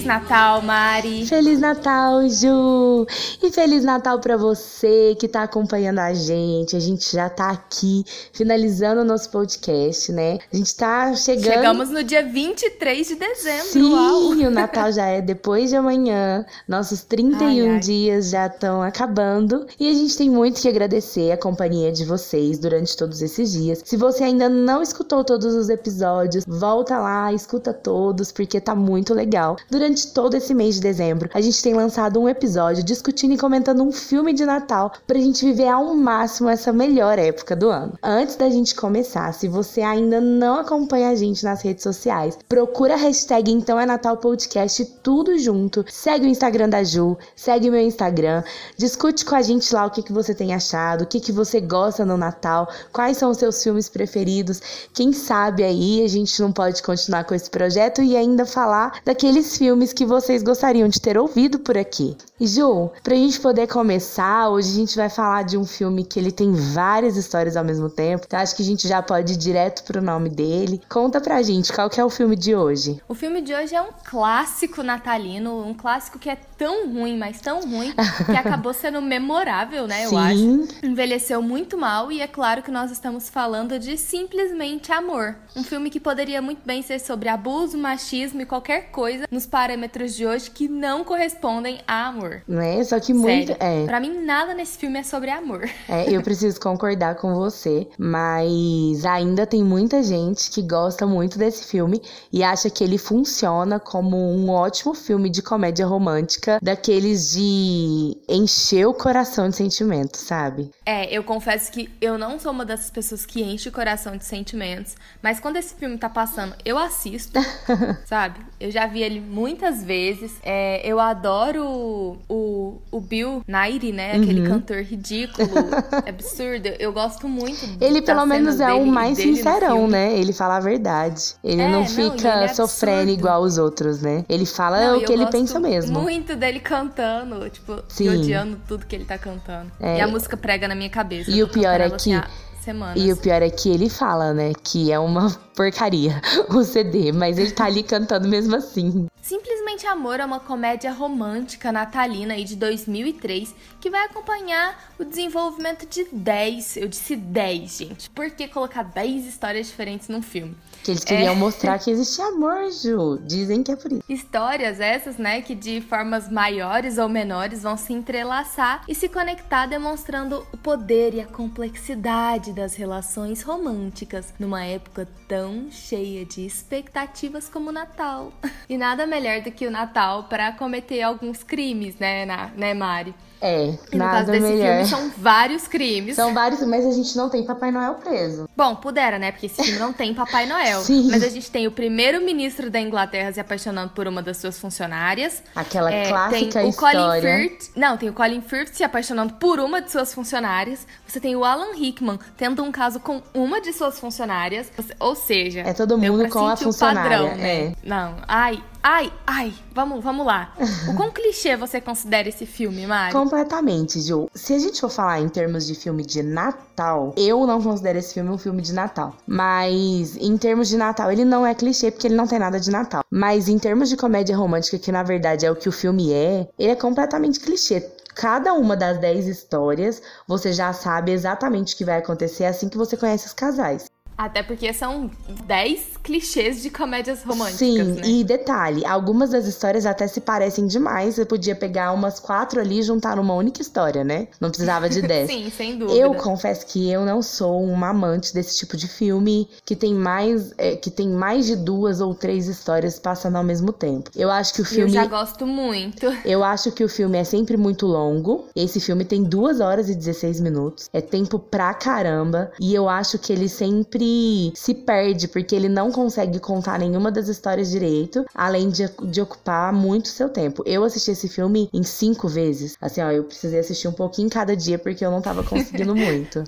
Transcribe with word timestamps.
Feliz 0.00 0.06
Natal, 0.06 0.62
Mari! 0.62 1.26
Feliz 1.26 1.60
Natal, 1.60 2.26
Ju! 2.26 3.06
E 3.42 3.50
Feliz 3.50 3.84
Natal 3.84 4.18
para 4.18 4.34
você 4.34 5.14
que 5.20 5.28
tá 5.28 5.42
acompanhando 5.42 5.98
a 5.98 6.14
gente. 6.14 6.74
A 6.74 6.80
gente 6.80 7.12
já 7.12 7.28
tá 7.28 7.50
aqui 7.50 8.02
finalizando 8.32 9.02
o 9.02 9.04
nosso 9.04 9.28
podcast, 9.28 10.10
né? 10.10 10.38
A 10.50 10.56
gente 10.56 10.74
tá 10.74 11.14
chegando. 11.14 11.52
Chegamos 11.52 11.90
no 11.90 12.02
dia 12.02 12.26
23 12.26 13.08
de 13.08 13.14
dezembro. 13.14 13.66
Sim, 13.66 13.92
Uau. 13.92 14.30
o 14.30 14.50
Natal 14.50 14.90
já 14.90 15.04
é 15.04 15.20
depois 15.20 15.68
de 15.68 15.76
amanhã. 15.76 16.46
Nossos 16.66 17.02
31 17.02 17.44
Ai, 17.44 17.68
ai. 17.68 17.80
dias 17.80 18.30
já 18.30 18.46
estão 18.46 18.80
acabando. 18.80 19.66
E 19.78 19.86
a 19.86 19.92
gente 19.92 20.16
tem 20.16 20.30
muito 20.30 20.62
que 20.62 20.68
agradecer 20.68 21.30
a 21.30 21.36
companhia 21.36 21.92
de 21.92 22.06
vocês 22.06 22.58
durante 22.58 22.96
todos 22.96 23.20
esses 23.20 23.52
dias. 23.52 23.82
Se 23.84 23.98
você 23.98 24.24
ainda 24.24 24.48
não 24.48 24.80
escutou 24.82 25.22
todos 25.22 25.54
os 25.54 25.68
episódios, 25.68 26.46
volta 26.48 26.98
lá, 26.98 27.30
escuta 27.34 27.74
todos, 27.74 28.32
porque 28.32 28.58
tá 28.58 28.74
muito 28.74 29.12
legal. 29.12 29.56
Durante 29.70 29.89
todo 29.94 30.34
esse 30.34 30.54
mês 30.54 30.76
de 30.76 30.80
dezembro, 30.80 31.30
a 31.32 31.40
gente 31.40 31.62
tem 31.62 31.74
lançado 31.74 32.20
um 32.20 32.28
episódio 32.28 32.82
discutindo 32.82 33.34
e 33.34 33.38
comentando 33.38 33.82
um 33.82 33.92
filme 33.92 34.32
de 34.32 34.44
Natal 34.44 34.92
pra 35.06 35.18
gente 35.18 35.44
viver 35.44 35.68
ao 35.68 35.94
máximo 35.94 36.48
essa 36.48 36.72
melhor 36.72 37.18
época 37.18 37.54
do 37.56 37.68
ano. 37.68 37.94
Antes 38.02 38.36
da 38.36 38.48
gente 38.48 38.74
começar, 38.74 39.32
se 39.32 39.48
você 39.48 39.80
ainda 39.80 40.20
não 40.20 40.60
acompanha 40.60 41.10
a 41.10 41.14
gente 41.14 41.44
nas 41.44 41.62
redes 41.62 41.82
sociais, 41.82 42.38
procura 42.48 42.94
a 42.94 42.96
hashtag 42.96 43.50
Então 43.50 43.78
é 43.78 43.86
Natal 43.86 44.16
Podcast 44.16 44.84
tudo 45.02 45.38
junto. 45.38 45.84
Segue 45.88 46.26
o 46.26 46.28
Instagram 46.28 46.68
da 46.68 46.84
Ju, 46.84 47.16
segue 47.34 47.68
o 47.68 47.72
meu 47.72 47.82
Instagram, 47.82 48.42
discute 48.76 49.24
com 49.24 49.34
a 49.34 49.42
gente 49.42 49.72
lá 49.74 49.86
o 49.86 49.90
que, 49.90 50.02
que 50.02 50.12
você 50.12 50.34
tem 50.34 50.54
achado, 50.54 51.02
o 51.02 51.06
que, 51.06 51.20
que 51.20 51.32
você 51.32 51.60
gosta 51.60 52.04
no 52.04 52.16
Natal, 52.16 52.68
quais 52.92 53.16
são 53.16 53.30
os 53.30 53.38
seus 53.38 53.62
filmes 53.62 53.88
preferidos. 53.88 54.60
Quem 54.92 55.12
sabe 55.12 55.64
aí 55.64 56.02
a 56.04 56.08
gente 56.08 56.40
não 56.40 56.52
pode 56.52 56.82
continuar 56.82 57.24
com 57.24 57.34
esse 57.34 57.50
projeto 57.50 58.02
e 58.02 58.16
ainda 58.16 58.44
falar 58.44 59.00
daqueles 59.04 59.56
filmes 59.56 59.79
que 59.86 60.04
vocês 60.04 60.42
gostariam 60.42 60.88
de 60.88 61.00
ter 61.00 61.18
ouvido 61.18 61.58
por 61.58 61.76
aqui. 61.76 62.16
E 62.38 62.46
Ju, 62.46 62.90
pra 63.02 63.14
gente 63.14 63.40
poder 63.40 63.66
começar, 63.66 64.48
hoje 64.48 64.70
a 64.70 64.74
gente 64.74 64.96
vai 64.96 65.08
falar 65.08 65.42
de 65.42 65.56
um 65.58 65.64
filme 65.64 66.04
que 66.04 66.18
ele 66.18 66.30
tem 66.30 66.52
várias 66.52 67.16
histórias 67.16 67.56
ao 67.56 67.64
mesmo 67.64 67.88
tempo. 67.88 68.24
Então 68.26 68.38
acho 68.38 68.54
que 68.54 68.62
a 68.62 68.66
gente 68.66 68.86
já 68.86 69.02
pode 69.02 69.32
ir 69.32 69.36
direto 69.36 69.84
pro 69.84 70.02
nome 70.02 70.28
dele. 70.28 70.80
Conta 70.88 71.20
pra 71.20 71.42
gente 71.42 71.72
qual 71.72 71.88
que 71.88 72.00
é 72.00 72.04
o 72.04 72.10
filme 72.10 72.36
de 72.36 72.54
hoje. 72.54 73.00
O 73.08 73.14
filme 73.14 73.40
de 73.40 73.54
hoje 73.54 73.74
é 73.74 73.82
um 73.82 73.90
clássico 74.04 74.82
natalino, 74.82 75.66
um 75.66 75.74
clássico 75.74 76.18
que 76.18 76.30
é 76.30 76.38
tão 76.60 76.92
ruim, 76.92 77.16
mas 77.16 77.40
tão 77.40 77.62
ruim, 77.62 77.94
que 78.26 78.32
acabou 78.36 78.74
sendo 78.74 79.00
memorável, 79.00 79.86
né? 79.86 80.04
Eu 80.04 80.18
acho. 80.18 80.36
Sim. 80.36 80.68
Envelheceu 80.82 81.40
muito 81.40 81.78
mal 81.78 82.12
e 82.12 82.20
é 82.20 82.26
claro 82.26 82.62
que 82.62 82.70
nós 82.70 82.90
estamos 82.90 83.30
falando 83.30 83.78
de 83.78 83.96
Simplesmente 83.96 84.92
Amor. 84.92 85.36
Um 85.56 85.64
filme 85.64 85.88
que 85.88 85.98
poderia 85.98 86.42
muito 86.42 86.60
bem 86.62 86.82
ser 86.82 86.98
sobre 86.98 87.30
abuso, 87.30 87.78
machismo 87.78 88.42
e 88.42 88.44
qualquer 88.44 88.90
coisa 88.90 89.26
nos 89.30 89.46
parâmetros 89.46 90.14
de 90.14 90.26
hoje 90.26 90.50
que 90.50 90.68
não 90.68 91.02
correspondem 91.02 91.80
a 91.88 92.08
amor. 92.08 92.42
Né? 92.46 92.84
Só 92.84 93.00
que 93.00 93.14
muito. 93.14 93.54
Sério. 93.54 93.56
É. 93.58 93.86
Pra 93.86 93.98
mim, 93.98 94.22
nada 94.22 94.52
nesse 94.52 94.76
filme 94.76 94.98
é 94.98 95.02
sobre 95.02 95.30
amor. 95.30 95.66
É, 95.88 96.14
eu 96.14 96.20
preciso 96.20 96.60
concordar 96.60 97.14
com 97.14 97.34
você, 97.34 97.88
mas 97.98 99.06
ainda 99.06 99.46
tem 99.46 99.64
muita 99.64 100.02
gente 100.02 100.50
que 100.50 100.60
gosta 100.60 101.06
muito 101.06 101.38
desse 101.38 101.64
filme 101.66 102.02
e 102.30 102.44
acha 102.44 102.68
que 102.68 102.84
ele 102.84 102.98
funciona 102.98 103.80
como 103.80 104.16
um 104.18 104.50
ótimo 104.50 104.92
filme 104.92 105.30
de 105.30 105.40
comédia 105.40 105.86
romântica, 105.86 106.49
daqueles 106.62 107.32
de 107.32 108.16
encher 108.28 108.86
o 108.86 108.94
coração 108.94 109.48
de 109.48 109.56
sentimento, 109.56 110.16
sabe? 110.16 110.70
É, 110.84 111.12
eu 111.14 111.22
confesso 111.22 111.70
que 111.70 111.88
eu 112.00 112.18
não 112.18 112.38
sou 112.38 112.50
uma 112.52 112.64
dessas 112.64 112.90
pessoas 112.90 113.24
que 113.26 113.42
enche 113.42 113.68
o 113.68 113.72
coração 113.72 114.16
de 114.16 114.24
sentimentos, 114.24 114.96
mas 115.22 115.38
quando 115.38 115.56
esse 115.56 115.74
filme 115.74 115.96
tá 115.98 116.08
passando, 116.08 116.54
eu 116.64 116.78
assisto, 116.78 117.38
sabe? 118.04 118.40
Eu 118.58 118.70
já 118.70 118.86
vi 118.86 119.02
ele 119.02 119.20
muitas 119.20 119.82
vezes. 119.84 120.32
É, 120.42 120.80
eu 120.86 120.98
adoro 120.98 122.18
o, 122.28 122.80
o 122.90 123.00
Bill 123.00 123.42
Nighy, 123.46 123.92
né? 123.92 124.16
Aquele 124.16 124.42
cantor 124.42 124.82
ridículo, 124.82 125.48
absurdo. 126.06 126.68
Eu 126.78 126.92
gosto 126.92 127.28
muito 127.28 127.64
Ele 127.80 128.02
pelo 128.02 128.26
menos 128.26 128.60
é 128.60 128.72
o 128.72 128.86
mais 128.86 129.18
sincerão, 129.18 129.86
né? 129.88 130.18
Ele 130.18 130.32
fala 130.32 130.56
a 130.56 130.60
verdade. 130.60 131.34
Ele 131.42 131.62
É, 131.62 131.68
não 131.68 131.80
não, 131.80 131.86
fica 131.86 132.28
ele 132.36 132.44
é 132.44 132.48
sofrendo 132.48 133.10
absurdo. 133.10 133.18
igual 133.18 133.42
os 133.42 133.58
outros, 133.58 134.00
né? 134.02 134.24
Ele 134.28 134.46
fala 134.46 134.80
Não, 134.80 134.98
o 134.98 135.04
que 135.04 135.12
ele 135.12 135.26
pensa 135.26 135.58
mesmo. 135.60 136.00
Muito 136.00 136.34
dele 136.40 136.58
cantando, 136.58 137.48
tipo, 137.50 137.74
odiando 138.00 138.60
tudo 138.66 138.86
que 138.86 138.96
ele 138.96 139.04
tá 139.04 139.18
cantando. 139.18 139.70
É. 139.78 139.98
E 139.98 140.00
a 140.00 140.08
música 140.08 140.36
prega 140.36 140.66
na 140.66 140.74
minha 140.74 140.90
cabeça. 140.90 141.30
E 141.30 141.42
o 141.42 141.48
pior 141.48 141.80
é 141.80 141.90
que- 141.90 142.20
Semanas. 142.60 143.02
E 143.02 143.10
o 143.10 143.16
pior 143.16 143.40
é 143.40 143.48
que 143.48 143.70
ele 143.70 143.88
fala, 143.88 144.34
né? 144.34 144.52
Que 144.62 144.92
é 144.92 144.98
uma 144.98 145.30
porcaria 145.56 146.20
o 146.50 146.62
CD, 146.62 147.10
mas 147.10 147.38
ele 147.38 147.52
tá 147.52 147.64
ali 147.64 147.82
cantando 147.82 148.28
mesmo 148.28 148.54
assim. 148.54 149.06
Simplesmente 149.22 149.86
Amor 149.86 150.20
é 150.20 150.24
uma 150.26 150.40
comédia 150.40 150.92
romântica 150.92 151.72
natalina 151.72 152.34
aí 152.34 152.44
de 152.44 152.56
2003 152.56 153.54
que 153.80 153.88
vai 153.88 154.04
acompanhar 154.04 154.92
o 154.98 155.04
desenvolvimento 155.04 155.86
de 155.88 156.06
10, 156.12 156.76
eu 156.76 156.88
disse 156.88 157.16
10, 157.16 157.78
gente. 157.78 158.10
Por 158.10 158.30
que 158.30 158.46
colocar 158.48 158.82
10 158.82 159.26
histórias 159.26 159.68
diferentes 159.68 160.08
num 160.08 160.20
filme? 160.20 160.54
Que 160.82 160.92
eles 160.92 161.04
queriam 161.04 161.34
É. 161.34 161.36
mostrar 161.36 161.78
que 161.78 161.90
existe 161.90 162.22
amor, 162.22 162.70
Ju. 162.72 163.18
Dizem 163.26 163.62
que 163.62 163.70
é 163.70 163.76
por 163.76 163.92
isso. 163.92 164.02
Histórias 164.08 164.80
essas, 164.80 165.18
né, 165.18 165.42
que 165.42 165.54
de 165.54 165.80
formas 165.82 166.30
maiores 166.30 166.96
ou 166.96 167.08
menores 167.08 167.62
vão 167.62 167.76
se 167.76 167.92
entrelaçar 167.92 168.82
e 168.88 168.94
se 168.94 169.08
conectar, 169.08 169.66
demonstrando 169.66 170.46
o 170.52 170.56
poder 170.56 171.14
e 171.14 171.20
a 171.20 171.26
complexidade 171.26 172.52
das 172.52 172.74
relações 172.74 173.42
românticas 173.42 174.32
numa 174.38 174.64
época 174.64 175.06
tão 175.28 175.70
cheia 175.70 176.24
de 176.24 176.46
expectativas 176.46 177.48
como 177.48 177.68
o 177.68 177.72
Natal. 177.72 178.32
E 178.68 178.78
nada 178.78 179.04
melhor 179.06 179.40
do 179.42 179.50
que 179.50 179.66
o 179.66 179.70
Natal 179.70 180.24
para 180.24 180.52
cometer 180.52 181.02
alguns 181.02 181.42
crimes, 181.42 181.96
né, 181.96 182.24
na, 182.24 182.46
né, 182.56 182.72
Mari? 182.72 183.12
É, 183.40 183.74
E 183.92 183.96
no 183.96 184.04
caso 184.04 184.30
desse 184.30 184.46
melhor. 184.46 184.66
filme 184.84 184.86
são 184.86 185.10
vários 185.16 185.66
crimes. 185.66 186.16
São 186.16 186.34
vários, 186.34 186.60
mas 186.62 186.84
a 186.86 186.90
gente 186.90 187.16
não 187.16 187.28
tem 187.30 187.42
Papai 187.44 187.70
Noel 187.70 187.94
preso. 187.94 188.48
Bom, 188.56 188.76
pudera, 188.76 189.18
né? 189.18 189.32
Porque 189.32 189.46
esse 189.46 189.62
filme 189.62 189.78
não 189.78 189.92
tem 189.92 190.12
Papai 190.14 190.46
Noel. 190.46 190.80
Sim. 190.84 191.08
Mas 191.10 191.22
a 191.22 191.28
gente 191.28 191.50
tem 191.50 191.66
o 191.66 191.70
primeiro-ministro 191.70 192.70
da 192.70 192.80
Inglaterra 192.80 193.32
se 193.32 193.40
apaixonando 193.40 193.92
por 193.94 194.06
uma 194.06 194.22
das 194.22 194.36
suas 194.36 194.58
funcionárias. 194.58 195.42
Aquela 195.54 195.90
É, 195.92 196.08
clássica 196.08 196.60
tem 196.60 196.68
o 196.68 196.72
Colin 196.74 196.90
história. 196.90 197.36
Firth. 197.38 197.70
Não, 197.76 197.96
tem 197.96 198.08
o 198.08 198.12
Colin 198.12 198.40
Firth 198.42 198.74
se 198.74 198.84
apaixonando 198.84 199.34
por 199.34 199.58
uma 199.60 199.80
de 199.80 199.90
suas 199.90 200.12
funcionárias. 200.12 200.86
Você 201.06 201.18
tem 201.20 201.34
o 201.36 201.44
Alan 201.44 201.74
Rickman 201.74 202.18
tendo 202.36 202.62
um 202.62 202.70
caso 202.70 203.00
com 203.00 203.22
uma 203.32 203.60
de 203.60 203.72
suas 203.72 203.98
funcionárias. 203.98 204.70
Ou 204.98 205.14
seja, 205.14 205.60
É 205.60 205.72
todo 205.72 205.96
mundo 205.96 206.28
com 206.28 206.46
a 206.46 206.56
funcionária, 206.56 207.18
padrão, 207.18 207.36
né? 207.36 207.64
é. 207.66 207.72
Não, 207.82 208.16
ai, 208.28 208.62
ai, 208.82 209.12
ai. 209.26 209.54
Vamos, 209.72 210.02
vamos 210.02 210.26
lá. 210.26 210.52
O 210.88 210.94
quão 210.94 211.10
clichê 211.12 211.56
você 211.56 211.80
considera 211.80 212.28
esse 212.28 212.46
filme, 212.46 212.86
Mari? 212.86 213.12
Completamente, 213.12 214.00
Ju. 214.00 214.28
Se 214.34 214.54
a 214.54 214.58
gente 214.58 214.80
for 214.80 214.90
falar 214.90 215.20
em 215.20 215.28
termos 215.28 215.66
de 215.66 215.74
filme 215.74 216.04
de 216.04 216.22
Natal, 216.22 217.14
eu 217.16 217.46
não 217.46 217.62
considero 217.62 217.98
esse 217.98 218.14
filme 218.14 218.30
um 218.30 218.38
filme 218.38 218.62
de 218.62 218.72
Natal. 218.72 219.14
Mas 219.26 220.16
em 220.16 220.36
termos 220.36 220.68
de 220.68 220.76
Natal, 220.76 221.10
ele 221.10 221.24
não 221.24 221.46
é 221.46 221.54
clichê 221.54 221.90
porque 221.90 222.06
ele 222.06 222.16
não 222.16 222.26
tem 222.26 222.38
nada 222.38 222.58
de 222.58 222.70
Natal. 222.70 223.04
Mas 223.10 223.48
em 223.48 223.58
termos 223.58 223.88
de 223.88 223.96
comédia 223.96 224.36
romântica, 224.36 224.78
que 224.78 224.92
na 224.92 225.02
verdade 225.02 225.46
é 225.46 225.50
o 225.50 225.56
que 225.56 225.68
o 225.68 225.72
filme 225.72 226.12
é, 226.12 226.48
ele 226.58 226.72
é 226.72 226.76
completamente 226.76 227.40
clichê. 227.40 227.88
Cada 228.14 228.52
uma 228.54 228.76
das 228.76 228.98
10 228.98 229.26
histórias, 229.28 230.02
você 230.26 230.52
já 230.52 230.72
sabe 230.72 231.12
exatamente 231.12 231.74
o 231.74 231.76
que 231.78 231.84
vai 231.84 231.98
acontecer 231.98 232.44
assim 232.44 232.68
que 232.68 232.76
você 232.76 232.96
conhece 232.96 233.26
os 233.26 233.32
casais. 233.32 233.90
Até 234.20 234.42
porque 234.42 234.70
são 234.74 235.10
10 235.46 235.96
clichês 236.02 236.60
de 236.60 236.68
comédias 236.68 237.22
românticas, 237.22 237.58
Sim, 237.58 237.82
né? 237.82 238.02
e 238.04 238.22
detalhe, 238.22 238.84
algumas 238.84 239.30
das 239.30 239.46
histórias 239.46 239.86
até 239.86 240.06
se 240.06 240.20
parecem 240.20 240.66
demais. 240.66 241.14
Você 241.14 241.24
podia 241.24 241.56
pegar 241.56 241.90
umas 241.92 242.20
quatro 242.20 242.60
ali 242.60 242.80
e 242.80 242.82
juntar 242.82 243.16
numa 243.16 243.32
única 243.32 243.62
história, 243.62 244.04
né? 244.04 244.28
Não 244.38 244.50
precisava 244.50 244.90
de 244.90 245.00
dez. 245.08 245.30
Sim, 245.30 245.50
sem 245.56 245.78
dúvida. 245.78 245.98
Eu 245.98 246.12
confesso 246.12 246.66
que 246.66 246.90
eu 246.90 247.06
não 247.06 247.22
sou 247.22 247.64
uma 247.64 247.88
amante 247.88 248.34
desse 248.34 248.58
tipo 248.58 248.76
de 248.76 248.86
filme 248.88 249.48
que 249.64 249.74
tem 249.74 249.94
mais 249.94 250.52
é, 250.58 250.76
que 250.76 250.90
tem 250.90 251.08
mais 251.08 251.46
de 251.46 251.56
duas 251.56 252.02
ou 252.02 252.14
três 252.14 252.46
histórias 252.46 252.98
passando 252.98 253.36
ao 253.36 253.44
mesmo 253.44 253.72
tempo. 253.72 254.10
Eu 254.14 254.30
acho 254.30 254.52
que 254.52 254.60
o 254.60 254.64
Eu 254.64 254.66
filme 254.66 254.92
já 254.92 255.06
gosto 255.06 255.46
muito. 255.46 256.04
eu 256.26 256.44
acho 256.44 256.70
que 256.72 256.84
o 256.84 256.90
filme 256.90 257.16
é 257.16 257.24
sempre 257.24 257.56
muito 257.56 257.86
longo. 257.86 258.48
Esse 258.54 258.80
filme 258.80 259.02
tem 259.02 259.24
2 259.24 259.60
horas 259.60 259.88
e 259.88 259.94
16 259.94 260.40
minutos. 260.40 260.90
É 260.92 261.00
tempo 261.00 261.38
pra 261.38 261.72
caramba. 261.72 262.52
E 262.60 262.74
eu 262.74 262.86
acho 262.86 263.18
que 263.18 263.32
ele 263.32 263.48
sempre 263.48 264.09
se 264.54 264.74
perde, 264.74 265.28
porque 265.28 265.54
ele 265.54 265.68
não 265.68 265.90
consegue 265.90 266.38
contar 266.38 266.78
nenhuma 266.78 267.10
das 267.10 267.28
histórias 267.28 267.70
direito, 267.70 268.24
além 268.34 268.68
de, 268.68 268.88
de 269.04 269.20
ocupar 269.20 269.72
muito 269.72 270.08
seu 270.08 270.28
tempo. 270.28 270.62
Eu 270.66 270.84
assisti 270.84 271.10
esse 271.10 271.28
filme 271.28 271.68
em 271.72 271.82
cinco 271.82 272.28
vezes. 272.28 272.76
Assim, 272.80 273.00
ó, 273.00 273.10
eu 273.10 273.24
precisei 273.24 273.60
assistir 273.60 273.88
um 273.88 273.92
pouquinho 273.92 274.30
cada 274.30 274.56
dia, 274.56 274.78
porque 274.78 275.04
eu 275.04 275.10
não 275.10 275.20
tava 275.20 275.42
conseguindo 275.42 275.94
muito. 275.96 276.44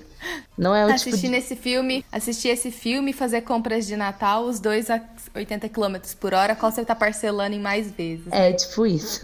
Não 0.56 0.74
é 0.74 0.84
o 0.84 0.88
tipo 0.88 1.08
Assistir 1.08 1.26
de... 1.26 1.32
nesse 1.32 1.56
filme, 1.56 2.04
assistir 2.12 2.48
esse 2.48 2.70
filme, 2.70 3.12
fazer 3.12 3.40
compras 3.40 3.86
de 3.86 3.96
Natal, 3.96 4.44
os 4.44 4.60
dois 4.60 4.90
a 4.90 5.00
80 5.34 5.68
km 5.68 5.96
por 6.20 6.34
hora, 6.34 6.54
qual 6.54 6.70
você 6.70 6.84
tá 6.84 6.94
parcelando 6.94 7.56
em 7.56 7.60
mais 7.60 7.90
vezes. 7.90 8.26
É 8.30 8.52
tipo 8.52 8.86
isso. 8.86 9.20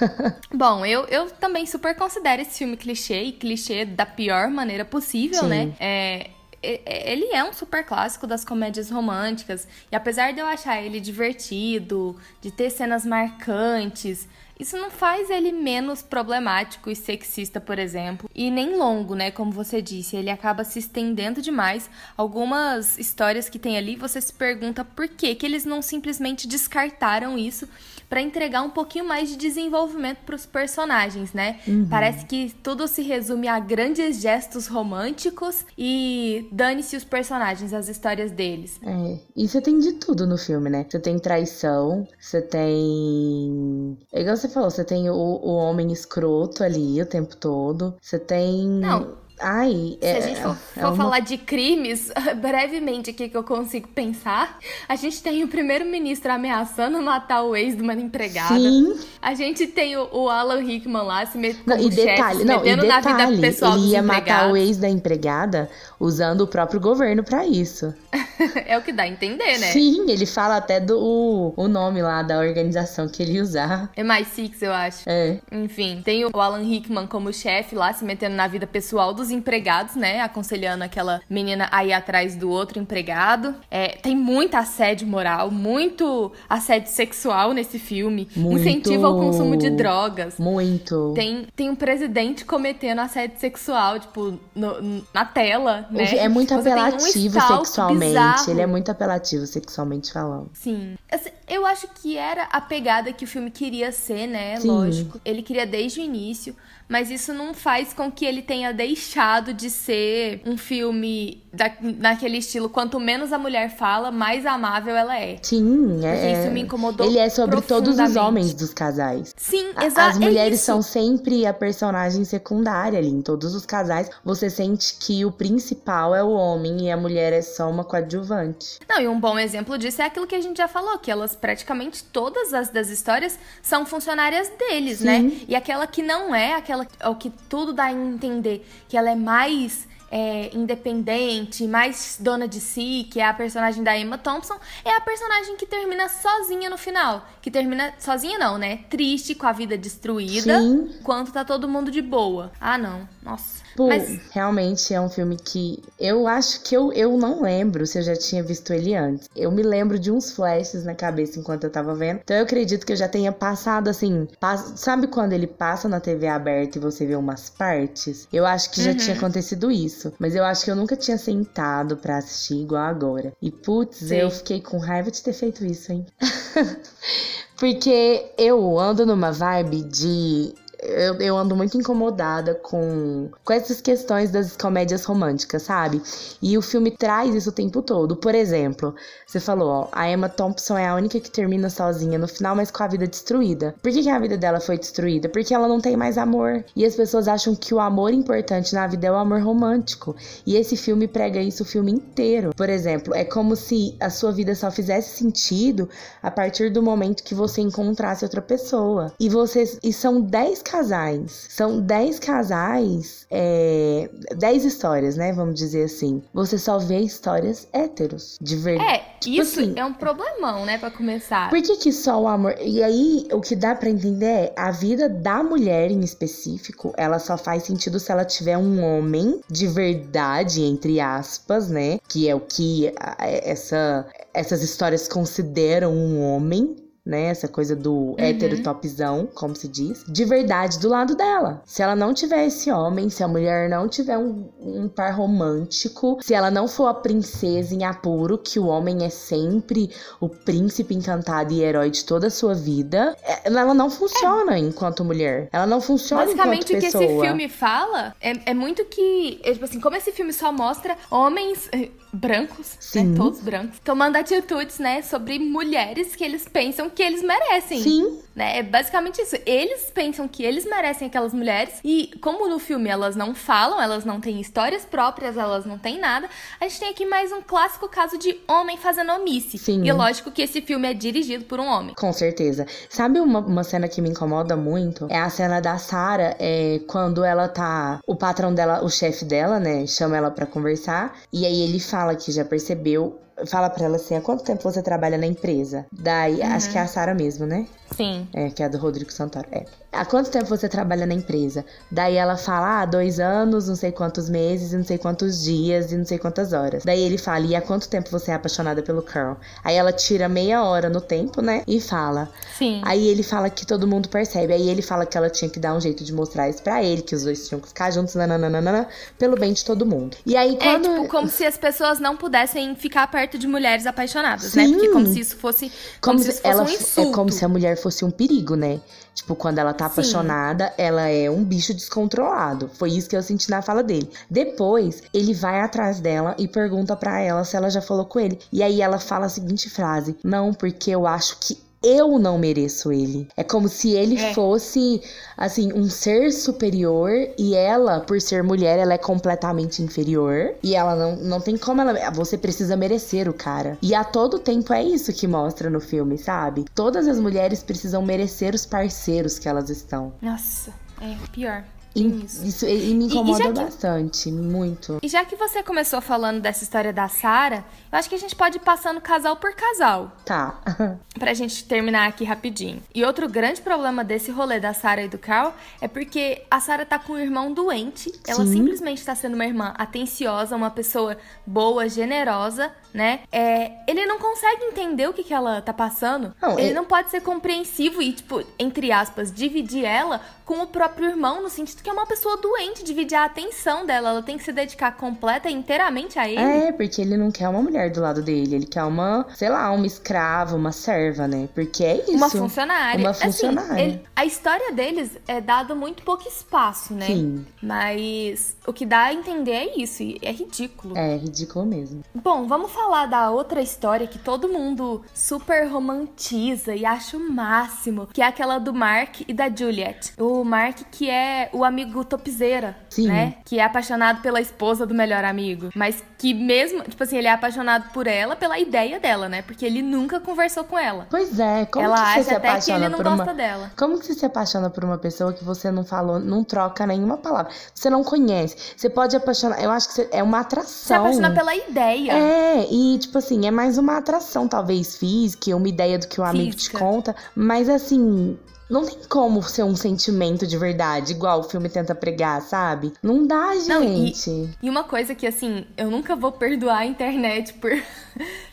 Bom, 0.54 0.86
eu, 0.86 1.04
eu 1.06 1.30
também 1.32 1.66
super 1.66 1.94
considero 1.94 2.40
esse 2.42 2.58
filme 2.58 2.76
clichê 2.76 3.22
e 3.24 3.32
clichê 3.32 3.84
da 3.84 4.06
pior 4.06 4.48
maneira 4.48 4.84
possível, 4.84 5.40
Sim. 5.40 5.48
né? 5.48 5.72
É, 5.80 6.30
ele 6.62 7.26
é 7.32 7.42
um 7.42 7.52
super 7.52 7.84
clássico 7.84 8.26
das 8.26 8.44
comédias 8.44 8.90
românticas. 8.90 9.66
E 9.90 9.96
apesar 9.96 10.32
de 10.32 10.40
eu 10.40 10.46
achar 10.46 10.82
ele 10.82 11.00
divertido, 11.00 12.16
de 12.40 12.50
ter 12.50 12.70
cenas 12.70 13.04
marcantes, 13.06 14.28
isso 14.60 14.76
não 14.76 14.90
faz 14.90 15.30
ele 15.30 15.52
menos 15.52 16.02
problemático 16.02 16.90
e 16.90 16.96
sexista, 16.96 17.60
por 17.60 17.78
exemplo, 17.78 18.28
e 18.34 18.50
nem 18.50 18.76
longo, 18.76 19.14
né? 19.14 19.30
Como 19.30 19.50
você 19.50 19.80
disse, 19.80 20.16
ele 20.16 20.30
acaba 20.30 20.64
se 20.64 20.78
estendendo 20.78 21.40
demais. 21.40 21.88
Algumas 22.16 22.98
histórias 22.98 23.48
que 23.48 23.58
tem 23.58 23.76
ali, 23.76 23.96
você 23.96 24.20
se 24.20 24.32
pergunta 24.32 24.84
por 24.84 25.08
que 25.08 25.34
que 25.34 25.46
eles 25.46 25.64
não 25.64 25.80
simplesmente 25.80 26.46
descartaram 26.46 27.38
isso 27.38 27.68
para 28.10 28.20
entregar 28.20 28.62
um 28.62 28.70
pouquinho 28.70 29.04
mais 29.04 29.28
de 29.28 29.36
desenvolvimento 29.36 30.18
para 30.26 30.34
os 30.34 30.44
personagens, 30.44 31.32
né? 31.32 31.60
Uhum. 31.66 31.86
Parece 31.88 32.26
que 32.26 32.52
tudo 32.60 32.88
se 32.88 33.02
resume 33.02 33.46
a 33.46 33.60
grandes 33.60 34.20
gestos 34.20 34.66
românticos 34.66 35.64
e 35.78 36.48
dane-se 36.50 36.96
os 36.96 37.04
personagens, 37.04 37.72
as 37.72 37.88
histórias 37.88 38.32
deles. 38.32 38.80
É, 38.84 39.20
e 39.36 39.46
você 39.46 39.60
tem 39.60 39.78
de 39.78 39.92
tudo 39.92 40.26
no 40.26 40.36
filme, 40.36 40.68
né? 40.68 40.84
Você 40.90 40.98
tem 40.98 41.20
traição, 41.20 42.06
você 42.18 42.42
tem. 42.42 43.96
É 44.12 44.22
igual 44.22 44.36
você 44.36 44.48
falou, 44.50 44.70
você 44.70 44.84
tem 44.84 45.08
o, 45.08 45.14
o 45.14 45.54
homem 45.54 45.92
escroto 45.92 46.62
ali 46.62 47.00
o 47.00 47.06
tempo 47.06 47.36
todo. 47.36 47.94
Você 48.00 48.18
tem. 48.18 48.68
Não. 48.68 49.20
Ai, 49.42 49.96
Se 50.00 50.06
é, 50.06 50.18
a 50.18 50.20
gente 50.20 50.40
for, 50.42 50.56
é 50.76 50.86
uma... 50.86 50.94
falar 50.94 51.20
de 51.20 51.38
crimes, 51.38 52.12
brevemente 52.42 53.08
aqui 53.08 53.26
que 53.26 53.36
eu 53.36 53.42
consigo 53.42 53.88
pensar, 53.88 54.58
a 54.86 54.94
gente 54.96 55.22
tem 55.22 55.42
o 55.42 55.48
primeiro-ministro 55.48 56.30
ameaçando 56.30 57.00
matar 57.00 57.42
o 57.42 57.56
ex 57.56 57.74
de 57.74 57.82
uma 57.82 57.94
empregada. 57.94 58.54
Sim. 58.54 58.98
A 59.22 59.32
gente 59.34 59.66
tem 59.66 59.96
o, 59.96 60.08
o 60.12 60.28
Alan 60.28 60.60
Rickman 60.60 61.02
lá 61.02 61.24
se 61.24 61.38
metendo 61.38 61.62
não, 61.66 61.78
e 61.78 61.88
detalhe, 61.88 62.44
não, 62.44 62.66
e 62.66 62.76
detalhe, 62.76 63.16
na 63.16 63.26
vida 63.30 63.40
pessoal 63.40 63.78
ele 63.78 63.88
ia 63.88 64.02
matar 64.02 64.52
o 64.52 64.56
ex 64.56 64.76
da 64.76 64.90
empregada 64.90 65.70
usando 66.00 66.40
o 66.40 66.46
próprio 66.46 66.80
governo 66.80 67.22
para 67.22 67.46
isso. 67.46 67.94
é 68.66 68.76
o 68.78 68.82
que 68.82 68.92
dá 68.92 69.02
a 69.02 69.08
entender, 69.08 69.58
né? 69.58 69.66
Sim, 69.72 70.10
ele 70.10 70.24
fala 70.24 70.56
até 70.56 70.80
do 70.80 70.98
o, 70.98 71.54
o 71.56 71.68
nome 71.68 72.00
lá 72.00 72.22
da 72.22 72.38
organização 72.38 73.06
que 73.06 73.22
ele 73.22 73.32
ia 73.32 73.42
usar. 73.42 73.90
É 73.94 74.02
mais 74.02 74.30
Six, 74.30 74.62
eu 74.62 74.72
acho. 74.72 75.02
É. 75.06 75.40
Enfim, 75.50 76.00
tem 76.04 76.24
o 76.24 76.40
Alan 76.40 76.62
Rickman 76.62 77.06
como 77.06 77.32
chefe 77.32 77.74
lá, 77.74 77.92
se 77.92 78.04
metendo 78.04 78.36
na 78.36 78.46
vida 78.46 78.66
pessoal 78.66 79.12
dos 79.12 79.30
empregados, 79.30 79.96
né? 79.96 80.20
Aconselhando 80.20 80.84
aquela 80.84 81.20
menina 81.28 81.68
a 81.70 81.84
ir 81.84 81.92
atrás 81.92 82.36
do 82.36 82.48
outro 82.48 82.78
empregado. 82.78 83.54
É, 83.70 83.88
tem 83.88 84.16
muito 84.16 84.54
assédio 84.54 85.06
moral, 85.06 85.50
muito 85.50 86.32
assédio 86.48 86.90
sexual 86.90 87.52
nesse 87.52 87.78
filme. 87.78 88.28
Muito. 88.36 88.60
Incentiva 88.60 89.08
ao 89.08 89.18
consumo 89.18 89.56
de 89.56 89.68
drogas. 89.68 90.38
Muito. 90.38 91.12
Tem, 91.14 91.46
tem 91.54 91.68
um 91.68 91.76
presidente 91.76 92.44
cometendo 92.44 93.00
assédio 93.00 93.38
sexual, 93.38 93.98
tipo, 93.98 94.38
no, 94.54 95.04
na 95.12 95.24
tela, 95.24 95.88
né? 95.90 96.16
É 96.16 96.28
muito 96.28 96.54
apelativo 96.54 97.38
um 97.38 97.58
sexualmente. 97.58 98.08
Bizarro. 98.08 98.50
Ele 98.50 98.60
é 98.60 98.66
muito 98.66 98.90
apelativo 98.90 99.46
sexualmente 99.46 100.12
falando. 100.12 100.50
Sim. 100.52 100.96
Assim, 101.10 101.30
eu 101.48 101.66
acho 101.66 101.88
que 101.88 102.16
era 102.16 102.44
a 102.44 102.60
pegada 102.60 103.12
que 103.12 103.24
o 103.24 103.28
filme 103.28 103.50
queria 103.50 103.92
ser, 103.92 104.26
né? 104.26 104.58
Sim. 104.60 104.68
Lógico. 104.68 105.20
Ele 105.24 105.42
queria 105.42 105.66
desde 105.66 106.00
o 106.00 106.02
início 106.02 106.54
mas 106.90 107.08
isso 107.08 107.32
não 107.32 107.54
faz 107.54 107.92
com 107.94 108.10
que 108.10 108.26
ele 108.26 108.42
tenha 108.42 108.72
deixado 108.72 109.54
de 109.54 109.70
ser 109.70 110.42
um 110.44 110.58
filme 110.58 111.40
da, 111.52 111.72
naquele 111.80 112.38
estilo. 112.38 112.68
Quanto 112.68 112.98
menos 112.98 113.32
a 113.32 113.38
mulher 113.38 113.70
fala, 113.76 114.10
mais 114.10 114.44
amável 114.44 114.96
ela 114.96 115.18
é. 115.18 115.38
Sim, 115.42 116.04
é. 116.04 116.32
Isso 116.32 116.50
me 116.50 116.62
incomodou. 116.62 117.06
Ele 117.06 117.18
é 117.18 117.28
sobre 117.28 117.60
todos 117.60 117.98
os 117.98 118.16
homens 118.16 118.54
dos 118.54 118.74
casais. 118.74 119.32
Sim, 119.36 119.70
exato. 119.80 120.10
As 120.10 120.18
mulheres 120.18 120.60
é 120.60 120.62
são 120.62 120.82
sempre 120.82 121.46
a 121.46 121.54
personagem 121.54 122.24
secundária 122.24 122.98
ali. 122.98 123.08
Em 123.08 123.22
todos 123.22 123.54
os 123.54 123.64
casais, 123.64 124.10
você 124.24 124.50
sente 124.50 124.96
que 124.98 125.24
o 125.24 125.30
principal 125.30 126.14
é 126.14 126.22
o 126.22 126.30
homem 126.30 126.86
e 126.86 126.90
a 126.90 126.96
mulher 126.96 127.32
é 127.32 127.42
só 127.42 127.70
uma 127.70 127.84
coadjuvante. 127.84 128.80
Não, 128.88 129.00
e 129.00 129.06
um 129.06 129.18
bom 129.18 129.38
exemplo 129.38 129.78
disso 129.78 130.02
é 130.02 130.06
aquilo 130.06 130.26
que 130.26 130.34
a 130.34 130.40
gente 130.40 130.56
já 130.56 130.66
falou, 130.66 130.98
que 130.98 131.10
elas 131.10 131.36
praticamente 131.36 132.02
todas 132.04 132.52
as 132.52 132.70
das 132.70 132.88
histórias 132.88 133.38
são 133.62 133.86
funcionárias 133.86 134.50
deles, 134.58 135.00
né? 135.00 135.18
Sim. 135.18 135.22
né? 135.22 135.40
E 135.48 135.54
aquela 135.54 135.86
que 135.86 136.02
não 136.02 136.34
é, 136.34 136.54
aquela 136.54 136.79
ela, 136.80 137.10
o 137.10 137.14
que 137.14 137.30
tudo 137.48 137.72
dá 137.72 137.84
a 137.84 137.92
entender 137.92 138.66
que 138.88 138.96
ela 138.96 139.10
é 139.10 139.14
mais 139.14 139.88
é, 140.10 140.50
independente, 140.54 141.66
mais 141.66 142.16
dona 142.18 142.48
de 142.48 142.60
si, 142.60 143.06
que 143.10 143.20
é 143.20 143.26
a 143.26 143.32
personagem 143.32 143.82
da 143.82 143.96
Emma 143.96 144.18
Thompson, 144.18 144.56
é 144.84 144.94
a 144.94 145.00
personagem 145.00 145.56
que 145.56 145.66
termina 145.66 146.08
sozinha 146.08 146.68
no 146.68 146.76
final. 146.76 147.24
Que 147.40 147.50
termina 147.50 147.94
sozinha, 147.98 148.38
não, 148.38 148.58
né? 148.58 148.80
Triste, 148.90 149.34
com 149.34 149.46
a 149.46 149.52
vida 149.52 149.78
destruída, 149.78 150.60
Sim. 150.60 150.90
enquanto 151.00 151.32
tá 151.32 151.44
todo 151.44 151.68
mundo 151.68 151.90
de 151.90 152.02
boa. 152.02 152.50
Ah, 152.60 152.76
não. 152.76 153.08
Nossa. 153.22 153.60
Pô, 153.76 153.88
Mas... 153.88 154.20
realmente 154.30 154.92
é 154.92 155.00
um 155.00 155.08
filme 155.08 155.36
que 155.36 155.82
eu 155.98 156.26
acho 156.26 156.62
que 156.62 156.76
eu, 156.76 156.92
eu 156.92 157.16
não 157.16 157.42
lembro 157.42 157.86
se 157.86 157.98
eu 157.98 158.02
já 158.02 158.16
tinha 158.16 158.42
visto 158.42 158.72
ele 158.72 158.94
antes. 158.94 159.28
Eu 159.36 159.50
me 159.50 159.62
lembro 159.62 159.98
de 159.98 160.10
uns 160.10 160.32
flashes 160.32 160.84
na 160.84 160.94
cabeça 160.94 161.38
enquanto 161.38 161.64
eu 161.64 161.70
tava 161.70 161.94
vendo. 161.94 162.20
Então 162.22 162.36
eu 162.36 162.42
acredito 162.42 162.84
que 162.84 162.92
eu 162.92 162.96
já 162.96 163.08
tenha 163.08 163.32
passado 163.32 163.88
assim. 163.88 164.26
Pass... 164.38 164.72
Sabe 164.76 165.06
quando 165.06 165.32
ele 165.32 165.46
passa 165.46 165.88
na 165.88 166.00
TV 166.00 166.26
aberta 166.26 166.78
e 166.78 166.80
você 166.80 167.06
vê 167.06 167.14
umas 167.14 167.48
partes? 167.48 168.26
Eu 168.32 168.44
acho 168.44 168.70
que 168.70 168.82
já 168.82 168.90
uhum. 168.90 168.96
tinha 168.96 169.16
acontecido 169.16 169.70
isso. 169.70 169.99
Mas 170.18 170.34
eu 170.34 170.44
acho 170.44 170.64
que 170.64 170.70
eu 170.70 170.76
nunca 170.76 170.96
tinha 170.96 171.18
sentado 171.18 171.96
para 171.96 172.18
assistir 172.18 172.62
igual 172.62 172.82
agora. 172.82 173.32
E 173.40 173.50
putz, 173.50 174.10
eu 174.10 174.30
fiquei 174.30 174.60
com 174.60 174.78
raiva 174.78 175.10
de 175.10 175.22
ter 175.22 175.32
feito 175.32 175.64
isso, 175.64 175.92
hein? 175.92 176.06
Porque 177.58 178.32
eu 178.38 178.78
ando 178.78 179.04
numa 179.04 179.30
vibe 179.30 179.82
de 179.82 180.54
eu, 180.82 181.14
eu 181.16 181.36
ando 181.36 181.54
muito 181.54 181.76
incomodada 181.76 182.54
com, 182.54 183.30
com 183.44 183.52
essas 183.52 183.80
questões 183.80 184.30
das 184.30 184.56
comédias 184.56 185.04
românticas, 185.04 185.62
sabe? 185.62 186.02
E 186.42 186.56
o 186.56 186.62
filme 186.62 186.90
traz 186.90 187.34
isso 187.34 187.50
o 187.50 187.52
tempo 187.52 187.82
todo. 187.82 188.16
Por 188.16 188.34
exemplo, 188.34 188.94
você 189.26 189.38
falou, 189.38 189.68
ó, 189.68 189.88
a 189.92 190.10
Emma 190.10 190.28
Thompson 190.28 190.78
é 190.78 190.88
a 190.88 190.94
única 190.94 191.20
que 191.20 191.30
termina 191.30 191.68
sozinha 191.68 192.18
no 192.18 192.26
final, 192.26 192.56
mas 192.56 192.70
com 192.70 192.82
a 192.82 192.88
vida 192.88 193.06
destruída. 193.06 193.74
Por 193.82 193.92
que, 193.92 194.02
que 194.02 194.10
a 194.10 194.18
vida 194.18 194.36
dela 194.36 194.60
foi 194.60 194.78
destruída? 194.78 195.28
Porque 195.28 195.54
ela 195.54 195.68
não 195.68 195.80
tem 195.80 195.96
mais 195.96 196.16
amor. 196.16 196.64
E 196.74 196.84
as 196.84 196.94
pessoas 196.94 197.28
acham 197.28 197.54
que 197.54 197.74
o 197.74 197.80
amor 197.80 198.12
importante 198.12 198.74
na 198.74 198.86
vida 198.86 199.06
é 199.06 199.12
o 199.12 199.16
amor 199.16 199.40
romântico. 199.40 200.16
E 200.46 200.56
esse 200.56 200.76
filme 200.76 201.06
prega 201.06 201.40
isso 201.40 201.62
o 201.62 201.66
filme 201.66 201.92
inteiro. 201.92 202.54
Por 202.56 202.68
exemplo, 202.68 203.14
é 203.14 203.24
como 203.24 203.54
se 203.54 203.94
a 204.00 204.10
sua 204.10 204.32
vida 204.32 204.54
só 204.54 204.70
fizesse 204.70 205.18
sentido 205.18 205.88
a 206.22 206.30
partir 206.30 206.70
do 206.70 206.82
momento 206.82 207.22
que 207.22 207.34
você 207.34 207.60
encontrasse 207.60 208.24
outra 208.24 208.40
pessoa. 208.40 209.12
E 209.20 209.28
vocês. 209.28 209.78
E 209.82 209.92
são 209.92 210.20
10 210.20 210.62
casais. 210.70 211.46
São 211.48 211.80
10 211.80 212.18
casais, 212.20 213.26
é, 213.30 214.08
10 214.36 214.64
histórias, 214.64 215.16
né? 215.16 215.32
Vamos 215.32 215.56
dizer 215.56 215.84
assim. 215.84 216.22
Você 216.32 216.58
só 216.58 216.78
vê 216.78 217.00
histórias 217.00 217.66
héteros, 217.72 218.38
de 218.40 218.56
verdade. 218.56 218.90
É, 218.90 218.98
tipo 219.18 219.42
isso 219.42 219.60
assim, 219.60 219.74
é 219.76 219.84
um 219.84 219.92
problemão, 219.92 220.64
né, 220.64 220.78
para 220.78 220.90
começar. 220.90 221.50
Por 221.50 221.60
que, 221.60 221.76
que 221.76 221.92
só 221.92 222.20
o 222.22 222.28
amor. 222.28 222.54
E 222.60 222.82
aí, 222.82 223.26
o 223.32 223.40
que 223.40 223.56
dá 223.56 223.74
para 223.74 223.90
entender 223.90 224.26
é 224.26 224.52
a 224.56 224.70
vida 224.70 225.08
da 225.08 225.42
mulher 225.42 225.90
em 225.90 226.00
específico, 226.00 226.92
ela 226.96 227.18
só 227.18 227.36
faz 227.36 227.64
sentido 227.64 227.98
se 227.98 228.12
ela 228.12 228.24
tiver 228.24 228.56
um 228.56 228.82
homem 228.82 229.40
de 229.50 229.66
verdade, 229.66 230.62
entre 230.62 231.00
aspas, 231.00 231.68
né? 231.68 231.98
Que 232.08 232.28
é 232.28 232.34
o 232.34 232.40
que 232.40 232.92
essa, 233.18 234.06
essas 234.32 234.62
histórias 234.62 235.08
consideram 235.08 235.92
um 235.92 236.22
homem 236.22 236.76
né? 237.04 237.24
Essa 237.24 237.48
coisa 237.48 237.74
do 237.74 237.92
uhum. 237.92 238.16
hétero 238.18 238.62
topzão, 238.62 239.28
como 239.34 239.54
se 239.54 239.68
diz, 239.68 240.04
de 240.06 240.24
verdade 240.24 240.78
do 240.78 240.88
lado 240.88 241.14
dela. 241.14 241.62
Se 241.64 241.82
ela 241.82 241.96
não 241.96 242.12
tiver 242.12 242.46
esse 242.46 242.70
homem, 242.70 243.08
se 243.10 243.22
a 243.22 243.28
mulher 243.28 243.68
não 243.68 243.88
tiver 243.88 244.18
um, 244.18 244.48
um 244.60 244.88
par 244.88 245.14
romântico, 245.14 246.18
se 246.20 246.34
ela 246.34 246.50
não 246.50 246.68
for 246.68 246.86
a 246.86 246.94
princesa 246.94 247.74
em 247.74 247.84
apuro, 247.84 248.38
que 248.38 248.58
o 248.58 248.66
homem 248.66 249.04
é 249.04 249.10
sempre 249.10 249.90
o 250.20 250.28
príncipe 250.28 250.94
encantado 250.94 251.52
e 251.52 251.62
herói 251.62 251.90
de 251.90 252.04
toda 252.04 252.28
a 252.28 252.30
sua 252.30 252.54
vida, 252.54 253.16
é, 253.22 253.48
ela 253.48 253.74
não 253.74 253.90
funciona 253.90 254.54
é. 254.54 254.58
enquanto 254.58 255.04
mulher. 255.04 255.48
Ela 255.52 255.66
não 255.66 255.80
funciona 255.80 256.24
Basicamente, 256.24 256.72
enquanto 256.72 256.82
pessoa. 256.82 257.04
Basicamente, 257.04 257.06
o 257.06 257.08
que 257.08 257.14
esse 257.14 257.28
filme 257.28 257.48
fala 257.48 258.14
é, 258.20 258.50
é 258.50 258.54
muito 258.54 258.84
que, 258.84 259.40
é, 259.42 259.52
tipo 259.52 259.64
assim, 259.64 259.80
como 259.80 259.96
esse 259.96 260.12
filme 260.12 260.32
só 260.32 260.52
mostra 260.52 260.96
homens 261.10 261.68
brancos, 262.12 262.76
né, 262.94 263.14
todos 263.16 263.40
brancos, 263.40 263.78
tomando 263.84 264.16
atitudes, 264.16 264.78
né, 264.78 265.02
sobre 265.02 265.38
mulheres 265.38 266.14
que 266.16 266.24
eles 266.24 266.48
pensam 266.48 266.90
que 266.90 267.02
eles 267.02 267.22
merecem. 267.22 267.82
Sim. 267.82 268.18
Né? 268.34 268.58
É 268.58 268.62
basicamente 268.62 269.20
isso. 269.20 269.36
Eles 269.44 269.90
pensam 269.90 270.28
que 270.28 270.44
eles 270.44 270.64
merecem 270.64 271.08
aquelas 271.08 271.32
mulheres 271.32 271.80
e 271.84 272.10
como 272.20 272.48
no 272.48 272.58
filme 272.58 272.88
elas 272.88 273.16
não 273.16 273.34
falam, 273.34 273.80
elas 273.80 274.04
não 274.04 274.20
têm 274.20 274.40
histórias 274.40 274.84
próprias, 274.84 275.36
elas 275.36 275.66
não 275.66 275.78
têm 275.78 275.98
nada, 275.98 276.28
a 276.60 276.68
gente 276.68 276.80
tem 276.80 276.88
aqui 276.88 277.04
mais 277.04 277.32
um 277.32 277.42
clássico 277.42 277.88
caso 277.88 278.16
de 278.18 278.40
homem 278.48 278.76
fazendo 278.76 279.12
omisse. 279.12 279.58
Sim. 279.58 279.84
E 279.84 279.88
é 279.88 279.92
lógico 279.92 280.30
que 280.30 280.42
esse 280.42 280.60
filme 280.62 280.88
é 280.88 280.94
dirigido 280.94 281.44
por 281.44 281.58
um 281.58 281.66
homem. 281.66 281.94
Com 281.94 282.12
certeza. 282.12 282.66
Sabe 282.88 283.20
uma, 283.20 283.40
uma 283.40 283.64
cena 283.64 283.88
que 283.88 284.00
me 284.00 284.10
incomoda 284.10 284.56
muito? 284.56 285.06
É 285.10 285.18
a 285.18 285.28
cena 285.30 285.60
da 285.60 285.78
Sarah, 285.78 286.36
é, 286.38 286.80
quando 286.86 287.24
ela 287.24 287.48
tá. 287.48 288.00
O 288.06 288.14
patrão 288.14 288.54
dela, 288.54 288.84
o 288.84 288.88
chefe 288.88 289.24
dela, 289.24 289.58
né, 289.58 289.86
chama 289.86 290.16
ela 290.16 290.30
para 290.30 290.46
conversar. 290.46 291.16
E 291.32 291.44
aí 291.44 291.62
ele 291.62 291.80
fala 291.80 292.14
que 292.14 292.30
já 292.30 292.44
percebeu 292.44 293.20
fala 293.46 293.70
pra 293.70 293.84
ela 293.84 293.96
assim: 293.96 294.16
há 294.16 294.20
quanto 294.20 294.44
tempo 294.44 294.62
você 294.62 294.82
trabalha 294.82 295.18
na 295.18 295.26
empresa? 295.26 295.86
Daí, 295.92 296.40
uhum. 296.40 296.52
acho 296.52 296.70
que 296.70 296.78
é 296.78 296.80
a 296.80 296.86
Sara 296.86 297.14
mesmo, 297.14 297.46
né? 297.46 297.66
Sim. 297.96 298.28
É, 298.32 298.50
que 298.50 298.62
é 298.62 298.66
a 298.66 298.68
do 298.68 298.78
Rodrigo 298.78 299.12
Santoro. 299.12 299.46
É. 299.52 299.64
Há 299.92 300.04
quanto 300.04 300.30
tempo 300.30 300.46
você 300.46 300.68
trabalha 300.68 301.04
na 301.04 301.14
empresa? 301.14 301.64
Daí 301.90 302.14
ela 302.14 302.36
fala, 302.36 302.82
ah, 302.82 302.86
dois 302.86 303.18
anos, 303.18 303.66
não 303.66 303.74
sei 303.74 303.90
quantos 303.90 304.30
meses, 304.30 304.72
não 304.72 304.84
sei 304.84 304.96
quantos 304.98 305.42
dias 305.42 305.90
e 305.90 305.96
não 305.96 306.04
sei 306.04 306.16
quantas 306.16 306.52
horas. 306.52 306.84
Daí 306.84 307.02
ele 307.02 307.18
fala, 307.18 307.44
e 307.44 307.56
há 307.56 307.60
quanto 307.60 307.88
tempo 307.88 308.08
você 308.08 308.30
é 308.30 308.34
apaixonada 308.34 308.82
pelo 308.82 309.02
Carl? 309.02 309.36
Aí 309.64 309.74
ela 309.74 309.92
tira 309.92 310.28
meia 310.28 310.62
hora 310.62 310.88
no 310.88 311.00
tempo, 311.00 311.42
né? 311.42 311.64
E 311.66 311.80
fala. 311.80 312.30
Sim. 312.56 312.80
Aí 312.84 313.08
ele 313.08 313.24
fala 313.24 313.50
que 313.50 313.66
todo 313.66 313.86
mundo 313.86 314.08
percebe. 314.08 314.52
Aí 314.52 314.68
ele 314.70 314.80
fala 314.80 315.04
que 315.04 315.18
ela 315.18 315.28
tinha 315.28 315.50
que 315.50 315.58
dar 315.58 315.74
um 315.74 315.80
jeito 315.80 316.04
de 316.04 316.12
mostrar 316.12 316.48
isso 316.48 316.62
pra 316.62 316.82
ele, 316.84 317.02
que 317.02 317.14
os 317.14 317.24
dois 317.24 317.48
tinham 317.48 317.60
que 317.60 317.68
ficar 317.68 317.90
juntos, 317.90 318.14
nananana, 318.14 318.86
pelo 319.18 319.36
bem 319.36 319.52
de 319.52 319.64
todo 319.64 319.84
mundo. 319.84 320.16
E 320.24 320.36
aí 320.36 320.56
quando. 320.56 320.86
É, 320.86 320.94
tipo, 320.94 321.08
como 321.08 321.28
se 321.28 321.44
as 321.44 321.58
pessoas 321.58 321.98
não 321.98 322.16
pudessem 322.16 322.76
ficar 322.76 323.08
perto 323.10 323.36
de 323.36 323.48
mulheres 323.48 323.86
apaixonadas, 323.86 324.52
Sim. 324.52 324.68
né? 324.68 324.68
Porque 324.68 324.88
como 324.90 325.06
se 325.06 325.18
isso 325.18 325.36
fosse. 325.36 325.68
Como, 326.00 326.18
como 326.18 326.18
se 326.20 326.30
isso 326.30 326.42
fosse 326.42 326.48
ela, 326.48 326.62
um 326.62 326.68
insulto. 326.68 327.10
É 327.10 327.12
como 327.12 327.32
se 327.32 327.44
a 327.44 327.48
mulher 327.48 327.76
fosse 327.76 328.04
um 328.04 328.10
perigo, 328.10 328.54
né? 328.54 328.80
Tipo, 329.14 329.34
quando 329.34 329.58
ela 329.58 329.72
tá 329.72 329.86
apaixonada, 329.86 330.68
Sim. 330.68 330.74
ela 330.78 331.08
é 331.08 331.30
um 331.30 331.44
bicho 331.44 331.74
descontrolado. 331.74 332.70
Foi 332.74 332.90
isso 332.90 333.08
que 333.08 333.16
eu 333.16 333.22
senti 333.22 333.50
na 333.50 333.62
fala 333.62 333.82
dele. 333.82 334.10
Depois, 334.30 335.02
ele 335.12 335.34
vai 335.34 335.60
atrás 335.60 336.00
dela 336.00 336.34
e 336.38 336.48
pergunta 336.48 336.96
para 336.96 337.20
ela 337.20 337.44
se 337.44 337.56
ela 337.56 337.70
já 337.70 337.82
falou 337.82 338.04
com 338.04 338.20
ele. 338.20 338.38
E 338.52 338.62
aí 338.62 338.80
ela 338.80 338.98
fala 338.98 339.26
a 339.26 339.28
seguinte 339.28 339.68
frase: 339.68 340.16
Não, 340.24 340.54
porque 340.54 340.90
eu 340.90 341.06
acho 341.06 341.38
que 341.40 341.58
eu 341.82 342.18
não 342.18 342.38
mereço 342.38 342.92
ele. 342.92 343.28
É 343.36 343.42
como 343.42 343.68
se 343.68 343.90
ele 343.92 344.18
é. 344.18 344.34
fosse, 344.34 345.02
assim, 345.36 345.72
um 345.72 345.88
ser 345.88 346.32
superior 346.32 347.10
e 347.38 347.54
ela, 347.54 348.00
por 348.00 348.20
ser 348.20 348.42
mulher, 348.42 348.78
ela 348.78 348.94
é 348.94 348.98
completamente 348.98 349.82
inferior. 349.82 350.54
E 350.62 350.74
ela 350.74 350.94
não, 350.94 351.16
não 351.16 351.40
tem 351.40 351.56
como 351.56 351.80
ela. 351.80 352.10
Você 352.10 352.36
precisa 352.36 352.76
merecer 352.76 353.28
o 353.28 353.34
cara. 353.34 353.78
E 353.80 353.94
a 353.94 354.04
todo 354.04 354.38
tempo 354.38 354.72
é 354.72 354.82
isso 354.82 355.12
que 355.12 355.26
mostra 355.26 355.70
no 355.70 355.80
filme, 355.80 356.18
sabe? 356.18 356.64
Todas 356.74 357.08
as 357.08 357.18
mulheres 357.18 357.62
precisam 357.62 358.02
merecer 358.02 358.54
os 358.54 358.66
parceiros 358.66 359.38
que 359.38 359.48
elas 359.48 359.70
estão. 359.70 360.12
Nossa, 360.20 360.72
é 361.00 361.16
pior. 361.32 361.64
E, 361.94 362.06
isso 362.46 362.66
e, 362.66 362.94
me 362.94 363.06
incomoda 363.06 363.44
e, 363.44 363.48
e 363.48 363.52
bastante, 363.52 364.24
que, 364.24 364.32
muito. 364.32 364.98
E 365.02 365.08
já 365.08 365.24
que 365.24 365.34
você 365.34 365.62
começou 365.62 366.00
falando 366.00 366.40
dessa 366.40 366.62
história 366.62 366.92
da 366.92 367.08
Sara, 367.08 367.64
eu 367.90 367.98
acho 367.98 368.08
que 368.08 368.14
a 368.14 368.18
gente 368.18 368.36
pode 368.36 368.58
ir 368.58 368.60
passando 368.60 369.00
casal 369.00 369.36
por 369.36 369.52
casal. 369.54 370.12
Tá. 370.24 370.60
pra 371.18 371.34
gente 371.34 371.64
terminar 371.64 372.08
aqui 372.08 372.24
rapidinho. 372.24 372.80
E 372.94 373.04
outro 373.04 373.28
grande 373.28 373.60
problema 373.60 374.04
desse 374.04 374.30
rolê 374.30 374.60
da 374.60 374.72
Sara 374.72 375.02
e 375.02 375.08
do 375.08 375.18
Carl 375.18 375.52
é 375.80 375.88
porque 375.88 376.42
a 376.50 376.60
Sara 376.60 376.86
tá 376.86 376.98
com 376.98 377.14
um 377.14 377.18
irmão 377.18 377.52
doente. 377.52 378.12
Ela 378.26 378.44
Sim. 378.44 378.52
simplesmente 378.52 379.04
tá 379.04 379.14
sendo 379.14 379.34
uma 379.34 379.44
irmã 379.44 379.74
atenciosa, 379.76 380.54
uma 380.54 380.70
pessoa 380.70 381.18
boa, 381.44 381.88
generosa, 381.88 382.72
né? 382.92 383.20
É, 383.30 383.72
ele 383.86 384.06
não 384.06 384.18
consegue 384.18 384.64
entender 384.64 385.08
o 385.08 385.12
que, 385.12 385.22
que 385.22 385.34
ela 385.34 385.60
tá 385.60 385.72
passando. 385.72 386.34
Não, 386.40 386.58
ele 386.58 386.70
é... 386.70 386.74
não 386.74 386.84
pode 386.84 387.10
ser 387.10 387.20
compreensivo 387.20 388.02
e, 388.02 388.12
tipo, 388.12 388.42
entre 388.58 388.92
aspas, 388.92 389.32
dividir 389.32 389.84
ela 389.84 390.20
com 390.44 390.62
o 390.62 390.66
próprio 390.66 391.08
irmão, 391.08 391.40
no 391.40 391.48
sentido 391.48 391.80
que 391.80 391.88
é 391.88 391.92
uma 391.92 392.06
pessoa 392.06 392.36
doente, 392.36 392.82
dividir 392.82 393.14
a 393.14 393.24
atenção 393.24 393.86
dela. 393.86 394.08
Ela 394.08 394.22
tem 394.22 394.36
que 394.36 394.42
se 394.42 394.52
dedicar 394.52 394.96
completa 394.96 395.48
e 395.48 395.52
inteiramente 395.52 396.18
a 396.18 396.28
ele. 396.28 396.40
É, 396.40 396.72
porque 396.72 397.00
ele 397.00 397.16
não 397.16 397.30
quer 397.30 397.48
uma 397.48 397.62
mulher 397.62 397.92
do 397.92 398.00
lado 398.00 398.20
dele. 398.20 398.56
Ele 398.56 398.66
quer 398.66 398.82
uma, 398.82 399.26
sei 399.36 399.48
lá, 399.48 399.70
uma 399.70 399.86
escrava, 399.86 400.56
uma 400.56 400.72
serva, 400.72 401.28
né? 401.28 401.48
Porque 401.54 401.84
é 401.84 402.02
isso. 402.02 402.16
Uma 402.16 402.28
funcionária. 402.28 402.98
Uma 402.98 403.10
assim, 403.10 403.26
funcionária. 403.26 403.72
Assim, 403.72 403.82
ele, 403.82 404.02
a 404.16 404.24
história 404.24 404.72
deles 404.72 405.16
é 405.28 405.40
dado 405.40 405.76
muito 405.76 406.02
pouco 406.02 406.26
espaço, 406.26 406.94
né? 406.94 407.06
Sim. 407.06 407.46
Mas 407.62 408.56
o 408.66 408.72
que 408.72 408.84
dá 408.84 409.04
a 409.04 409.14
entender 409.14 409.52
é 409.52 409.80
isso. 409.80 410.02
E 410.02 410.18
é 410.20 410.32
ridículo. 410.32 410.98
É, 410.98 411.16
ridículo 411.16 411.64
mesmo. 411.64 412.02
Bom, 412.12 412.48
vamos 412.48 412.72
falar 412.72 412.79
da 413.10 413.30
outra 413.30 413.60
história 413.60 414.06
que 414.06 414.18
todo 414.18 414.48
mundo 414.48 415.02
super 415.14 415.66
romantiza 415.66 416.74
e 416.74 416.84
acha 416.84 417.16
o 417.16 417.20
máximo, 417.20 418.08
que 418.12 418.20
é 418.20 418.26
aquela 418.26 418.58
do 418.58 418.74
Mark 418.74 419.22
e 419.26 419.32
da 419.32 419.48
Juliet. 419.48 420.12
O 420.18 420.44
Mark, 420.44 420.78
que 420.90 421.08
é 421.08 421.48
o 421.52 421.64
amigo 421.64 422.04
topzeira, 422.04 422.76
Sim. 422.88 423.08
né? 423.08 423.34
Que 423.44 423.58
é 423.58 423.64
apaixonado 423.64 424.20
pela 424.22 424.40
esposa 424.40 424.86
do 424.86 424.94
melhor 424.94 425.24
amigo. 425.24 425.70
Mas 425.74 426.02
que 426.18 426.34
mesmo, 426.34 426.82
tipo 426.82 427.02
assim, 427.02 427.16
ele 427.16 427.28
é 427.28 427.32
apaixonado 427.32 427.90
por 427.92 428.06
ela 428.06 428.36
pela 428.36 428.58
ideia 428.58 429.00
dela, 429.00 429.28
né? 429.28 429.42
Porque 429.42 429.64
ele 429.64 429.82
nunca 429.82 430.20
conversou 430.20 430.64
com 430.64 430.78
ela. 430.78 431.06
Pois 431.08 431.38
é, 431.38 431.64
como 431.66 431.84
ela 431.84 431.96
que 431.96 432.00
você 432.00 432.06
acha 432.06 432.22
se 432.24 432.34
até 432.34 432.60
que 432.60 432.72
ele 432.72 432.88
não 432.88 432.98
gosta 433.02 433.22
uma... 433.22 433.34
dela. 433.34 433.72
Como 433.76 433.98
que 433.98 434.06
você 434.06 434.14
se 434.14 434.26
apaixona 434.26 434.68
por 434.68 434.84
uma 434.84 434.98
pessoa 434.98 435.32
que 435.32 435.44
você 435.44 435.70
não 435.70 435.84
falou, 435.84 436.18
não 436.18 436.44
troca 436.44 436.86
nenhuma 436.86 437.16
palavra? 437.16 437.52
Você 437.74 437.88
não 437.88 438.04
conhece. 438.04 438.74
Você 438.76 438.90
pode 438.90 439.16
apaixonar, 439.16 439.62
eu 439.62 439.70
acho 439.70 439.88
que 439.88 439.94
você... 439.94 440.08
é 440.12 440.22
uma 440.22 440.40
atração. 440.40 440.70
Você 440.72 440.94
apaixona 440.94 441.30
pela 441.30 441.54
ideia. 441.54 442.12
É, 442.12 442.66
e 442.70 442.98
tipo 442.98 443.18
assim, 443.18 443.46
é 443.46 443.50
mais 443.50 443.78
uma 443.78 443.96
atração, 443.96 444.46
talvez 444.46 444.96
física, 444.96 445.54
uma 445.56 445.68
ideia 445.68 445.98
do 445.98 446.06
que 446.06 446.20
o 446.20 446.24
amigo 446.24 446.54
te 446.54 446.70
conta. 446.70 447.14
Mas 447.34 447.68
assim, 447.68 448.38
não 448.70 448.86
tem 448.86 448.98
como 449.08 449.42
ser 449.42 449.64
um 449.64 449.74
sentimento 449.74 450.46
de 450.46 450.56
verdade, 450.56 451.12
igual 451.12 451.40
o 451.40 451.42
filme 451.42 451.68
tenta 451.68 451.92
pregar, 451.92 452.40
sabe? 452.40 452.92
Não 453.02 453.26
dá, 453.26 453.52
gente. 453.56 453.68
Não, 453.68 453.82
e, 453.82 454.50
e, 454.62 454.70
uma 454.70 454.84
coisa 454.84 455.12
que, 455.12 455.26
assim, 455.26 455.66
eu 455.76 455.90
nunca 455.90 456.14
vou 456.14 456.30
perdoar 456.30 456.78
a 456.78 456.86
internet 456.86 457.54
por 457.54 457.72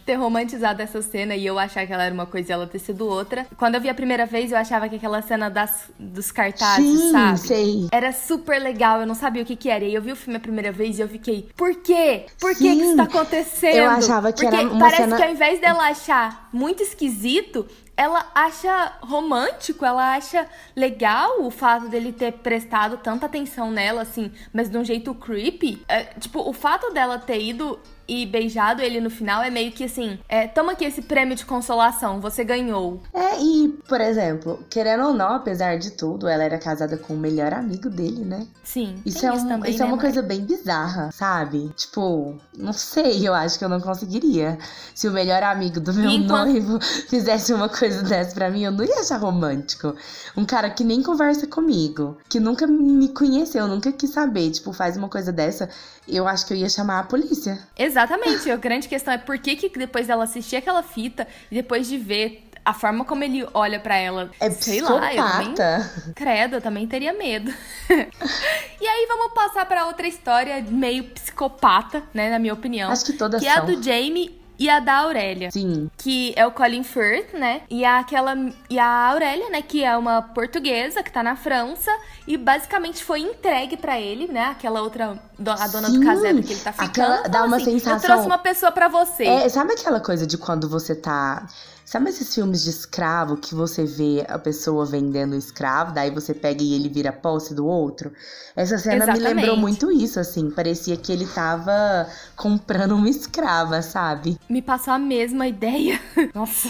ter 0.08 0.16
romantizado 0.16 0.82
essa 0.82 1.02
cena 1.02 1.36
e 1.36 1.46
eu 1.46 1.60
achar 1.60 1.86
que 1.86 1.92
ela 1.92 2.06
era 2.06 2.14
uma 2.14 2.26
coisa 2.26 2.50
e 2.50 2.54
ela 2.54 2.66
ter 2.66 2.80
sido 2.80 3.06
outra. 3.06 3.46
Quando 3.58 3.76
eu 3.76 3.82
vi 3.82 3.90
a 3.90 3.94
primeira 3.94 4.26
vez, 4.26 4.54
eu 4.54 4.58
achava 4.58 4.88
que 4.88 4.96
aquela 4.96 5.22
cena 5.22 5.50
das, 5.50 5.92
dos 6.00 6.32
cartazes, 6.32 7.00
Sim, 7.00 7.12
sabe? 7.12 7.40
Sei. 7.40 7.88
Era 7.92 8.14
super 8.14 8.58
legal, 8.58 9.02
eu 9.02 9.06
não 9.06 9.14
sabia 9.14 9.44
o 9.44 9.46
que 9.46 9.58
que 9.58 9.70
era. 9.70 9.84
E 9.84 9.94
eu 9.94 10.02
vi 10.02 10.14
o 10.14 10.16
filme 10.16 10.38
a 10.38 10.40
primeira 10.40 10.72
vez 10.72 10.98
e 10.98 11.02
eu 11.02 11.10
fiquei, 11.10 11.50
por 11.58 11.76
quê? 11.76 12.26
Por 12.40 12.56
que 12.56 12.64
que 12.64 12.70
isso 12.70 12.96
tá 12.96 13.04
acontecendo? 13.04 13.76
Eu 13.76 13.90
achava 13.90 14.32
que 14.32 14.44
Porque 14.44 14.56
era 14.56 14.70
uma 14.70 14.80
parece 14.80 15.04
cena... 15.04 15.18
que 15.18 15.24
ao 15.24 15.30
invés 15.30 15.60
dela 15.60 15.90
achar 15.90 16.48
muito 16.54 16.82
esquisito, 16.82 17.68
ela 17.98 18.32
acha 18.34 18.94
romântico, 19.02 19.84
ela 19.84 20.16
acha 20.16 20.48
legal 20.74 21.42
o 21.42 21.52
fato 21.52 21.90
dele 21.90 22.14
ter 22.14 22.32
prestado 22.32 22.96
tanta 22.98 23.26
atenção 23.26 23.72
nela, 23.72 24.04
assim, 24.04 24.32
mas 24.54 24.70
de 24.70 24.78
um 24.78 24.86
jeito 24.86 25.14
creepy. 25.14 25.84
É, 25.90 26.04
tipo, 26.18 26.48
o 26.48 26.54
fato 26.54 26.94
dela 26.94 27.20
ter 27.20 27.42
ido 27.42 27.78
e 28.08 28.26
beijado 28.26 28.82
ele 28.82 29.02
no 29.02 29.10
final 29.10 29.44
é 29.44 29.50
meio 29.50 29.72
que 29.72 29.84
assim: 29.84 30.18
é, 30.30 30.48
toma 30.48 30.72
aqui 30.72 30.86
esse 30.86 31.02
prêmio 31.02 31.36
de 31.36 31.46
consolação, 31.46 32.22
você 32.22 32.44
ganhou. 32.44 33.02
É, 33.14 33.42
e, 33.42 33.70
por 33.88 34.00
exemplo, 34.00 34.66
querendo 34.70 35.08
ou 35.08 35.14
não, 35.14 35.36
apesar 35.36 35.78
de 35.78 35.92
tudo, 35.92 36.28
ela 36.28 36.44
era 36.44 36.58
casada 36.58 36.98
com 36.98 37.14
o 37.14 37.18
melhor 37.18 37.54
amigo 37.54 37.90
dele, 37.90 38.24
né? 38.24 38.48
Sim. 38.64 38.96
Isso 39.06 39.26
é, 39.26 39.32
um, 39.32 39.48
também, 39.48 39.72
isso 39.72 39.82
é 39.82 39.86
né, 39.86 39.92
é 39.92 39.94
uma 39.94 40.02
coisa 40.02 40.22
bem 40.22 40.42
bizarra, 40.42 41.12
sabe? 41.12 41.70
Tipo, 41.76 42.36
não 42.58 42.74
sei, 42.74 43.28
eu 43.28 43.34
acho 43.34 43.58
que 43.58 43.66
eu 43.66 43.70
não 43.70 43.82
conseguiria. 43.82 44.58
Se 44.94 45.08
o 45.08 45.12
melhor 45.12 45.44
amigo 45.44 45.80
do 45.80 45.94
meu 45.94 46.10
enquanto... 46.10 46.52
noivo 46.52 46.80
fizesse 47.10 47.54
uma 47.54 47.70
coisa 47.70 48.04
dessa 48.04 48.34
pra 48.34 48.50
mim, 48.50 48.64
eu 48.64 48.72
não 48.72 48.84
ia 48.84 49.00
achar 49.00 49.18
romântico. 49.18 49.96
Um 50.36 50.46
cara 50.46 50.70
que 50.70 50.84
nem 50.84 51.02
conversa 51.02 51.48
comigo, 51.48 52.18
que 52.30 52.40
nunca 52.40 52.68
me 52.68 53.10
conheceu, 53.10 53.68
nunca 53.68 53.92
quis 53.92 54.12
saber, 54.12 54.52
tipo, 54.52 54.72
faz 54.74 54.98
uma 54.98 55.10
coisa 55.10 55.32
dessa, 55.32 55.70
eu 56.08 56.28
acho 56.28 56.46
que 56.46 56.54
eu 56.54 56.58
ia 56.58 56.70
chamar 56.70 57.00
a 57.00 57.04
polícia. 57.04 57.60
Exatamente. 57.78 58.50
a 58.50 58.56
grande 58.56 58.88
questão 58.88 59.14
é 59.14 59.18
por 59.18 59.38
que, 59.38 59.56
que 59.56 59.78
depois 59.78 60.08
dela 60.08 60.24
assistir 60.24 60.56
aquela 60.56 60.84
fita 60.84 61.28
e 61.52 61.56
depois 61.56 61.88
de 61.88 61.98
ver 61.98 62.48
a 62.68 62.74
forma 62.74 63.06
como 63.06 63.24
ele 63.24 63.48
olha 63.54 63.80
para 63.80 63.96
ela, 63.96 64.30
é 64.42 64.50
sei 64.50 64.82
psicopata. 64.82 65.00
lá, 65.00 65.14
eu 65.14 65.54
também, 65.54 66.14
credo, 66.14 66.56
eu 66.58 66.62
também 66.62 66.86
teria 66.86 67.14
medo. 67.14 67.50
e 67.90 68.86
aí 68.86 69.06
vamos 69.08 69.34
passar 69.34 69.66
para 69.66 69.86
outra 69.86 70.06
história 70.06 70.62
meio 70.70 71.06
psicopata, 71.06 72.04
né, 72.14 72.30
na 72.30 72.38
minha 72.38 72.54
opinião. 72.54 72.92
Acho 72.92 73.06
que 73.06 73.14
todas 73.14 73.42
que 73.42 73.50
são. 73.50 73.56
é 73.56 73.58
a 73.58 73.62
do 73.62 73.82
Jamie 73.82 74.37
e 74.60 74.70
a 74.70 74.80
da 74.80 74.98
Aurélia. 75.00 75.52
Sim. 75.52 75.90
Que 75.98 76.34
é 76.36 76.46
o 76.46 76.52
Colin 76.52 76.84
Firth, 76.84 77.34
né? 77.34 77.62
E 77.70 77.86
a, 77.86 78.00
aquela, 78.00 78.36
e 78.70 78.80
a 78.80 79.10
Aurélia, 79.10 79.50
né? 79.50 79.62
Que 79.62 79.84
é 79.84 79.96
uma 79.98 80.22
portuguesa 80.22 81.04
que 81.04 81.12
tá 81.12 81.22
na 81.22 81.36
França 81.36 81.92
e 82.28 82.38
basicamente 82.38 83.04
foi 83.04 83.22
entregue 83.22 83.78
para 83.78 84.00
ele, 84.00 84.28
né? 84.28 84.46
Aquela 84.46 84.82
outra, 84.82 85.20
a 85.40 85.68
dona 85.68 85.90
Sim. 85.90 86.00
do 86.00 86.06
casebre 86.06 86.44
que 86.44 86.54
ele 86.54 86.62
tá 86.62 86.72
ficando. 86.72 86.90
Aquela 86.90 87.28
dá 87.28 87.44
uma 87.44 87.58
assim, 87.58 87.80
sensação. 87.80 87.98
Eu 87.98 88.02
trouxe 88.02 88.26
uma 88.26 88.38
pessoa 88.38 88.72
para 88.72 88.88
você. 88.88 89.26
É, 89.26 89.50
sabe 89.50 89.74
aquela 89.74 90.00
coisa 90.00 90.26
de 90.26 90.38
quando 90.38 90.68
você 90.70 90.96
tá 90.96 91.48
Sabe 91.88 92.10
esses 92.10 92.36
filmes 92.36 92.66
de 92.66 92.70
escravo 92.70 93.38
que 93.38 93.56
você 93.56 93.86
vê 93.86 94.26
a 94.28 94.38
pessoa 94.38 94.86
vendendo 94.86 95.32
o 95.32 95.38
escravo, 95.38 95.94
daí 95.94 96.12
você 96.12 96.34
pega 96.34 96.62
e 96.62 96.74
ele 96.74 96.90
vira 96.90 97.14
posse 97.14 97.56
do 97.56 97.66
outro? 97.66 98.12
Essa 98.58 98.78
cena 98.78 99.06
Exatamente. 99.06 99.24
me 99.24 99.34
lembrou 99.36 99.56
muito 99.56 99.90
isso, 99.90 100.20
assim. 100.20 100.52
Parecia 100.52 100.98
que 100.98 101.14
ele 101.14 101.26
tava 101.26 102.06
comprando 102.36 102.92
uma 102.92 103.08
escrava, 103.08 103.82
sabe? 103.82 104.38
Me 104.50 104.62
passou 104.62 104.96
a 104.96 105.00
mesma 105.00 105.48
ideia. 105.48 105.98
Nossa. 106.36 106.68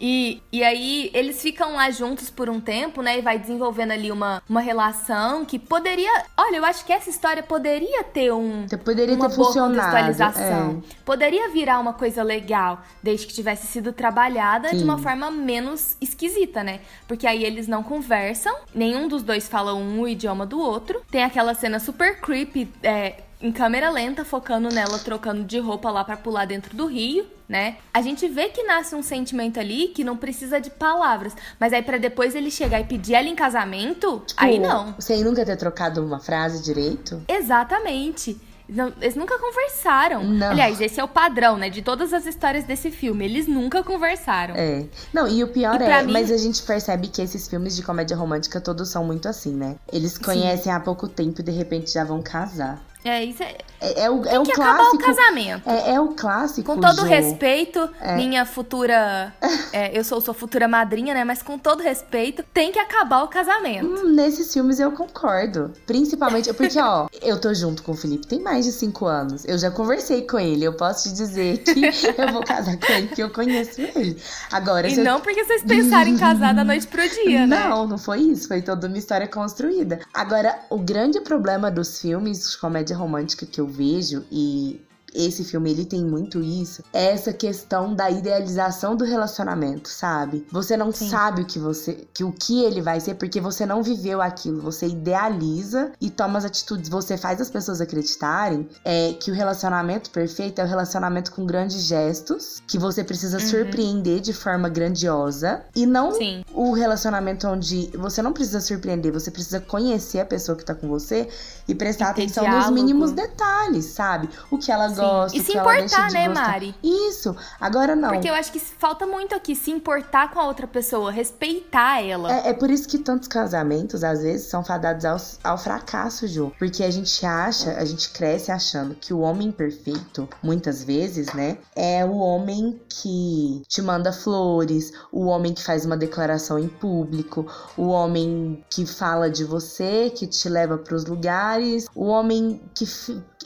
E, 0.00 0.40
e 0.52 0.62
aí 0.62 1.10
eles 1.12 1.42
ficam 1.42 1.74
lá 1.74 1.90
juntos 1.90 2.30
por 2.30 2.48
um 2.48 2.60
tempo, 2.60 3.02
né? 3.02 3.18
E 3.18 3.22
vai 3.22 3.40
desenvolvendo 3.40 3.90
ali 3.90 4.12
uma, 4.12 4.40
uma 4.48 4.60
relação 4.60 5.44
que 5.44 5.58
poderia. 5.58 6.22
Olha, 6.36 6.58
eu 6.58 6.64
acho 6.64 6.84
que 6.84 6.92
essa 6.92 7.10
história 7.10 7.42
poderia 7.42 8.04
ter 8.04 8.32
um. 8.32 8.64
Poderia 8.84 9.16
uma 9.16 9.28
ter 9.28 9.34
funcionado. 9.34 9.74
contextualização. 9.74 10.84
É. 10.88 10.94
Poderia 11.04 11.48
virar 11.48 11.80
uma 11.80 11.94
coisa 11.94 12.22
legal, 12.22 12.82
desde 13.02 13.26
que 13.26 13.34
tivesse 13.34 13.66
sido 13.66 13.92
trabalhada 14.36 14.68
Sim. 14.68 14.76
de 14.78 14.84
uma 14.84 14.98
forma 14.98 15.30
menos 15.30 15.96
esquisita, 16.00 16.62
né? 16.62 16.80
Porque 17.08 17.26
aí 17.26 17.44
eles 17.44 17.66
não 17.66 17.82
conversam, 17.82 18.54
nenhum 18.74 19.08
dos 19.08 19.22
dois 19.22 19.48
fala 19.48 19.74
um 19.74 20.06
idioma 20.06 20.44
do 20.44 20.60
outro. 20.60 21.00
Tem 21.10 21.24
aquela 21.24 21.54
cena 21.54 21.80
super 21.80 22.20
creepy, 22.20 22.70
é, 22.82 23.22
em 23.40 23.50
câmera 23.50 23.90
lenta, 23.90 24.24
focando 24.24 24.68
nela 24.68 24.98
trocando 24.98 25.44
de 25.44 25.58
roupa 25.58 25.90
lá 25.90 26.04
para 26.04 26.16
pular 26.16 26.46
dentro 26.46 26.76
do 26.76 26.86
rio, 26.86 27.26
né? 27.48 27.76
A 27.92 28.00
gente 28.02 28.26
vê 28.28 28.48
que 28.48 28.62
nasce 28.62 28.94
um 28.94 29.02
sentimento 29.02 29.58
ali 29.58 29.88
que 29.88 30.04
não 30.04 30.16
precisa 30.16 30.60
de 30.60 30.70
palavras, 30.70 31.34
mas 31.58 31.72
aí 31.72 31.82
para 31.82 31.98
depois 31.98 32.34
ele 32.34 32.50
chegar 32.50 32.80
e 32.80 32.84
pedir 32.84 33.14
ela 33.14 33.28
em 33.28 33.34
casamento, 33.34 34.22
tipo, 34.26 34.42
aí 34.42 34.58
não. 34.58 34.94
Sem 34.98 35.22
nunca 35.22 35.44
ter 35.44 35.56
trocado 35.56 36.04
uma 36.04 36.18
frase 36.18 36.62
direito? 36.62 37.22
Exatamente. 37.28 38.38
Não, 38.68 38.92
eles 39.00 39.14
nunca 39.14 39.38
conversaram. 39.38 40.24
Não. 40.24 40.50
Aliás, 40.50 40.80
esse 40.80 40.98
é 40.98 41.04
o 41.04 41.08
padrão, 41.08 41.56
né? 41.56 41.70
De 41.70 41.82
todas 41.82 42.12
as 42.12 42.26
histórias 42.26 42.64
desse 42.64 42.90
filme. 42.90 43.24
Eles 43.24 43.46
nunca 43.46 43.82
conversaram. 43.82 44.54
É. 44.56 44.84
Não, 45.12 45.28
e 45.28 45.42
o 45.44 45.48
pior 45.48 45.80
e 45.80 45.84
é, 45.84 46.02
mim... 46.02 46.12
mas 46.12 46.30
a 46.30 46.36
gente 46.36 46.62
percebe 46.62 47.08
que 47.08 47.22
esses 47.22 47.46
filmes 47.48 47.76
de 47.76 47.82
comédia 47.82 48.16
romântica 48.16 48.60
todos 48.60 48.88
são 48.88 49.04
muito 49.04 49.28
assim, 49.28 49.54
né? 49.54 49.76
Eles 49.92 50.18
conhecem 50.18 50.64
Sim. 50.64 50.70
há 50.70 50.80
pouco 50.80 51.08
tempo 51.08 51.40
e 51.40 51.44
de 51.44 51.52
repente 51.52 51.92
já 51.92 52.04
vão 52.04 52.20
casar. 52.20 52.82
É, 53.04 53.22
isso 53.24 53.40
é. 53.42 53.56
É, 53.80 54.04
é 54.04 54.10
o, 54.10 54.24
é 54.24 54.30
Tem 54.30 54.38
o 54.38 54.42
que 54.42 54.52
clássico. 54.52 54.62
acabar 54.62 54.90
o 54.90 54.98
casamento. 54.98 55.70
É, 55.70 55.94
é 55.94 56.00
o 56.00 56.08
clássico. 56.08 56.74
Com 56.74 56.80
todo 56.80 57.02
respeito, 57.02 57.88
é. 58.00 58.16
minha 58.16 58.44
futura. 58.44 59.32
É, 59.72 59.98
eu 59.98 60.02
sou 60.04 60.20
sua 60.20 60.32
futura 60.32 60.66
madrinha, 60.66 61.12
né? 61.12 61.22
Mas 61.24 61.42
com 61.42 61.58
todo 61.58 61.82
respeito, 61.82 62.42
tem 62.54 62.72
que 62.72 62.78
acabar 62.78 63.24
o 63.24 63.28
casamento. 63.28 63.86
Hum, 63.86 64.14
nesses 64.14 64.50
filmes 64.50 64.80
eu 64.80 64.90
concordo. 64.92 65.72
Principalmente 65.86 66.52
porque, 66.54 66.80
ó, 66.80 67.08
eu 67.20 67.38
tô 67.38 67.52
junto 67.52 67.82
com 67.82 67.92
o 67.92 67.94
Felipe 67.94 68.26
tem 68.26 68.40
mais 68.40 68.64
de 68.64 68.72
cinco 68.72 69.06
anos. 69.06 69.44
Eu 69.44 69.58
já 69.58 69.70
conversei 69.70 70.22
com 70.22 70.38
ele. 70.38 70.64
Eu 70.64 70.72
posso 70.72 71.08
te 71.08 71.14
dizer 71.14 71.58
que 71.58 71.84
eu 72.16 72.32
vou 72.32 72.42
casar 72.42 72.76
com 72.78 72.92
ele, 72.92 73.08
porque 73.08 73.22
eu 73.22 73.30
conheço 73.30 73.80
ele. 73.80 74.16
Agora. 74.50 74.88
E 74.88 74.96
não 74.96 75.20
porque 75.20 75.44
vocês 75.44 75.62
pensaram 75.62 76.10
em 76.10 76.16
casar 76.16 76.54
da 76.54 76.64
noite 76.64 76.86
pro 76.86 77.06
dia, 77.08 77.46
né? 77.46 77.68
Não, 77.68 77.86
não 77.86 77.98
foi 77.98 78.20
isso. 78.20 78.48
Foi 78.48 78.62
toda 78.62 78.86
uma 78.86 78.98
história 78.98 79.26
construída. 79.26 80.00
Agora, 80.14 80.58
o 80.70 80.78
grande 80.78 81.20
problema 81.20 81.70
dos 81.70 82.00
filmes 82.00 82.50
de 82.50 82.58
comédia 82.58 82.96
romântica 82.96 83.44
que 83.44 83.60
eu 83.60 83.65
vejo 83.66 84.24
e 84.30 84.80
esse 85.16 85.44
filme 85.44 85.70
ele 85.70 85.84
tem 85.84 86.04
muito 86.04 86.40
isso, 86.42 86.82
é 86.92 87.06
essa 87.06 87.32
questão 87.32 87.94
da 87.94 88.10
idealização 88.10 88.94
do 88.94 89.04
relacionamento, 89.04 89.88
sabe? 89.88 90.46
Você 90.52 90.76
não 90.76 90.92
Sim. 90.92 91.08
sabe 91.08 91.42
o 91.42 91.46
que 91.46 91.58
você, 91.58 92.06
que 92.12 92.22
o 92.22 92.32
que 92.32 92.62
ele 92.62 92.82
vai 92.82 93.00
ser 93.00 93.14
porque 93.14 93.40
você 93.40 93.64
não 93.64 93.82
viveu 93.82 94.20
aquilo, 94.20 94.60
você 94.60 94.86
idealiza 94.86 95.92
e 96.00 96.10
toma 96.10 96.38
as 96.38 96.44
atitudes, 96.44 96.90
você 96.90 97.16
faz 97.16 97.40
as 97.40 97.48
pessoas 97.48 97.80
acreditarem 97.80 98.68
é 98.84 99.14
que 99.14 99.30
o 99.30 99.34
relacionamento 99.34 100.10
perfeito 100.10 100.60
é 100.60 100.64
o 100.64 100.66
relacionamento 100.66 101.32
com 101.32 101.46
grandes 101.46 101.82
gestos, 101.82 102.62
que 102.66 102.78
você 102.78 103.02
precisa 103.02 103.38
uhum. 103.38 103.46
surpreender 103.46 104.20
de 104.20 104.32
forma 104.32 104.68
grandiosa 104.68 105.62
e 105.74 105.86
não 105.86 106.12
Sim. 106.12 106.44
o 106.52 106.72
relacionamento 106.72 107.46
onde 107.48 107.90
você 107.94 108.20
não 108.20 108.32
precisa 108.32 108.60
surpreender, 108.60 109.12
você 109.12 109.30
precisa 109.30 109.60
conhecer 109.60 110.20
a 110.20 110.26
pessoa 110.26 110.56
que 110.56 110.64
tá 110.64 110.74
com 110.74 110.88
você 110.88 111.28
e 111.66 111.74
prestar 111.74 112.08
e 112.08 112.10
atenção 112.10 112.44
diálogo. 112.44 112.70
nos 112.70 112.74
mínimos 112.74 113.12
detalhes, 113.12 113.86
sabe? 113.86 114.28
O 114.50 114.58
que 114.58 114.70
ela 114.70 114.88
Sim 114.88 115.05
gosta, 115.06 115.38
e 115.38 115.40
se 115.42 115.52
importar, 115.52 116.10
né, 116.10 116.28
gostar. 116.28 116.48
Mari? 116.48 116.74
Isso. 116.82 117.36
Agora 117.60 117.96
não. 117.96 118.10
Porque 118.10 118.28
eu 118.28 118.34
acho 118.34 118.52
que 118.52 118.58
falta 118.58 119.06
muito 119.06 119.34
aqui 119.34 119.54
se 119.54 119.70
importar 119.70 120.30
com 120.32 120.40
a 120.40 120.46
outra 120.46 120.66
pessoa, 120.66 121.10
respeitar 121.10 122.02
ela. 122.02 122.32
É, 122.32 122.50
é 122.50 122.52
por 122.52 122.70
isso 122.70 122.88
que 122.88 122.98
tantos 122.98 123.28
casamentos, 123.28 124.02
às 124.04 124.22
vezes, 124.22 124.48
são 124.48 124.64
fadados 124.64 125.04
ao, 125.04 125.16
ao 125.44 125.58
fracasso, 125.58 126.26
Ju. 126.26 126.52
Porque 126.58 126.82
a 126.82 126.90
gente 126.90 127.24
acha, 127.24 127.72
a 127.72 127.84
gente 127.84 128.10
cresce 128.10 128.50
achando 128.50 128.94
que 128.94 129.12
o 129.12 129.20
homem 129.20 129.50
perfeito, 129.50 130.28
muitas 130.42 130.82
vezes, 130.82 131.32
né, 131.32 131.58
é 131.74 132.04
o 132.04 132.16
homem 132.16 132.80
que 132.88 133.62
te 133.68 133.82
manda 133.82 134.12
flores, 134.12 134.92
o 135.12 135.26
homem 135.26 135.52
que 135.52 135.62
faz 135.62 135.84
uma 135.84 135.96
declaração 135.96 136.58
em 136.58 136.68
público, 136.68 137.46
o 137.76 137.88
homem 137.88 138.64
que 138.70 138.86
fala 138.86 139.30
de 139.30 139.44
você, 139.44 140.10
que 140.10 140.26
te 140.26 140.48
leva 140.48 140.78
para 140.78 140.94
os 140.94 141.04
lugares, 141.04 141.86
o 141.94 142.06
homem 142.06 142.60
que 142.74 142.86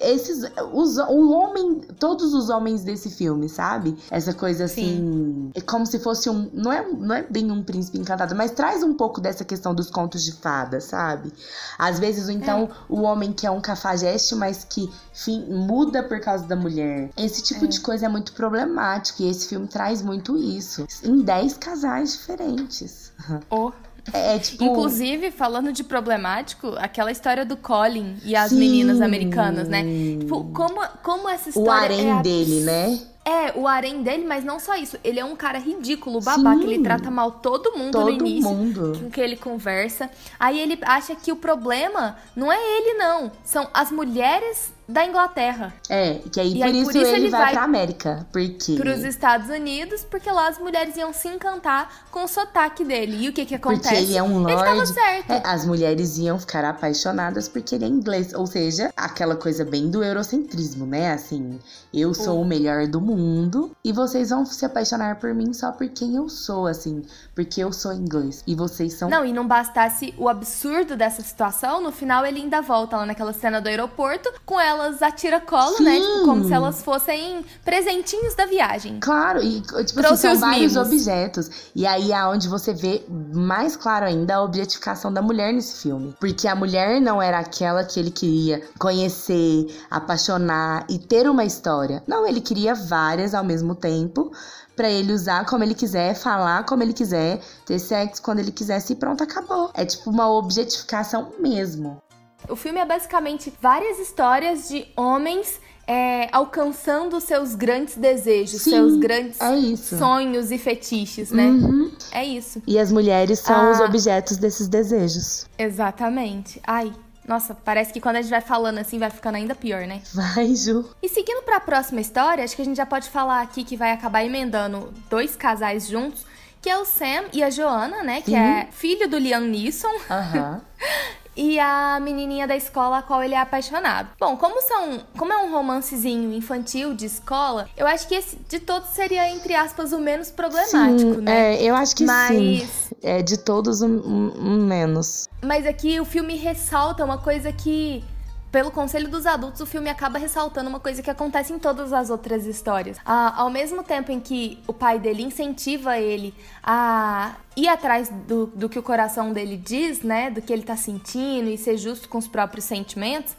esses 0.00 0.50
os, 0.72 0.96
o 0.96 1.30
homem, 1.30 1.80
todos 1.98 2.32
os 2.34 2.48
homens 2.48 2.82
desse 2.82 3.10
filme, 3.10 3.48
sabe? 3.48 3.96
Essa 4.10 4.32
coisa 4.32 4.64
assim, 4.64 5.50
é 5.54 5.60
como 5.60 5.86
se 5.86 5.98
fosse 5.98 6.28
um, 6.30 6.50
não 6.52 6.72
é, 6.72 6.86
não 6.90 7.14
é 7.14 7.22
bem 7.22 7.50
um 7.50 7.62
príncipe 7.62 7.98
encantado, 7.98 8.34
mas 8.34 8.50
traz 8.50 8.82
um 8.82 8.94
pouco 8.94 9.20
dessa 9.20 9.44
questão 9.44 9.74
dos 9.74 9.90
contos 9.90 10.24
de 10.24 10.32
fada, 10.32 10.80
sabe? 10.80 11.32
Às 11.78 11.98
vezes, 11.98 12.28
então, 12.28 12.64
é. 12.64 12.68
o 12.88 13.02
homem 13.02 13.32
que 13.32 13.46
é 13.46 13.50
um 13.50 13.60
cafajeste, 13.60 14.34
mas 14.34 14.64
que 14.64 14.90
enfim, 15.12 15.44
muda 15.48 16.02
por 16.02 16.18
causa 16.20 16.46
da 16.46 16.56
mulher. 16.56 17.10
Esse 17.16 17.42
tipo 17.42 17.64
é. 17.64 17.68
de 17.68 17.80
coisa 17.80 18.06
é 18.06 18.08
muito 18.08 18.32
problemático 18.32 19.22
e 19.22 19.28
esse 19.28 19.48
filme 19.48 19.66
traz 19.66 20.00
muito 20.02 20.36
isso 20.36 20.86
em 21.04 21.20
10 21.20 21.58
casais 21.58 22.12
diferentes. 22.12 23.12
Oh. 23.50 23.72
É, 24.12 24.36
é, 24.36 24.38
tipo... 24.38 24.64
Inclusive, 24.64 25.30
falando 25.30 25.72
de 25.72 25.84
problemático, 25.84 26.74
aquela 26.78 27.10
história 27.10 27.44
do 27.44 27.56
Colin 27.56 28.16
e 28.24 28.34
as 28.36 28.50
Sim. 28.50 28.58
meninas 28.58 29.00
americanas, 29.00 29.68
né? 29.68 29.82
Tipo, 30.18 30.44
como, 30.52 30.80
como 31.02 31.28
essa 31.28 31.48
história. 31.48 31.70
O 31.70 31.70
harém 31.70 32.18
é 32.18 32.22
dele, 32.22 32.60
né? 32.60 33.00
É, 33.24 33.56
o 33.56 33.68
harém 33.68 34.02
dele, 34.02 34.24
mas 34.26 34.42
não 34.42 34.58
só 34.58 34.74
isso. 34.76 34.96
Ele 35.04 35.20
é 35.20 35.24
um 35.24 35.36
cara 35.36 35.58
ridículo, 35.58 36.20
babaca. 36.20 36.62
Ele 36.62 36.82
trata 36.82 37.10
mal 37.10 37.32
todo 37.32 37.76
mundo 37.76 37.92
todo 37.92 38.06
no 38.06 38.26
início. 38.26 38.50
Mundo. 38.50 38.98
Com 38.98 39.10
que 39.10 39.20
ele 39.20 39.36
conversa. 39.36 40.10
Aí 40.38 40.58
ele 40.58 40.78
acha 40.82 41.14
que 41.14 41.30
o 41.30 41.36
problema 41.36 42.16
não 42.34 42.50
é 42.50 42.56
ele, 42.56 42.94
não. 42.94 43.30
São 43.44 43.68
as 43.74 43.92
mulheres 43.92 44.72
da 44.90 45.04
Inglaterra. 45.04 45.72
É, 45.88 46.20
que 46.32 46.40
aí, 46.40 46.54
por, 46.54 46.64
aí, 46.64 46.80
isso, 46.80 46.84
por 46.84 46.96
isso 46.96 47.06
ele, 47.06 47.16
ele 47.16 47.30
vai, 47.30 47.40
vai 47.42 47.52
pra 47.52 47.62
América. 47.62 48.26
Porque... 48.32 48.76
Pros 48.76 49.02
Estados 49.02 49.48
Unidos, 49.48 50.04
porque 50.04 50.30
lá 50.30 50.48
as 50.48 50.58
mulheres 50.58 50.96
iam 50.96 51.12
se 51.12 51.28
encantar 51.28 52.06
com 52.10 52.24
o 52.24 52.28
sotaque 52.28 52.84
dele. 52.84 53.24
E 53.24 53.28
o 53.28 53.32
que 53.32 53.44
que 53.44 53.54
acontece? 53.54 53.88
Porque 53.88 53.96
ele 53.96 54.16
é 54.16 54.22
um 54.22 54.38
lord. 54.38 54.52
Ele 54.52 54.62
tava 54.62 54.86
certo. 54.86 55.30
É, 55.30 55.42
as 55.44 55.64
mulheres 55.64 56.18
iam 56.18 56.38
ficar 56.38 56.64
apaixonadas 56.64 57.48
porque 57.48 57.74
ele 57.74 57.84
é 57.84 57.88
inglês. 57.88 58.32
Ou 58.34 58.46
seja, 58.46 58.92
aquela 58.96 59.36
coisa 59.36 59.64
bem 59.64 59.90
do 59.90 60.02
eurocentrismo, 60.02 60.86
né? 60.86 61.12
Assim, 61.12 61.58
eu 61.92 62.14
sou 62.14 62.38
o, 62.38 62.42
o 62.42 62.44
melhor 62.44 62.86
do 62.86 63.00
mundo 63.00 63.74
e 63.84 63.92
vocês 63.92 64.30
vão 64.30 64.44
se 64.44 64.64
apaixonar 64.64 65.16
por 65.16 65.34
mim 65.34 65.52
só 65.52 65.72
por 65.72 65.88
quem 65.88 66.16
eu 66.16 66.28
sou, 66.28 66.66
assim. 66.66 67.02
Porque 67.34 67.62
eu 67.62 67.72
sou 67.72 67.92
inglês 67.92 68.42
e 68.46 68.54
vocês 68.54 68.94
são... 68.94 69.08
Não, 69.08 69.24
e 69.24 69.32
não 69.32 69.46
bastasse 69.46 70.14
o 70.18 70.28
absurdo 70.28 70.96
dessa 70.96 71.22
situação, 71.22 71.80
no 71.80 71.92
final 71.92 72.24
ele 72.24 72.40
ainda 72.40 72.60
volta 72.60 72.96
lá 72.96 73.06
naquela 73.06 73.32
cena 73.32 73.60
do 73.60 73.68
aeroporto 73.68 74.32
com 74.44 74.60
ela 74.60 74.79
elas 74.80 75.02
a 75.02 75.10
tiracolo, 75.10 75.80
né? 75.82 76.00
Tipo, 76.00 76.24
como 76.24 76.44
se 76.44 76.52
elas 76.52 76.82
fossem 76.82 77.44
presentinhos 77.64 78.34
da 78.34 78.46
viagem. 78.46 78.98
Claro, 79.00 79.42
e 79.42 79.60
tipo 79.60 80.00
assim, 80.00 80.16
são 80.16 80.38
vários 80.38 80.72
mimos. 80.72 80.88
objetos. 80.88 81.50
E 81.74 81.86
aí 81.86 82.12
é 82.12 82.24
onde 82.26 82.48
você 82.48 82.72
vê 82.72 83.04
mais 83.08 83.76
claro 83.76 84.06
ainda 84.06 84.36
a 84.36 84.42
objetificação 84.42 85.12
da 85.12 85.22
mulher 85.22 85.52
nesse 85.52 85.82
filme. 85.82 86.14
Porque 86.18 86.48
a 86.48 86.54
mulher 86.54 87.00
não 87.00 87.20
era 87.20 87.38
aquela 87.38 87.84
que 87.84 88.00
ele 88.00 88.10
queria 88.10 88.62
conhecer, 88.78 89.66
apaixonar 89.90 90.86
e 90.88 90.98
ter 90.98 91.28
uma 91.28 91.44
história. 91.44 92.02
Não, 92.06 92.26
ele 92.26 92.40
queria 92.40 92.74
várias 92.74 93.34
ao 93.34 93.44
mesmo 93.44 93.74
tempo 93.74 94.32
para 94.80 94.88
ele 94.88 95.12
usar 95.12 95.44
como 95.44 95.62
ele 95.62 95.74
quiser, 95.74 96.14
falar 96.14 96.64
como 96.64 96.82
ele 96.82 96.94
quiser, 96.94 97.38
ter 97.66 97.78
sexo 97.78 98.22
quando 98.22 98.38
ele 98.38 98.50
quisesse 98.50 98.94
e 98.94 98.96
pronto, 98.96 99.22
acabou. 99.22 99.70
É 99.74 99.84
tipo 99.84 100.08
uma 100.08 100.26
objetificação 100.30 101.32
mesmo. 101.38 102.00
O 102.50 102.56
filme 102.56 102.80
é 102.80 102.84
basicamente 102.84 103.52
várias 103.60 103.98
histórias 103.98 104.68
de 104.68 104.86
homens 104.96 105.60
é, 105.86 106.28
alcançando 106.30 107.20
seus 107.20 107.56
grandes 107.56 107.96
desejos, 107.96 108.62
Sim, 108.62 108.70
seus 108.70 108.96
grandes 108.96 109.40
é 109.40 109.76
sonhos 109.76 110.52
e 110.52 110.58
fetiches, 110.58 111.32
né? 111.32 111.46
Uhum. 111.46 111.90
É 112.12 112.24
isso. 112.24 112.62
E 112.64 112.78
as 112.78 112.92
mulheres 112.92 113.40
são 113.40 113.56
ah, 113.56 113.70
os 113.72 113.80
objetos 113.80 114.36
desses 114.36 114.68
desejos. 114.68 115.46
Exatamente. 115.58 116.60
Ai, 116.64 116.92
nossa, 117.26 117.54
parece 117.54 117.92
que 117.92 118.00
quando 118.00 118.16
a 118.16 118.22
gente 118.22 118.30
vai 118.30 118.40
falando 118.40 118.78
assim, 118.78 119.00
vai 119.00 119.10
ficando 119.10 119.34
ainda 119.34 119.54
pior, 119.54 119.86
né? 119.86 120.00
Vai, 120.14 120.54
Ju. 120.54 120.88
E 121.02 121.08
seguindo 121.08 121.42
para 121.42 121.56
a 121.56 121.60
próxima 121.60 122.00
história, 122.00 122.44
acho 122.44 122.54
que 122.54 122.62
a 122.62 122.64
gente 122.64 122.76
já 122.76 122.86
pode 122.86 123.10
falar 123.10 123.40
aqui 123.40 123.64
que 123.64 123.76
vai 123.76 123.90
acabar 123.90 124.24
emendando 124.24 124.92
dois 125.08 125.34
casais 125.34 125.88
juntos, 125.88 126.24
que 126.62 126.70
é 126.70 126.78
o 126.78 126.84
Sam 126.84 127.24
e 127.32 127.42
a 127.42 127.50
Joana, 127.50 128.02
né? 128.02 128.20
Que 128.20 128.34
é 128.34 128.68
filho 128.70 129.08
do 129.08 129.18
Liam 129.18 129.40
Neeson. 129.40 129.94
Aham. 130.08 130.60
e 131.40 131.58
a 131.58 131.98
menininha 131.98 132.46
da 132.46 132.54
escola 132.54 132.98
a 132.98 133.02
qual 133.02 133.22
ele 133.22 133.34
é 133.34 133.38
apaixonado. 133.38 134.10
Bom, 134.20 134.36
como 134.36 134.60
são, 134.60 135.00
como 135.16 135.32
é 135.32 135.36
um 135.38 135.50
romancezinho 135.50 136.34
infantil 136.34 136.92
de 136.92 137.06
escola, 137.06 137.66
eu 137.78 137.86
acho 137.86 138.06
que 138.06 138.14
esse 138.14 138.36
de 138.46 138.60
todos 138.60 138.90
seria 138.90 139.26
entre 139.30 139.54
aspas 139.54 139.92
o 139.92 139.98
menos 139.98 140.30
problemático, 140.30 141.14
sim, 141.14 141.20
né? 141.22 141.56
É, 141.56 141.62
eu 141.62 141.74
acho 141.74 141.96
que 141.96 142.04
Mas... 142.04 142.28
sim. 142.28 142.90
É 143.02 143.22
de 143.22 143.38
todos 143.38 143.80
um, 143.80 143.88
um, 143.88 144.32
um 144.36 144.66
menos. 144.66 145.26
Mas 145.42 145.66
aqui 145.66 145.98
o 145.98 146.04
filme 146.04 146.36
ressalta 146.36 147.02
uma 147.02 147.16
coisa 147.16 147.50
que 147.50 148.04
pelo 148.50 148.70
conselho 148.70 149.08
dos 149.08 149.26
adultos, 149.26 149.60
o 149.60 149.66
filme 149.66 149.88
acaba 149.88 150.18
ressaltando 150.18 150.68
uma 150.68 150.80
coisa 150.80 151.02
que 151.02 151.10
acontece 151.10 151.52
em 151.52 151.58
todas 151.58 151.92
as 151.92 152.10
outras 152.10 152.46
histórias. 152.46 152.96
Ah, 153.04 153.34
ao 153.36 153.50
mesmo 153.50 153.82
tempo 153.82 154.10
em 154.10 154.18
que 154.18 154.58
o 154.66 154.72
pai 154.72 154.98
dele 154.98 155.22
incentiva 155.22 155.98
ele 155.98 156.34
a 156.62 157.36
ir 157.56 157.68
atrás 157.68 158.08
do, 158.26 158.46
do 158.46 158.68
que 158.68 158.78
o 158.78 158.82
coração 158.82 159.32
dele 159.32 159.56
diz, 159.56 160.02
né? 160.02 160.30
Do 160.30 160.40
que 160.40 160.52
ele 160.52 160.62
tá 160.62 160.76
sentindo 160.76 161.48
e 161.48 161.58
ser 161.58 161.76
justo 161.76 162.08
com 162.08 162.18
os 162.18 162.28
próprios 162.28 162.64
sentimentos, 162.64 163.34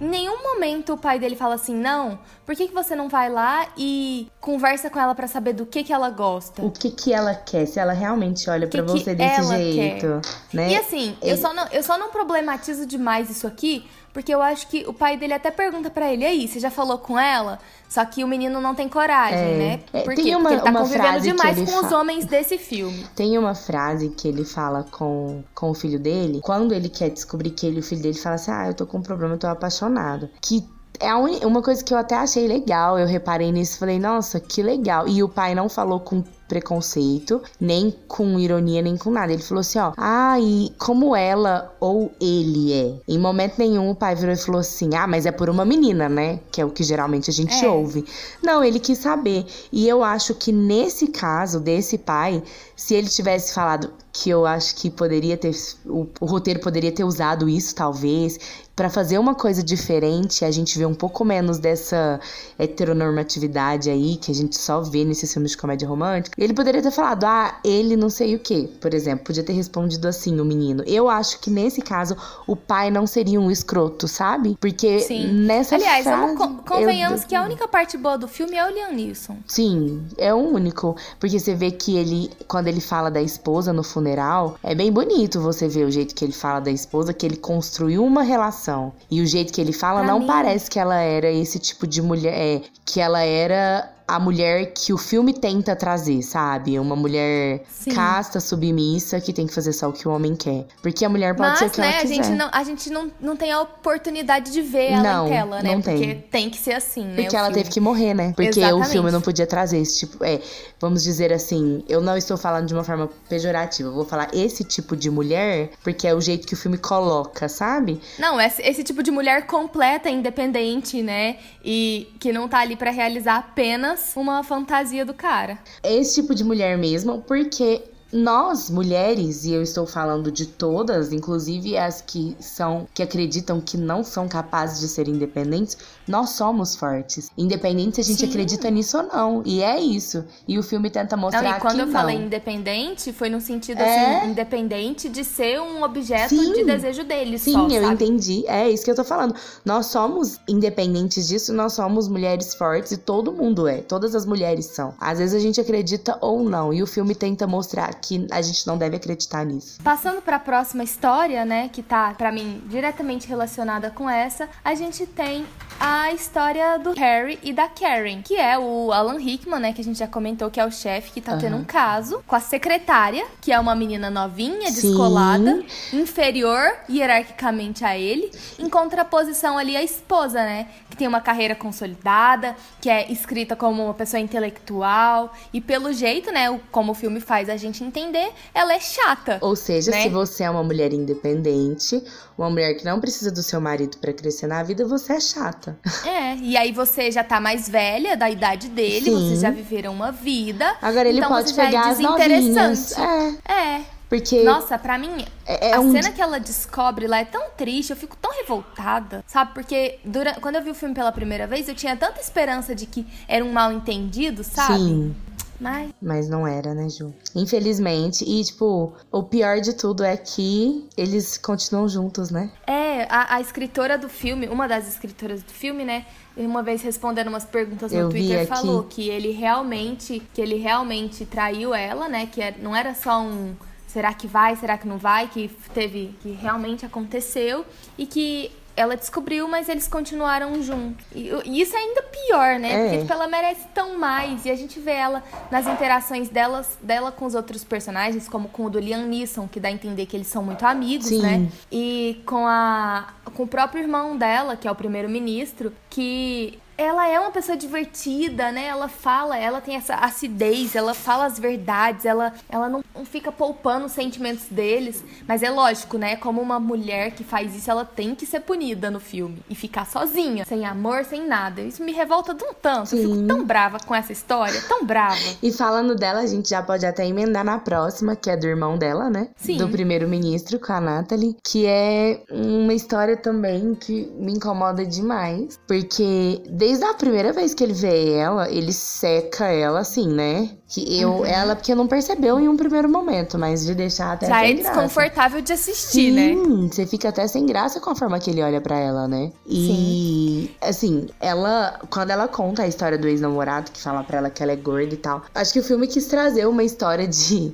Em 0.00 0.08
nenhum 0.08 0.42
momento 0.42 0.94
o 0.94 0.98
pai 0.98 1.18
dele 1.18 1.36
fala 1.36 1.54
assim: 1.54 1.74
não, 1.74 2.18
por 2.44 2.54
que, 2.54 2.68
que 2.68 2.74
você 2.74 2.94
não 2.94 3.08
vai 3.08 3.30
lá 3.30 3.68
e 3.76 4.28
conversa 4.40 4.90
com 4.90 4.98
ela 4.98 5.14
para 5.14 5.26
saber 5.26 5.52
do 5.52 5.66
que, 5.66 5.84
que 5.84 5.92
ela 5.92 6.10
gosta? 6.10 6.62
O 6.62 6.70
que, 6.70 6.90
que 6.90 7.12
ela 7.12 7.34
quer, 7.34 7.66
se 7.66 7.78
ela 7.78 7.92
realmente 7.92 8.48
olha 8.48 8.66
para 8.66 8.82
você 8.82 9.14
desse 9.14 9.42
jeito. 9.48 10.20
Quer. 10.20 10.56
Né? 10.56 10.72
E 10.72 10.76
assim, 10.76 11.16
Ele... 11.22 11.32
eu, 11.32 11.36
só 11.36 11.54
não, 11.54 11.66
eu 11.68 11.82
só 11.82 11.98
não 11.98 12.10
problematizo 12.10 12.86
demais 12.86 13.30
isso 13.30 13.46
aqui, 13.46 13.88
porque 14.12 14.34
eu 14.34 14.42
acho 14.42 14.66
que 14.68 14.84
o 14.86 14.92
pai 14.92 15.16
dele 15.16 15.34
até 15.34 15.50
pergunta 15.50 15.90
para 15.90 16.12
ele: 16.12 16.24
aí, 16.24 16.48
você 16.48 16.58
já 16.58 16.70
falou 16.70 16.98
com 16.98 17.18
ela? 17.18 17.58
Só 17.88 18.04
que 18.04 18.22
o 18.22 18.28
menino 18.28 18.60
não 18.60 18.74
tem 18.74 18.88
coragem, 18.88 19.38
é, 19.38 19.58
né? 19.58 19.80
É, 19.92 20.02
Por 20.02 20.14
quê? 20.14 20.34
Uma, 20.34 20.50
Porque 20.50 20.54
ele 20.54 20.62
tá 20.62 20.72
convivendo 20.72 21.20
demais 21.20 21.58
com 21.58 21.66
fala... 21.66 21.86
os 21.86 21.92
homens 21.92 22.24
desse 22.24 22.56
filme. 22.56 23.06
Tem 23.16 23.36
uma 23.36 23.54
frase 23.54 24.10
que 24.10 24.28
ele 24.28 24.44
fala 24.44 24.84
com, 24.90 25.42
com 25.54 25.70
o 25.70 25.74
filho 25.74 25.98
dele, 25.98 26.40
quando 26.42 26.72
ele 26.72 26.88
quer 26.88 27.10
descobrir 27.10 27.50
que 27.50 27.66
ele, 27.66 27.80
o 27.80 27.82
filho 27.82 28.02
dele 28.02 28.18
fala 28.18 28.36
assim: 28.36 28.50
Ah, 28.50 28.66
eu 28.68 28.74
tô 28.74 28.86
com 28.86 28.98
um 28.98 29.02
problema, 29.02 29.34
eu 29.34 29.38
tô 29.38 29.46
apaixonado. 29.46 30.28
Que 30.40 30.64
é 31.00 31.14
uma 31.46 31.62
coisa 31.62 31.82
que 31.82 31.94
eu 31.94 31.98
até 31.98 32.14
achei 32.14 32.46
legal. 32.46 32.98
Eu 32.98 33.06
reparei 33.06 33.50
nisso 33.50 33.78
falei, 33.78 33.98
nossa, 33.98 34.38
que 34.38 34.62
legal. 34.62 35.08
E 35.08 35.22
o 35.22 35.28
pai 35.28 35.54
não 35.54 35.68
falou 35.68 35.98
com 36.00 36.22
preconceito, 36.50 37.40
nem 37.60 37.94
com 38.08 38.36
ironia, 38.36 38.82
nem 38.82 38.96
com 38.96 39.08
nada. 39.08 39.32
Ele 39.32 39.40
falou 39.42 39.60
assim, 39.60 39.78
ó, 39.78 39.92
ah, 39.96 40.38
e 40.40 40.72
como 40.76 41.14
ela 41.14 41.72
ou 41.78 42.10
ele 42.20 42.72
é? 42.72 42.94
Em 43.06 43.18
momento 43.18 43.54
nenhum 43.56 43.88
o 43.88 43.94
pai 43.94 44.16
virou 44.16 44.34
e 44.34 44.36
falou 44.36 44.60
assim, 44.60 44.90
ah, 44.96 45.06
mas 45.06 45.26
é 45.26 45.30
por 45.30 45.48
uma 45.48 45.64
menina, 45.64 46.08
né? 46.08 46.40
Que 46.50 46.60
é 46.60 46.64
o 46.64 46.70
que 46.70 46.82
geralmente 46.82 47.30
a 47.30 47.32
gente 47.32 47.64
é. 47.64 47.68
ouve. 47.68 48.04
Não, 48.42 48.64
ele 48.64 48.80
quis 48.80 48.98
saber. 48.98 49.46
E 49.70 49.88
eu 49.88 50.02
acho 50.02 50.34
que 50.34 50.50
nesse 50.50 51.06
caso 51.06 51.60
desse 51.60 51.96
pai, 51.96 52.42
se 52.74 52.94
ele 52.94 53.08
tivesse 53.08 53.54
falado 53.54 53.92
que 54.12 54.28
eu 54.28 54.44
acho 54.44 54.74
que 54.74 54.90
poderia 54.90 55.36
ter 55.36 55.54
o, 55.86 56.08
o 56.20 56.26
roteiro 56.26 56.58
poderia 56.58 56.90
ter 56.90 57.04
usado 57.04 57.48
isso 57.48 57.72
talvez 57.74 58.38
para 58.80 58.88
fazer 58.88 59.18
uma 59.18 59.34
coisa 59.34 59.62
diferente, 59.62 60.42
a 60.42 60.50
gente 60.50 60.78
vê 60.78 60.86
um 60.86 60.94
pouco 60.94 61.22
menos 61.22 61.58
dessa 61.58 62.18
heteronormatividade 62.58 63.90
aí 63.90 64.16
que 64.16 64.30
a 64.30 64.34
gente 64.34 64.56
só 64.56 64.80
vê 64.80 65.04
nesses 65.04 65.30
filmes 65.30 65.50
de 65.50 65.58
comédia 65.58 65.86
romântica. 65.86 66.39
Ele 66.40 66.54
poderia 66.54 66.82
ter 66.82 66.90
falado, 66.90 67.24
ah, 67.24 67.58
ele 67.62 67.96
não 67.96 68.08
sei 68.08 68.34
o 68.34 68.38
que, 68.38 68.66
por 68.80 68.94
exemplo, 68.94 69.26
podia 69.26 69.42
ter 69.42 69.52
respondido 69.52 70.08
assim 70.08 70.40
o 70.40 70.44
menino. 70.44 70.82
Eu 70.86 71.10
acho 71.10 71.38
que 71.38 71.50
nesse 71.50 71.82
caso 71.82 72.16
o 72.46 72.56
pai 72.56 72.90
não 72.90 73.06
seria 73.06 73.38
um 73.38 73.50
escroto, 73.50 74.08
sabe? 74.08 74.56
Porque 74.58 75.00
Sim. 75.00 75.26
nessa 75.44 75.74
Aliás, 75.74 76.04
frase, 76.04 76.34
vamos 76.34 76.60
convenhamos 76.66 77.22
eu... 77.22 77.28
que 77.28 77.34
a 77.34 77.42
única 77.42 77.68
parte 77.68 77.98
boa 77.98 78.16
do 78.16 78.26
filme 78.26 78.56
é 78.56 78.66
o 78.66 78.70
Liam 78.72 78.92
Neeson. 78.92 79.36
Sim, 79.46 80.02
é 80.16 80.32
o 80.32 80.38
único, 80.38 80.96
porque 81.18 81.38
você 81.38 81.54
vê 81.54 81.70
que 81.70 81.96
ele 81.96 82.30
quando 82.48 82.68
ele 82.68 82.80
fala 82.80 83.10
da 83.10 83.20
esposa 83.20 83.72
no 83.72 83.82
funeral, 83.82 84.56
é 84.62 84.74
bem 84.74 84.90
bonito 84.90 85.40
você 85.40 85.68
ver 85.68 85.84
o 85.84 85.90
jeito 85.90 86.14
que 86.14 86.24
ele 86.24 86.32
fala 86.32 86.60
da 86.60 86.70
esposa, 86.70 87.12
que 87.12 87.26
ele 87.26 87.36
construiu 87.36 88.02
uma 88.02 88.22
relação 88.22 88.92
e 89.10 89.20
o 89.20 89.26
jeito 89.26 89.52
que 89.52 89.60
ele 89.60 89.72
fala 89.72 90.00
pra 90.00 90.08
não 90.08 90.20
mim... 90.20 90.26
parece 90.26 90.70
que 90.70 90.78
ela 90.78 90.96
era 90.96 91.30
esse 91.30 91.58
tipo 91.58 91.86
de 91.86 92.00
mulher. 92.00 92.32
É, 92.32 92.62
que 92.84 93.00
ela 93.00 93.22
era 93.22 93.88
a 94.10 94.18
mulher 94.18 94.72
que 94.74 94.92
o 94.92 94.98
filme 94.98 95.32
tenta 95.32 95.76
trazer, 95.76 96.20
sabe? 96.22 96.76
Uma 96.80 96.96
mulher 96.96 97.62
Sim. 97.70 97.92
casta, 97.94 98.40
submissa, 98.40 99.20
que 99.20 99.32
tem 99.32 99.46
que 99.46 99.54
fazer 99.54 99.72
só 99.72 99.88
o 99.88 99.92
que 99.92 100.08
o 100.08 100.10
homem 100.10 100.34
quer. 100.34 100.66
Porque 100.82 101.04
a 101.04 101.08
mulher 101.08 101.36
pode 101.36 101.50
Mas, 101.50 101.58
ser 101.60 101.66
o 101.66 101.70
que 101.70 101.80
né, 101.80 101.92
ela 101.92 102.00
quiser. 102.00 102.20
A 102.20 102.22
gente, 102.24 102.36
não, 102.36 102.50
a 102.52 102.64
gente 102.64 102.90
não, 102.90 103.12
não 103.20 103.36
tem 103.36 103.52
a 103.52 103.60
oportunidade 103.60 104.50
de 104.50 104.62
ver 104.62 104.92
ela 104.92 105.02
não, 105.02 105.26
em 105.26 105.30
tela, 105.30 105.62
né? 105.62 105.74
Não 105.74 105.80
tem. 105.80 105.96
Porque 105.96 106.14
tem 106.28 106.50
que 106.50 106.58
ser 106.58 106.72
assim, 106.72 107.04
né? 107.04 107.22
Porque 107.22 107.36
ela 107.36 107.46
filme. 107.46 107.62
teve 107.62 107.72
que 107.72 107.78
morrer, 107.78 108.14
né? 108.14 108.32
Porque 108.34 108.58
Exatamente. 108.58 108.88
o 108.88 108.90
filme 108.90 109.10
não 109.12 109.20
podia 109.20 109.46
trazer 109.46 109.78
esse 109.78 110.00
tipo... 110.00 110.24
É, 110.24 110.40
vamos 110.80 111.04
dizer 111.04 111.32
assim, 111.32 111.84
eu 111.88 112.00
não 112.00 112.16
estou 112.16 112.36
falando 112.36 112.66
de 112.66 112.74
uma 112.74 112.82
forma 112.82 113.08
pejorativa. 113.28 113.90
Eu 113.90 113.94
vou 113.94 114.04
falar 114.04 114.28
esse 114.34 114.64
tipo 114.64 114.96
de 114.96 115.08
mulher, 115.08 115.70
porque 115.84 116.08
é 116.08 116.14
o 116.14 116.20
jeito 116.20 116.48
que 116.48 116.54
o 116.54 116.56
filme 116.56 116.78
coloca, 116.78 117.48
sabe? 117.48 118.00
Não, 118.18 118.40
esse, 118.40 118.60
esse 118.62 118.82
tipo 118.82 119.04
de 119.04 119.12
mulher 119.12 119.46
completa, 119.46 120.10
independente, 120.10 121.00
né? 121.00 121.36
E 121.64 122.12
que 122.18 122.32
não 122.32 122.48
tá 122.48 122.58
ali 122.58 122.74
para 122.74 122.90
realizar 122.90 123.36
apenas 123.36 123.99
uma 124.16 124.42
fantasia 124.42 125.04
do 125.04 125.14
cara. 125.14 125.58
Esse 125.82 126.20
tipo 126.20 126.34
de 126.34 126.44
mulher 126.44 126.76
mesmo, 126.78 127.22
porque 127.22 127.82
nós, 128.12 128.68
mulheres, 128.68 129.44
e 129.44 129.52
eu 129.52 129.62
estou 129.62 129.86
falando 129.86 130.32
de 130.32 130.44
todas, 130.46 131.12
inclusive 131.12 131.76
as 131.76 132.00
que 132.00 132.36
são 132.40 132.88
que 132.92 133.02
acreditam 133.02 133.60
que 133.60 133.76
não 133.76 134.02
são 134.02 134.28
capazes 134.28 134.80
de 134.80 134.88
ser 134.88 135.06
independentes, 135.06 135.78
nós 136.10 136.30
somos 136.30 136.74
fortes. 136.74 137.30
Independente 137.38 137.94
se 137.94 138.00
a 138.00 138.04
gente 138.04 138.20
Sim. 138.20 138.28
acredita 138.28 138.68
nisso 138.68 138.98
ou 138.98 139.04
não. 139.04 139.42
E 139.46 139.62
é 139.62 139.78
isso. 139.80 140.24
E 140.46 140.58
o 140.58 140.62
filme 140.62 140.90
tenta 140.90 141.16
mostrar 141.16 141.42
não, 141.42 141.56
e 141.56 141.60
quando 141.60 141.76
que 141.76 141.80
eu 141.82 141.86
não. 141.86 141.92
falei 141.92 142.16
independente, 142.16 143.12
foi 143.12 143.28
no 143.28 143.40
sentido 143.40 143.80
é... 143.80 144.18
assim, 144.18 144.30
independente 144.30 145.08
de 145.08 145.22
ser 145.22 145.60
um 145.60 145.84
objeto 145.84 146.30
Sim. 146.30 146.52
de 146.52 146.64
desejo 146.64 147.04
deles. 147.04 147.42
Sim, 147.42 147.52
só, 147.52 147.68
eu 147.68 147.82
sabe? 147.82 147.94
entendi. 147.94 148.44
É 148.48 148.68
isso 148.68 148.84
que 148.84 148.90
eu 148.90 148.96
tô 148.96 149.04
falando. 149.04 149.34
Nós 149.64 149.86
somos 149.86 150.40
independentes 150.48 151.28
disso, 151.28 151.52
nós 151.52 151.74
somos 151.74 152.08
mulheres 152.08 152.54
fortes 152.54 152.92
e 152.92 152.96
todo 152.96 153.32
mundo 153.32 153.68
é. 153.68 153.78
Todas 153.78 154.14
as 154.14 154.26
mulheres 154.26 154.66
são. 154.66 154.92
Às 155.00 155.18
vezes 155.18 155.34
a 155.34 155.38
gente 155.38 155.60
acredita 155.60 156.18
ou 156.20 156.42
não. 156.42 156.72
E 156.72 156.82
o 156.82 156.86
filme 156.86 157.14
tenta 157.14 157.46
mostrar 157.46 157.94
que 157.94 158.26
a 158.32 158.42
gente 158.42 158.66
não 158.66 158.76
deve 158.76 158.96
acreditar 158.96 159.44
nisso. 159.46 159.78
Passando 159.84 160.20
para 160.20 160.36
a 160.36 160.40
próxima 160.40 160.82
história, 160.82 161.44
né, 161.44 161.68
que 161.72 161.82
tá 161.82 162.14
para 162.18 162.32
mim 162.32 162.62
diretamente 162.66 163.28
relacionada 163.28 163.90
com 163.90 164.10
essa, 164.10 164.48
a 164.64 164.74
gente 164.74 165.06
tem 165.06 165.46
a 165.80 166.12
história 166.12 166.78
do 166.78 166.92
Harry 166.92 167.38
e 167.42 167.54
da 167.54 167.66
Karen, 167.66 168.20
que 168.20 168.36
é 168.36 168.58
o 168.58 168.92
Alan 168.92 169.18
Rickman, 169.18 169.58
né, 169.58 169.72
que 169.72 169.80
a 169.80 169.84
gente 169.84 169.98
já 169.98 170.06
comentou 170.06 170.50
que 170.50 170.60
é 170.60 170.66
o 170.66 170.70
chefe 170.70 171.10
que 171.10 171.22
tá 171.22 171.32
uhum. 171.32 171.38
tendo 171.38 171.56
um 171.56 171.64
caso 171.64 172.22
com 172.26 172.36
a 172.36 172.40
secretária, 172.40 173.24
que 173.40 173.50
é 173.50 173.58
uma 173.58 173.74
menina 173.74 174.10
novinha, 174.10 174.70
descolada, 174.70 175.64
Sim. 175.66 176.02
inferior 176.02 176.60
hierarquicamente 176.88 177.82
a 177.82 177.96
ele, 177.96 178.30
em 178.58 178.68
contraposição 178.68 179.56
ali 179.56 179.74
à 179.74 179.82
esposa, 179.82 180.40
né, 180.40 180.68
que 180.90 180.96
tem 180.98 181.08
uma 181.08 181.20
carreira 181.22 181.54
consolidada, 181.54 182.54
que 182.78 182.90
é 182.90 183.10
escrita 183.10 183.56
como 183.56 183.82
uma 183.84 183.94
pessoa 183.94 184.20
intelectual 184.20 185.32
e 185.50 185.62
pelo 185.62 185.94
jeito, 185.94 186.30
né, 186.30 186.60
como 186.70 186.92
o 186.92 186.94
filme 186.94 187.20
faz 187.20 187.48
a 187.48 187.56
gente 187.56 187.82
entender, 187.82 188.30
ela 188.52 188.74
é 188.74 188.80
chata. 188.80 189.38
Ou 189.40 189.56
seja, 189.56 189.90
né? 189.90 190.02
se 190.02 190.10
você 190.10 190.44
é 190.44 190.50
uma 190.50 190.62
mulher 190.62 190.92
independente, 190.92 192.04
uma 192.36 192.50
mulher 192.50 192.74
que 192.74 192.84
não 192.84 193.00
precisa 193.00 193.30
do 193.30 193.42
seu 193.42 193.62
marido 193.62 193.96
para 193.96 194.12
crescer 194.12 194.46
na 194.46 194.62
vida, 194.62 194.86
você 194.86 195.14
é 195.14 195.20
chata. 195.20 195.69
É, 196.10 196.36
e 196.36 196.56
aí 196.56 196.72
você 196.72 197.10
já 197.10 197.22
tá 197.22 197.40
mais 197.40 197.68
velha 197.68 198.16
da 198.16 198.30
idade 198.30 198.68
dele, 198.68 199.04
Sim. 199.04 199.12
vocês 199.12 199.40
já 199.40 199.50
viveram 199.50 199.92
uma 199.92 200.10
vida. 200.10 200.76
Agora 200.80 201.08
ele 201.08 201.18
então 201.18 201.30
pode 201.30 201.50
você 201.50 201.56
pegar 201.56 201.82
já 201.82 201.88
é 201.90 202.28
desinteressante. 202.28 203.00
É. 203.46 203.52
É. 203.52 203.84
Porque. 204.10 204.42
Nossa, 204.42 204.76
pra 204.76 204.98
mim, 204.98 205.24
é, 205.46 205.68
é 205.68 205.74
a 205.74 205.80
um... 205.80 205.92
cena 205.92 206.10
que 206.10 206.20
ela 206.20 206.40
descobre 206.40 207.06
lá 207.06 207.18
é 207.18 207.24
tão 207.24 207.50
triste, 207.56 207.90
eu 207.90 207.96
fico 207.96 208.16
tão 208.16 208.32
revoltada, 208.36 209.24
sabe? 209.24 209.54
Porque 209.54 210.00
durante, 210.04 210.40
quando 210.40 210.56
eu 210.56 210.62
vi 210.62 210.70
o 210.70 210.74
filme 210.74 210.92
pela 210.92 211.12
primeira 211.12 211.46
vez, 211.46 211.68
eu 211.68 211.76
tinha 211.76 211.96
tanta 211.96 212.20
esperança 212.20 212.74
de 212.74 212.86
que 212.86 213.06
era 213.28 213.44
um 213.44 213.52
mal 213.52 213.70
entendido, 213.72 214.42
sabe? 214.42 214.78
Sim. 214.78 215.14
Mas... 215.60 215.90
Mas 216.00 216.28
não 216.28 216.46
era, 216.46 216.74
né, 216.74 216.88
Ju? 216.88 217.12
Infelizmente. 217.34 218.24
E, 218.24 218.42
tipo, 218.42 218.92
o 219.12 219.22
pior 219.22 219.60
de 219.60 219.74
tudo 219.74 220.02
é 220.02 220.16
que 220.16 220.88
eles 220.96 221.36
continuam 221.36 221.88
juntos, 221.88 222.30
né? 222.30 222.50
É, 222.66 223.02
a, 223.10 223.36
a 223.36 223.40
escritora 223.40 223.98
do 223.98 224.08
filme, 224.08 224.48
uma 224.48 224.66
das 224.66 224.88
escritoras 224.88 225.42
do 225.42 225.52
filme, 225.52 225.84
né? 225.84 226.06
Uma 226.36 226.62
vez 226.62 226.80
respondendo 226.80 227.28
umas 227.28 227.44
perguntas 227.44 227.92
no 227.92 227.98
Eu 227.98 228.08
Twitter, 228.08 228.46
falou 228.46 228.84
que 228.84 229.10
ele 229.10 229.32
realmente, 229.32 230.22
que 230.32 230.40
ele 230.40 230.56
realmente 230.56 231.26
traiu 231.26 231.74
ela, 231.74 232.08
né? 232.08 232.26
Que 232.26 232.40
é, 232.40 232.56
não 232.58 232.74
era 232.74 232.94
só 232.94 233.20
um 233.20 233.54
será 233.86 234.14
que 234.14 234.26
vai, 234.26 234.54
será 234.54 234.78
que 234.78 234.86
não 234.86 234.98
vai, 234.98 235.26
que 235.28 235.50
teve, 235.74 236.14
que 236.20 236.30
realmente 236.30 236.86
aconteceu 236.86 237.66
e 237.98 238.06
que 238.06 238.50
ela 238.76 238.96
descobriu, 238.96 239.48
mas 239.48 239.68
eles 239.68 239.86
continuaram 239.88 240.62
juntos. 240.62 241.04
E, 241.14 241.30
e 241.44 241.60
isso 241.60 241.76
é 241.76 241.78
ainda 241.78 242.02
pior, 242.02 242.58
né? 242.58 242.72
É. 242.72 242.82
Porque 242.82 242.98
tipo, 243.02 243.12
ela 243.12 243.28
merece 243.28 243.66
tão 243.74 243.98
mais. 243.98 244.44
E 244.44 244.50
a 244.50 244.56
gente 244.56 244.78
vê 244.78 244.92
ela 244.92 245.22
nas 245.50 245.66
interações 245.66 246.28
delas, 246.28 246.78
dela 246.82 247.12
com 247.12 247.26
os 247.26 247.34
outros 247.34 247.64
personagens, 247.64 248.28
como 248.28 248.48
com 248.48 248.66
o 248.66 248.70
do 248.70 248.78
Liam 248.78 249.06
Neeson, 249.06 249.48
que 249.48 249.60
dá 249.60 249.68
a 249.68 249.72
entender 249.72 250.06
que 250.06 250.16
eles 250.16 250.26
são 250.26 250.42
muito 250.42 250.64
amigos, 250.64 251.08
Sim. 251.08 251.22
né? 251.22 251.48
E 251.70 252.22
com 252.26 252.46
a 252.46 253.14
com 253.34 253.44
o 253.44 253.46
próprio 253.46 253.82
irmão 253.82 254.16
dela, 254.16 254.56
que 254.56 254.66
é 254.66 254.70
o 254.70 254.74
primeiro-ministro, 254.74 255.72
que 255.88 256.58
ela 256.80 257.06
é 257.06 257.20
uma 257.20 257.30
pessoa 257.30 257.58
divertida, 257.58 258.50
né? 258.50 258.64
Ela 258.64 258.88
fala, 258.88 259.36
ela 259.36 259.60
tem 259.60 259.76
essa 259.76 259.96
acidez, 259.96 260.74
ela 260.74 260.94
fala 260.94 261.26
as 261.26 261.38
verdades, 261.38 262.06
ela, 262.06 262.32
ela 262.48 262.70
não, 262.70 262.82
não 262.94 263.04
fica 263.04 263.30
poupando 263.30 263.84
os 263.84 263.92
sentimentos 263.92 264.46
deles. 264.50 265.04
Mas 265.28 265.42
é 265.42 265.50
lógico, 265.50 265.98
né? 265.98 266.16
Como 266.16 266.40
uma 266.40 266.58
mulher 266.58 267.10
que 267.10 267.22
faz 267.22 267.54
isso, 267.54 267.70
ela 267.70 267.84
tem 267.84 268.14
que 268.14 268.24
ser 268.24 268.40
punida 268.40 268.90
no 268.90 268.98
filme. 268.98 269.42
E 269.50 269.54
ficar 269.54 269.86
sozinha, 269.86 270.46
sem 270.46 270.64
amor, 270.64 271.04
sem 271.04 271.26
nada. 271.26 271.60
Isso 271.60 271.84
me 271.84 271.92
revolta 271.92 272.32
de 272.32 272.42
um 272.42 272.54
tanto. 272.54 272.88
Sim. 272.88 273.02
Eu 273.02 273.10
fico 273.10 273.26
tão 273.26 273.44
brava 273.44 273.78
com 273.78 273.94
essa 273.94 274.12
história, 274.12 274.58
tão 274.66 274.82
brava. 274.82 275.20
E 275.42 275.52
falando 275.52 275.94
dela, 275.94 276.20
a 276.20 276.26
gente 276.26 276.48
já 276.48 276.62
pode 276.62 276.86
até 276.86 277.06
emendar 277.06 277.44
na 277.44 277.58
próxima, 277.58 278.16
que 278.16 278.30
é 278.30 278.38
do 278.38 278.46
irmão 278.46 278.78
dela, 278.78 279.10
né? 279.10 279.28
Sim. 279.36 279.58
Do 279.58 279.68
primeiro-ministro 279.68 280.58
com 280.58 280.72
a 280.72 280.80
Natalie. 280.80 281.36
Que 281.44 281.66
é 281.66 282.22
uma 282.30 282.72
história 282.72 283.18
também 283.18 283.74
que 283.74 284.10
me 284.18 284.32
incomoda 284.32 284.86
demais. 284.86 285.60
Porque 285.68 286.42
desde 286.48 286.69
a 286.82 286.94
primeira 286.94 287.32
vez 287.32 287.54
que 287.54 287.64
ele 287.64 287.72
vê 287.72 288.12
ela, 288.12 288.50
ele 288.50 288.72
seca 288.72 289.46
ela 289.46 289.80
assim, 289.80 290.08
né? 290.08 290.50
Que 290.68 291.00
eu, 291.00 291.10
uhum. 291.10 291.26
ela, 291.26 291.56
porque 291.56 291.74
não 291.74 291.88
percebeu 291.88 292.38
em 292.38 292.48
um 292.48 292.56
primeiro 292.56 292.88
momento, 292.88 293.36
mas 293.36 293.64
de 293.64 293.74
deixar 293.74 294.12
até. 294.12 294.26
Já 294.26 294.44
é 294.44 294.52
graça. 294.52 294.70
desconfortável 294.70 295.40
de 295.40 295.52
assistir, 295.52 296.10
Sim, 296.10 296.10
né? 296.12 296.34
Sim, 296.34 296.68
você 296.68 296.86
fica 296.86 297.08
até 297.08 297.26
sem 297.26 297.44
graça 297.44 297.80
com 297.80 297.90
a 297.90 297.94
forma 297.96 298.18
que 298.20 298.30
ele 298.30 298.42
olha 298.42 298.60
para 298.60 298.78
ela, 298.78 299.08
né? 299.08 299.32
E, 299.46 299.66
Sim. 299.66 300.50
assim, 300.60 301.06
ela, 301.18 301.80
quando 301.90 302.10
ela 302.10 302.28
conta 302.28 302.62
a 302.62 302.68
história 302.68 302.96
do 302.96 303.08
ex-namorado, 303.08 303.72
que 303.72 303.80
fala 303.80 304.04
pra 304.04 304.18
ela 304.18 304.30
que 304.30 304.42
ela 304.42 304.52
é 304.52 304.56
gorda 304.56 304.94
e 304.94 304.98
tal, 304.98 305.22
acho 305.34 305.52
que 305.52 305.58
o 305.58 305.64
filme 305.64 305.88
quis 305.88 306.06
trazer 306.06 306.46
uma 306.46 306.62
história 306.62 307.08
de 307.08 307.52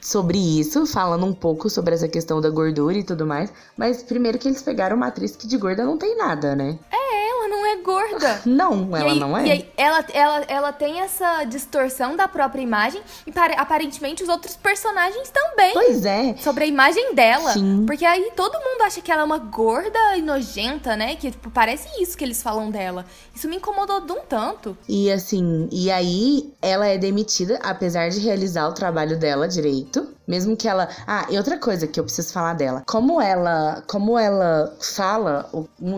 sobre 0.00 0.38
isso, 0.38 0.86
falando 0.86 1.24
um 1.24 1.32
pouco 1.32 1.70
sobre 1.70 1.94
essa 1.94 2.08
questão 2.08 2.40
da 2.40 2.50
gordura 2.50 2.98
e 2.98 3.04
tudo 3.04 3.26
mais. 3.26 3.52
Mas 3.76 4.02
primeiro 4.02 4.38
que 4.38 4.48
eles 4.48 4.62
pegaram 4.62 4.96
uma 4.96 5.06
atriz 5.06 5.36
que 5.36 5.46
de 5.46 5.56
gorda 5.56 5.84
não 5.84 5.96
tem 5.96 6.16
nada, 6.16 6.56
né? 6.56 6.78
É, 6.90 7.35
ela 7.46 7.48
não 7.48 7.66
é 7.66 7.76
gorda. 7.76 8.40
Não, 8.44 8.96
ela 8.96 9.12
aí, 9.12 9.18
não 9.18 9.38
é. 9.38 9.46
E 9.46 9.50
aí, 9.50 9.70
ela, 9.76 10.04
ela, 10.12 10.44
ela 10.48 10.72
tem 10.72 11.00
essa 11.00 11.44
distorção 11.44 12.16
da 12.16 12.26
própria 12.28 12.60
imagem 12.60 13.00
e 13.26 13.32
aparentemente 13.56 14.22
os 14.22 14.28
outros 14.28 14.56
personagens 14.56 15.30
também. 15.30 15.72
Pois 15.72 16.04
é. 16.04 16.36
Sobre 16.38 16.64
a 16.64 16.66
imagem 16.66 17.14
dela. 17.14 17.52
Sim. 17.52 17.84
Porque 17.86 18.04
aí 18.04 18.32
todo 18.34 18.54
mundo 18.54 18.82
acha 18.82 19.00
que 19.00 19.10
ela 19.10 19.22
é 19.22 19.24
uma 19.24 19.38
gorda 19.38 20.16
e 20.16 20.22
nojenta, 20.22 20.96
né? 20.96 21.16
Que 21.16 21.30
tipo, 21.30 21.50
parece 21.50 21.88
isso 22.02 22.16
que 22.16 22.24
eles 22.24 22.42
falam 22.42 22.70
dela. 22.70 23.06
Isso 23.34 23.48
me 23.48 23.56
incomodou 23.56 24.00
de 24.00 24.12
um 24.12 24.20
tanto. 24.20 24.76
E 24.88 25.10
assim, 25.10 25.68
e 25.70 25.90
aí 25.90 26.52
ela 26.60 26.86
é 26.86 26.98
demitida, 26.98 27.58
apesar 27.62 28.08
de 28.08 28.18
realizar 28.20 28.68
o 28.68 28.72
trabalho 28.72 29.18
dela 29.18 29.46
direito. 29.46 30.15
Mesmo 30.26 30.56
que 30.56 30.68
ela. 30.68 30.88
Ah, 31.06 31.26
e 31.30 31.36
outra 31.36 31.58
coisa 31.58 31.86
que 31.86 32.00
eu 32.00 32.04
preciso 32.04 32.32
falar 32.32 32.54
dela. 32.54 32.82
Como 32.86 33.20
ela. 33.20 33.82
Como 33.86 34.18
ela 34.18 34.74
fala, 34.80 35.48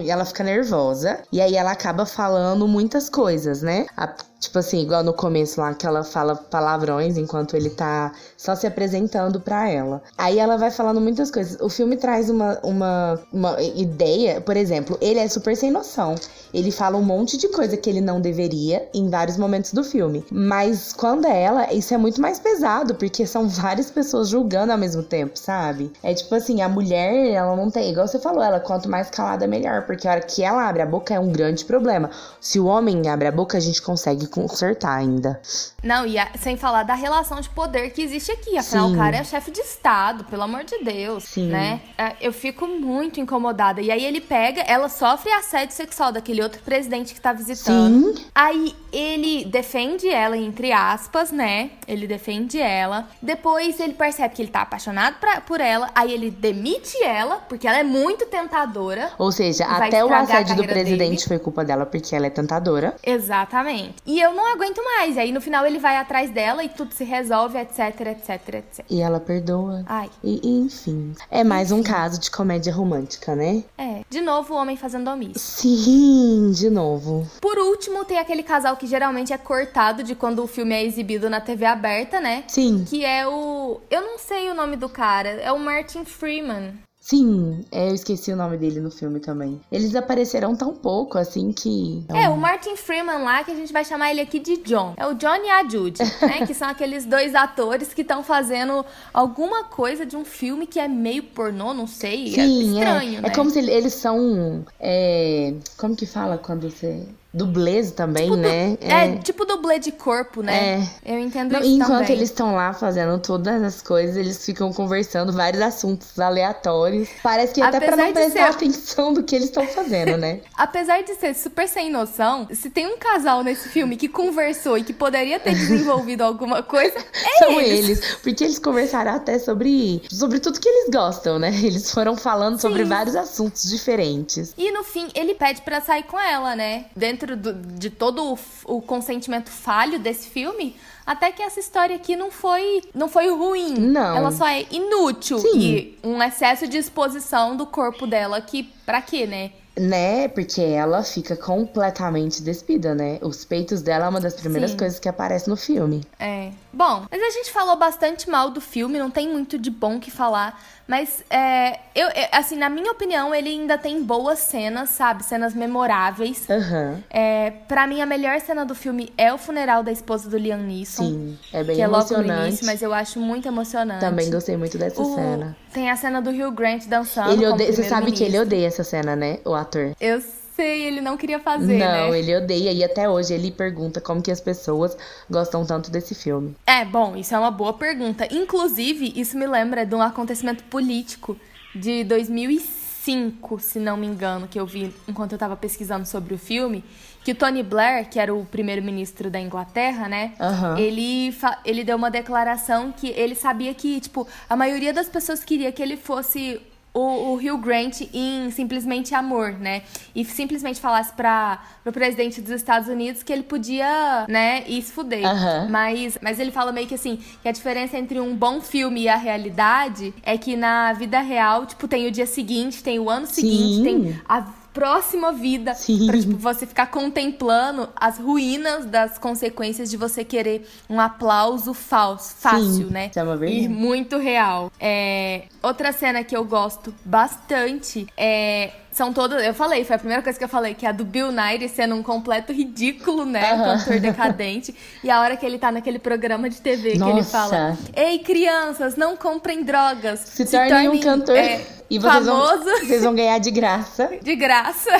ela 0.06 0.24
fica 0.24 0.44
nervosa. 0.44 1.22
E 1.32 1.40
aí 1.40 1.56
ela 1.56 1.72
acaba 1.72 2.04
falando 2.04 2.68
muitas 2.68 3.08
coisas, 3.08 3.62
né? 3.62 3.86
A 3.96 4.06
Tipo 4.40 4.60
assim, 4.60 4.80
igual 4.82 5.02
no 5.02 5.12
começo 5.12 5.60
lá, 5.60 5.74
que 5.74 5.84
ela 5.84 6.04
fala 6.04 6.36
palavrões 6.36 7.16
enquanto 7.16 7.56
ele 7.56 7.70
tá 7.70 8.12
só 8.36 8.54
se 8.54 8.66
apresentando 8.66 9.40
para 9.40 9.68
ela. 9.68 10.00
Aí 10.16 10.38
ela 10.38 10.56
vai 10.56 10.70
falando 10.70 11.00
muitas 11.00 11.28
coisas. 11.30 11.60
O 11.60 11.68
filme 11.68 11.96
traz 11.96 12.30
uma, 12.30 12.58
uma, 12.62 13.20
uma 13.32 13.60
ideia, 13.60 14.40
por 14.40 14.56
exemplo, 14.56 14.96
ele 15.00 15.18
é 15.18 15.28
super 15.28 15.56
sem 15.56 15.72
noção. 15.72 16.14
Ele 16.54 16.70
fala 16.70 16.96
um 16.96 17.02
monte 17.02 17.36
de 17.36 17.48
coisa 17.48 17.76
que 17.76 17.90
ele 17.90 18.00
não 18.00 18.20
deveria 18.20 18.88
em 18.94 19.10
vários 19.10 19.36
momentos 19.36 19.72
do 19.72 19.82
filme. 19.82 20.24
Mas 20.30 20.92
quando 20.92 21.26
é 21.26 21.42
ela, 21.42 21.72
isso 21.74 21.92
é 21.92 21.98
muito 21.98 22.20
mais 22.20 22.38
pesado, 22.38 22.94
porque 22.94 23.26
são 23.26 23.48
várias 23.50 23.90
pessoas 23.90 24.28
julgando 24.28 24.70
ao 24.70 24.78
mesmo 24.78 25.02
tempo, 25.02 25.36
sabe? 25.36 25.92
É 26.00 26.14
tipo 26.14 26.32
assim, 26.34 26.62
a 26.62 26.68
mulher, 26.68 27.32
ela 27.32 27.56
não 27.56 27.70
tem, 27.70 27.90
igual 27.90 28.06
você 28.06 28.20
falou, 28.20 28.42
ela 28.42 28.60
quanto 28.60 28.88
mais 28.88 29.10
calada, 29.10 29.48
melhor. 29.48 29.84
Porque 29.84 30.06
a 30.06 30.12
hora 30.12 30.20
que 30.20 30.44
ela 30.44 30.68
abre 30.68 30.82
a 30.82 30.86
boca 30.86 31.12
é 31.12 31.18
um 31.18 31.32
grande 31.32 31.64
problema. 31.64 32.08
Se 32.40 32.60
o 32.60 32.66
homem 32.66 33.08
abre 33.08 33.26
a 33.26 33.32
boca, 33.32 33.58
a 33.58 33.60
gente 33.60 33.82
consegue 33.82 34.27
consertar 34.28 34.96
ainda. 34.96 35.40
Não, 35.82 36.06
e 36.06 36.18
a, 36.18 36.28
sem 36.38 36.56
falar 36.56 36.82
da 36.82 36.94
relação 36.94 37.40
de 37.40 37.48
poder 37.50 37.90
que 37.90 38.02
existe 38.02 38.30
aqui. 38.32 38.56
Afinal, 38.56 38.88
Sim. 38.88 38.94
o 38.94 38.98
cara 38.98 39.16
é 39.16 39.24
chefe 39.24 39.50
de 39.50 39.60
Estado, 39.60 40.24
pelo 40.24 40.42
amor 40.42 40.64
de 40.64 40.78
Deus. 40.82 41.24
Sim. 41.24 41.48
Né? 41.48 41.80
É, 41.96 42.16
eu 42.20 42.32
fico 42.32 42.66
muito 42.66 43.20
incomodada. 43.20 43.80
E 43.80 43.90
aí 43.90 44.04
ele 44.04 44.20
pega, 44.20 44.62
ela 44.62 44.88
sofre 44.88 45.30
assédio 45.32 45.74
sexual 45.74 46.12
daquele 46.12 46.42
outro 46.42 46.60
presidente 46.62 47.14
que 47.14 47.20
tá 47.20 47.32
visitando. 47.32 48.16
Sim. 48.16 48.24
Aí 48.34 48.74
ele 48.92 49.44
defende 49.44 50.08
ela, 50.08 50.36
entre 50.36 50.72
aspas, 50.72 51.30
né? 51.30 51.70
Ele 51.86 52.06
defende 52.06 52.60
ela. 52.60 53.08
Depois 53.22 53.78
ele 53.80 53.94
percebe 53.94 54.34
que 54.34 54.42
ele 54.42 54.50
tá 54.50 54.62
apaixonado 54.62 55.16
pra, 55.18 55.40
por 55.40 55.60
ela. 55.60 55.90
Aí 55.94 56.12
ele 56.12 56.30
demite 56.30 57.02
ela, 57.02 57.36
porque 57.36 57.66
ela 57.66 57.78
é 57.78 57.84
muito 57.84 58.26
tentadora. 58.26 59.12
Ou 59.18 59.30
seja, 59.30 59.64
até 59.64 60.04
o 60.04 60.12
assédio 60.12 60.56
do 60.56 60.64
presidente 60.64 60.98
dele. 60.98 61.28
foi 61.28 61.38
culpa 61.38 61.64
dela, 61.64 61.86
porque 61.86 62.14
ela 62.14 62.26
é 62.26 62.30
tentadora. 62.30 62.96
Exatamente. 63.04 63.94
E 64.06 64.17
eu 64.20 64.32
não 64.32 64.52
aguento 64.52 64.82
mais. 64.82 65.16
E 65.16 65.20
aí 65.20 65.32
no 65.32 65.40
final 65.40 65.66
ele 65.66 65.78
vai 65.78 65.96
atrás 65.96 66.30
dela 66.30 66.64
e 66.64 66.68
tudo 66.68 66.94
se 66.94 67.04
resolve, 67.04 67.58
etc, 67.58 68.00
etc, 68.00 68.54
etc. 68.54 68.84
E 68.88 69.00
ela 69.00 69.20
perdoa. 69.20 69.84
Ai. 69.86 70.10
E, 70.22 70.40
enfim. 70.62 71.14
É 71.30 71.44
mais 71.44 71.70
enfim. 71.70 71.80
um 71.80 71.82
caso 71.82 72.20
de 72.20 72.30
comédia 72.30 72.72
romântica, 72.72 73.34
né? 73.34 73.64
É. 73.76 74.02
De 74.08 74.20
novo 74.20 74.54
o 74.54 74.56
homem 74.56 74.76
fazendo 74.76 75.10
omisso. 75.10 75.38
Sim, 75.38 76.52
de 76.52 76.70
novo. 76.70 77.26
Por 77.40 77.58
último, 77.58 78.04
tem 78.04 78.18
aquele 78.18 78.42
casal 78.42 78.76
que 78.76 78.86
geralmente 78.86 79.32
é 79.32 79.38
cortado 79.38 80.02
de 80.02 80.14
quando 80.14 80.42
o 80.42 80.46
filme 80.46 80.74
é 80.74 80.84
exibido 80.84 81.28
na 81.28 81.40
TV 81.40 81.64
aberta, 81.64 82.20
né? 82.20 82.44
Sim. 82.48 82.84
Que 82.88 83.04
é 83.04 83.26
o. 83.26 83.80
Eu 83.90 84.02
não 84.02 84.18
sei 84.18 84.50
o 84.50 84.54
nome 84.54 84.76
do 84.76 84.88
cara. 84.88 85.28
É 85.28 85.52
o 85.52 85.58
Martin 85.58 86.04
Freeman. 86.04 86.74
Sim, 87.08 87.64
é, 87.72 87.88
eu 87.88 87.94
esqueci 87.94 88.30
o 88.30 88.36
nome 88.36 88.58
dele 88.58 88.80
no 88.80 88.90
filme 88.90 89.18
também. 89.18 89.58
Eles 89.72 89.94
apareceram 89.94 90.54
tão 90.54 90.74
pouco, 90.74 91.16
assim, 91.16 91.52
que... 91.52 92.04
É, 92.10 92.28
o 92.28 92.36
Martin 92.36 92.76
Freeman 92.76 93.24
lá, 93.24 93.42
que 93.42 93.50
a 93.50 93.54
gente 93.54 93.72
vai 93.72 93.82
chamar 93.82 94.10
ele 94.10 94.20
aqui 94.20 94.38
de 94.38 94.58
John. 94.58 94.92
É 94.94 95.06
o 95.06 95.14
John 95.14 95.36
e 95.36 95.48
a 95.48 95.66
Judy, 95.66 96.02
né? 96.20 96.46
que 96.46 96.52
são 96.52 96.68
aqueles 96.68 97.06
dois 97.06 97.34
atores 97.34 97.94
que 97.94 98.02
estão 98.02 98.22
fazendo 98.22 98.84
alguma 99.14 99.64
coisa 99.64 100.04
de 100.04 100.18
um 100.18 100.24
filme 100.24 100.66
que 100.66 100.78
é 100.78 100.86
meio 100.86 101.22
pornô, 101.22 101.72
não 101.72 101.86
sei. 101.86 102.26
É 102.26 102.44
Sim, 102.44 102.78
é 102.78 102.82
estranho, 102.82 103.18
é. 103.18 103.20
né? 103.22 103.28
É 103.28 103.34
como 103.34 103.48
se 103.48 103.58
eles 103.58 103.94
são... 103.94 104.66
É... 104.78 105.54
Como 105.78 105.96
que 105.96 106.04
fala 106.04 106.36
quando 106.36 106.70
você 106.70 107.08
dublês 107.32 107.90
também, 107.92 108.24
tipo 108.24 108.36
né? 108.36 108.76
Du... 108.76 108.86
É... 108.86 109.06
é... 109.06 109.16
tipo 109.18 109.44
dublê 109.44 109.78
de 109.78 109.92
corpo, 109.92 110.42
né? 110.42 110.88
É. 111.04 111.14
Eu 111.14 111.18
entendo 111.18 111.52
Não, 111.52 111.60
isso 111.60 111.70
Enquanto 111.70 112.00
também. 112.00 112.16
eles 112.16 112.30
estão 112.30 112.54
lá 112.54 112.72
fazendo 112.72 113.18
todas 113.18 113.62
as 113.62 113.82
coisas, 113.82 114.16
eles 114.16 114.44
ficam 114.44 114.72
conversando 114.72 115.32
vários 115.32 115.62
assuntos 115.62 116.18
aleatórios. 116.18 117.08
Parece 117.22 117.54
que 117.54 117.62
até 117.62 117.80
pra 117.80 117.96
não 117.96 118.12
prestar 118.12 118.32
ser... 118.32 118.56
atenção 118.56 119.12
do 119.12 119.22
que 119.22 119.34
eles 119.34 119.48
estão 119.48 119.66
fazendo, 119.66 120.16
né? 120.16 120.40
Apesar 120.56 121.02
de 121.02 121.14
ser 121.14 121.34
super 121.34 121.68
sem 121.68 121.90
noção, 121.90 122.48
se 122.50 122.70
tem 122.70 122.86
um 122.86 122.98
casal 122.98 123.42
nesse 123.42 123.68
filme 123.68 123.96
que 123.96 124.08
conversou 124.08 124.78
e 124.78 124.82
que 124.82 124.92
poderia 124.92 125.38
ter 125.38 125.54
desenvolvido 125.54 126.22
alguma 126.22 126.62
coisa, 126.62 126.96
é 127.12 127.38
São 127.38 127.60
eles. 127.60 127.88
eles. 127.88 128.16
Porque 128.22 128.44
eles 128.44 128.58
conversaram 128.58 129.12
até 129.12 129.38
sobre, 129.38 130.02
sobre 130.10 130.40
tudo 130.40 130.58
que 130.58 130.68
eles 130.68 130.90
gostam, 130.90 131.38
né? 131.38 131.48
Eles 131.68 131.90
foram 131.90 132.16
falando 132.16 132.54
Sim. 132.54 132.62
sobre 132.62 132.84
vários 132.84 133.14
assuntos 133.14 133.68
diferentes. 133.68 134.54
E 134.56 134.70
no 134.70 134.82
fim, 134.82 135.08
ele 135.14 135.34
pede 135.34 135.60
para 135.60 135.80
sair 135.80 136.04
com 136.04 136.18
ela, 136.18 136.56
né? 136.56 136.86
Dentro 136.96 137.17
dentro 137.18 137.36
do, 137.36 137.52
de 137.52 137.90
todo 137.90 138.32
o, 138.32 138.38
o, 138.76 138.80
consentimento 138.80 139.50
falho 139.50 139.98
desse 139.98 140.28
filme, 140.28 140.76
até 141.04 141.32
que 141.32 141.42
essa 141.42 141.58
história 141.58 141.96
aqui 141.96 142.14
não 142.14 142.30
foi, 142.30 142.82
não 142.94 143.08
foi 143.08 143.28
ruim. 143.30 143.74
Não. 143.74 144.16
Ela 144.16 144.30
só 144.30 144.46
é 144.46 144.66
inútil. 144.70 145.38
Sim. 145.38 145.58
E 145.58 145.98
um 146.04 146.22
excesso 146.22 146.68
de 146.68 146.76
exposição 146.76 147.56
do 147.56 147.66
corpo 147.66 148.06
dela 148.06 148.40
que, 148.40 148.62
pra 148.86 149.02
quê, 149.02 149.26
né? 149.26 149.50
Né, 149.78 150.26
porque 150.26 150.60
ela 150.60 151.04
fica 151.04 151.36
completamente 151.36 152.42
despida, 152.42 152.96
né? 152.96 153.18
Os 153.22 153.44
peitos 153.44 153.80
dela 153.80 154.06
é 154.06 154.08
uma 154.08 154.20
das 154.20 154.34
primeiras 154.34 154.72
Sim. 154.72 154.76
coisas 154.76 154.98
que 154.98 155.08
aparece 155.08 155.48
no 155.48 155.56
filme. 155.56 156.04
É. 156.18 156.50
Bom, 156.72 157.06
mas 157.08 157.22
a 157.22 157.30
gente 157.30 157.52
falou 157.52 157.76
bastante 157.76 158.28
mal 158.28 158.50
do 158.50 158.60
filme, 158.60 158.98
não 158.98 159.10
tem 159.10 159.28
muito 159.28 159.56
de 159.56 159.70
bom 159.70 160.00
que 160.00 160.10
falar. 160.10 160.60
Mas, 160.88 161.22
é, 161.28 161.80
eu, 161.94 162.08
assim, 162.32 162.56
na 162.56 162.70
minha 162.70 162.90
opinião, 162.90 163.34
ele 163.34 163.50
ainda 163.50 163.76
tem 163.76 164.02
boas 164.02 164.38
cenas, 164.38 164.88
sabe? 164.88 165.22
Cenas 165.22 165.52
memoráveis. 165.52 166.46
Uhum. 166.48 167.02
É, 167.10 167.50
pra 167.68 167.86
mim, 167.86 168.00
a 168.00 168.06
melhor 168.06 168.40
cena 168.40 168.64
do 168.64 168.74
filme 168.74 169.12
é 169.18 169.30
o 169.30 169.36
funeral 169.36 169.82
da 169.82 169.92
esposa 169.92 170.30
do 170.30 170.38
Liam 170.38 170.56
Neeson. 170.58 171.02
Sim, 171.02 171.38
é 171.52 171.62
bem 171.62 171.76
que 171.76 171.82
emocionante. 171.82 172.30
é 172.30 172.32
logo 172.32 172.40
no 172.40 172.46
início, 172.46 172.64
mas 172.64 172.80
eu 172.80 172.94
acho 172.94 173.20
muito 173.20 173.46
emocionante. 173.46 174.00
Também 174.00 174.30
gostei 174.30 174.56
muito 174.56 174.78
dessa 174.78 175.02
o, 175.02 175.14
cena. 175.14 175.54
Tem 175.74 175.90
a 175.90 175.96
cena 175.96 176.22
do 176.22 176.30
Hugh 176.30 176.52
Grant 176.52 176.86
dançando. 176.86 177.32
Ele 177.32 177.46
odeia, 177.46 177.70
você 177.70 177.84
sabe 177.84 178.10
que 178.10 178.24
ele 178.24 178.38
odeia 178.38 178.66
essa 178.66 178.82
cena, 178.82 179.14
né? 179.14 179.40
O 179.44 179.54
ator. 179.54 179.94
Eu 180.00 180.22
sei, 180.22 180.37
ele 180.62 181.00
não 181.00 181.16
queria 181.16 181.38
fazer, 181.38 181.78
não, 181.78 182.10
né? 182.10 182.18
ele 182.18 182.36
odeia 182.36 182.72
e 182.72 182.84
até 182.84 183.08
hoje 183.08 183.34
ele 183.34 183.50
pergunta 183.50 184.00
como 184.00 184.22
que 184.22 184.30
as 184.30 184.40
pessoas 184.40 184.96
gostam 185.28 185.64
tanto 185.64 185.90
desse 185.90 186.14
filme. 186.14 186.54
É, 186.66 186.84
bom, 186.84 187.16
isso 187.16 187.34
é 187.34 187.38
uma 187.38 187.50
boa 187.50 187.72
pergunta. 187.72 188.26
Inclusive, 188.32 189.12
isso 189.16 189.36
me 189.36 189.46
lembra 189.46 189.84
de 189.84 189.94
um 189.94 190.02
acontecimento 190.02 190.64
político 190.64 191.36
de 191.74 192.04
2005, 192.04 193.58
se 193.60 193.78
não 193.78 193.96
me 193.96 194.06
engano, 194.06 194.48
que 194.48 194.58
eu 194.58 194.66
vi 194.66 194.94
enquanto 195.06 195.32
eu 195.32 195.36
estava 195.36 195.56
pesquisando 195.56 196.06
sobre 196.06 196.34
o 196.34 196.38
filme, 196.38 196.84
que 197.24 197.32
o 197.32 197.34
Tony 197.34 197.62
Blair, 197.62 198.08
que 198.08 198.18
era 198.18 198.34
o 198.34 198.44
primeiro-ministro 198.44 199.30
da 199.30 199.40
Inglaterra, 199.40 200.08
né? 200.08 200.32
Uhum. 200.40 200.78
Ele, 200.78 201.34
ele 201.64 201.84
deu 201.84 201.96
uma 201.96 202.10
declaração 202.10 202.92
que 202.92 203.08
ele 203.08 203.34
sabia 203.34 203.74
que, 203.74 204.00
tipo, 204.00 204.26
a 204.48 204.56
maioria 204.56 204.92
das 204.92 205.08
pessoas 205.08 205.44
queria 205.44 205.70
que 205.70 205.82
ele 205.82 205.96
fosse 205.96 206.60
o, 206.92 207.00
o 207.00 207.34
Hugh 207.34 207.58
Grant 207.58 208.00
em 208.12 208.50
simplesmente 208.50 209.14
amor, 209.14 209.52
né? 209.52 209.82
E 210.14 210.24
simplesmente 210.24 210.80
falasse 210.80 211.12
para 211.12 211.62
o 211.84 211.92
presidente 211.92 212.40
dos 212.40 212.52
Estados 212.52 212.88
Unidos 212.88 213.22
que 213.22 213.32
ele 213.32 213.42
podia, 213.42 214.26
né, 214.28 214.64
ir 214.66 214.82
se 214.82 214.92
fuder. 214.92 215.24
Uhum. 215.24 215.68
Mas, 215.70 216.18
mas 216.20 216.40
ele 216.40 216.50
fala 216.50 216.72
meio 216.72 216.86
que 216.86 216.94
assim, 216.94 217.18
que 217.42 217.48
a 217.48 217.52
diferença 217.52 217.96
entre 217.96 218.20
um 218.20 218.34
bom 218.34 218.60
filme 218.60 219.02
e 219.02 219.08
a 219.08 219.16
realidade 219.16 220.14
é 220.22 220.36
que 220.36 220.56
na 220.56 220.92
vida 220.92 221.20
real, 221.20 221.66
tipo, 221.66 221.86
tem 221.86 222.06
o 222.06 222.10
dia 222.10 222.26
seguinte, 222.26 222.82
tem 222.82 222.98
o 222.98 223.08
ano 223.08 223.26
seguinte, 223.26 223.76
Sim. 223.76 223.82
tem 223.84 224.20
a 224.28 224.40
próxima 224.78 225.32
vida 225.32 225.74
Sim. 225.74 226.06
pra 226.06 226.16
tipo, 226.16 226.36
você 226.36 226.64
ficar 226.64 226.86
contemplando 226.86 227.88
as 227.96 228.16
ruínas 228.16 228.86
das 228.86 229.18
consequências 229.18 229.90
de 229.90 229.96
você 229.96 230.24
querer 230.24 230.68
um 230.88 231.00
aplauso 231.00 231.74
falso, 231.74 232.36
fácil, 232.36 232.72
Sim, 232.72 232.84
né? 232.84 233.08
Isso 233.10 233.18
é 233.18 233.22
uma 233.24 233.44
e 233.44 233.68
muito 233.68 234.18
real. 234.18 234.70
É... 234.78 235.42
Outra 235.60 235.90
cena 235.90 236.22
que 236.22 236.36
eu 236.36 236.44
gosto 236.44 236.94
bastante 237.04 238.06
é 238.16 238.70
são 238.98 239.12
todas. 239.12 239.42
Eu 239.44 239.54
falei, 239.54 239.84
foi 239.84 239.94
a 239.94 239.98
primeira 239.98 240.22
coisa 240.22 240.36
que 240.36 240.44
eu 240.44 240.48
falei, 240.48 240.74
que 240.74 240.84
é 240.84 240.88
a 240.88 240.92
do 240.92 241.04
Bill 241.04 241.30
Nighy 241.30 241.68
sendo 241.68 241.94
um 241.94 242.02
completo 242.02 242.52
ridículo, 242.52 243.24
né? 243.24 243.52
Aham. 243.52 243.78
Cantor 243.78 244.00
decadente. 244.00 244.74
e 245.02 245.08
a 245.08 245.20
hora 245.20 245.36
que 245.36 245.46
ele 245.46 245.58
tá 245.58 245.70
naquele 245.70 246.00
programa 246.00 246.50
de 246.50 246.60
TV 246.60 246.90
que 246.90 246.96
ele 246.96 247.12
Nossa. 247.12 247.30
fala: 247.30 247.78
Ei, 247.94 248.18
crianças, 248.18 248.96
não 248.96 249.16
comprem 249.16 249.62
drogas. 249.62 250.20
Se, 250.20 250.44
tornem 250.44 250.88
um 250.88 250.98
cantor 251.00 251.36
é, 251.36 251.64
e 251.90 251.98
vocês 251.98 252.26
vão, 252.26 252.46
famoso 252.46 252.86
vocês 252.86 253.02
vão 253.02 253.14
ganhar 253.14 253.38
de 253.38 253.50
graça. 253.50 254.10
de 254.20 254.36
graça. 254.36 254.90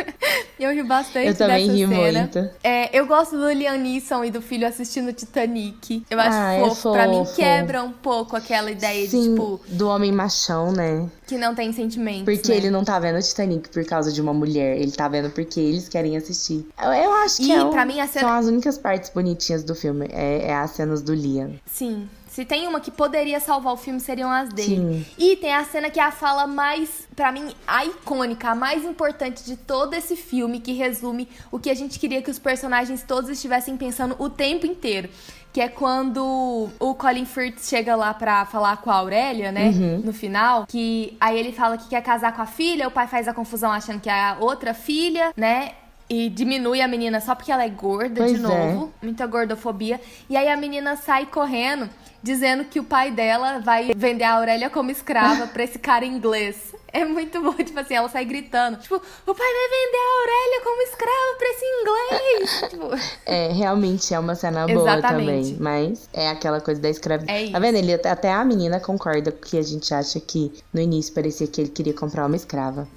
eu 0.60 0.72
ri 0.72 0.82
bastante 0.82 1.28
Eu 1.28 1.34
também 1.34 1.68
ri 1.68 1.88
cena. 1.88 2.20
muito. 2.20 2.50
É, 2.62 2.96
eu 2.96 3.06
gosto 3.06 3.36
do 3.36 3.50
Liam 3.50 3.76
Neeson 3.78 4.24
e 4.24 4.30
do 4.30 4.40
filho 4.40 4.66
assistindo 4.66 5.12
Titanic. 5.12 6.04
Eu 6.10 6.20
acho 6.20 6.36
Ah, 6.36 6.52
é 6.52 6.60
fofo. 6.60 6.92
Pra 6.92 7.08
mim, 7.08 7.24
fofo. 7.24 7.36
quebra 7.36 7.82
um 7.82 7.92
pouco 7.92 8.36
aquela 8.36 8.70
ideia 8.70 9.04
de, 9.04 9.10
Sim, 9.10 9.30
tipo, 9.30 9.60
do 9.66 9.88
homem 9.88 10.12
machão, 10.12 10.70
né? 10.72 11.08
Que 11.26 11.36
não 11.36 11.54
tem 11.54 11.72
sentimentos. 11.72 12.24
Porque 12.24 12.48
né? 12.50 12.56
ele 12.56 12.70
não 12.70 12.84
tá 12.84 12.98
vendo 12.98 13.20
Titanic 13.20 13.68
por 13.70 13.84
causa 13.84 14.12
de 14.12 14.20
uma 14.20 14.32
mulher. 14.32 14.76
Ele 14.78 14.92
tá 14.92 15.08
vendo 15.08 15.30
porque 15.30 15.58
eles 15.60 15.88
querem 15.88 16.16
assistir. 16.16 16.66
Eu, 16.80 16.92
eu 16.92 17.12
acho 17.14 17.36
que 17.38 17.44
E 17.48 17.52
é 17.52 17.64
um- 17.64 17.70
mim 17.84 17.94
cena- 18.06 18.28
são 18.28 18.32
as 18.32 18.46
únicas 18.46 18.78
partes 18.78 19.10
bonitinhas 19.10 19.64
do 19.64 19.74
filme. 19.74 20.06
É, 20.10 20.46
é 20.48 20.54
as 20.54 20.70
cenas 20.70 21.02
do 21.02 21.12
Liam. 21.14 21.54
Sim. 21.66 22.08
Se 22.28 22.44
tem 22.44 22.68
uma 22.68 22.80
que 22.80 22.90
poderia 22.90 23.40
salvar 23.40 23.72
o 23.72 23.78
filme, 23.78 23.98
seriam 23.98 24.30
as 24.30 24.50
dele. 24.50 24.76
Sim. 24.76 25.06
E 25.16 25.36
tem 25.36 25.54
a 25.54 25.64
cena 25.64 25.88
que 25.88 25.98
é 25.98 26.02
a 26.02 26.12
fala 26.12 26.46
mais, 26.46 27.08
pra 27.16 27.32
mim, 27.32 27.48
a 27.66 27.86
icônica, 27.86 28.50
a 28.50 28.54
mais 28.54 28.84
importante 28.84 29.42
de 29.42 29.56
todo 29.56 29.94
esse 29.94 30.14
filme, 30.16 30.60
que 30.60 30.74
resume 30.74 31.26
o 31.50 31.58
que 31.58 31.70
a 31.70 31.74
gente 31.74 31.98
queria 31.98 32.20
que 32.20 32.30
os 32.30 32.38
personagens 32.38 33.02
todos 33.02 33.30
estivessem 33.30 33.74
pensando 33.78 34.14
o 34.18 34.28
tempo 34.28 34.66
inteiro. 34.66 35.08
Que 35.56 35.62
é 35.62 35.68
quando 35.68 36.68
o 36.78 36.94
Colin 36.94 37.24
Firth 37.24 37.60
chega 37.62 37.96
lá 37.96 38.12
pra 38.12 38.44
falar 38.44 38.76
com 38.76 38.90
a 38.90 38.96
Aurélia, 38.96 39.50
né? 39.50 39.68
Uhum. 39.68 40.02
No 40.04 40.12
final. 40.12 40.66
Que 40.66 41.16
aí 41.18 41.38
ele 41.38 41.50
fala 41.50 41.78
que 41.78 41.88
quer 41.88 42.02
casar 42.02 42.36
com 42.36 42.42
a 42.42 42.46
filha, 42.46 42.86
o 42.86 42.90
pai 42.90 43.06
faz 43.06 43.26
a 43.26 43.32
confusão 43.32 43.72
achando 43.72 43.98
que 43.98 44.10
é 44.10 44.12
a 44.12 44.36
outra 44.38 44.74
filha, 44.74 45.32
né? 45.34 45.70
E 46.10 46.28
diminui 46.28 46.82
a 46.82 46.86
menina 46.86 47.22
só 47.22 47.34
porque 47.34 47.50
ela 47.50 47.64
é 47.64 47.70
gorda 47.70 48.16
Pois 48.16 48.32
de 48.32 48.36
é. 48.36 48.40
novo 48.42 48.92
muita 49.00 49.26
gordofobia. 49.26 49.98
E 50.28 50.36
aí 50.36 50.46
a 50.46 50.58
menina 50.58 50.94
sai 50.94 51.24
correndo, 51.24 51.88
dizendo 52.22 52.66
que 52.66 52.78
o 52.78 52.84
pai 52.84 53.10
dela 53.10 53.58
vai 53.58 53.92
vender 53.96 54.24
a 54.24 54.34
Aurélia 54.34 54.68
como 54.68 54.90
escrava 54.90 55.46
pra 55.46 55.64
esse 55.64 55.78
cara 55.78 56.04
inglês. 56.04 56.74
É 56.92 57.04
muito 57.04 57.40
bom, 57.42 57.52
tipo 57.62 57.78
assim, 57.78 57.94
ela 57.94 58.08
sai 58.08 58.24
gritando. 58.24 58.78
Tipo, 58.78 58.94
o 58.96 59.34
pai 59.34 59.52
vai 59.52 59.68
vender 59.68 59.98
a 59.98 60.20
Aurélia 60.20 60.60
como 60.64 60.82
escrava 60.82 61.36
pra 61.38 61.48
esse 61.48 61.64
inglês. 61.64 62.70
tipo, 62.70 63.20
É, 63.26 63.48
realmente 63.52 64.14
é 64.14 64.18
uma 64.18 64.34
cena 64.34 64.66
boa 64.66 64.80
Exatamente. 64.92 65.52
também. 65.52 65.56
Mas 65.60 66.08
é 66.12 66.28
aquela 66.28 66.60
coisa 66.60 66.80
da 66.80 66.88
escravidão. 66.88 67.34
É 67.34 67.50
Tá 67.50 67.58
vendo? 67.58 67.76
Ele, 67.76 67.92
até 67.94 68.32
a 68.32 68.44
menina 68.44 68.80
concorda 68.80 69.30
que 69.32 69.58
a 69.58 69.62
gente 69.62 69.92
acha 69.92 70.20
que 70.20 70.52
no 70.72 70.80
início 70.80 71.12
parecia 71.12 71.46
que 71.46 71.60
ele 71.60 71.70
queria 71.70 71.94
comprar 71.94 72.26
uma 72.26 72.36
escrava. 72.36 72.88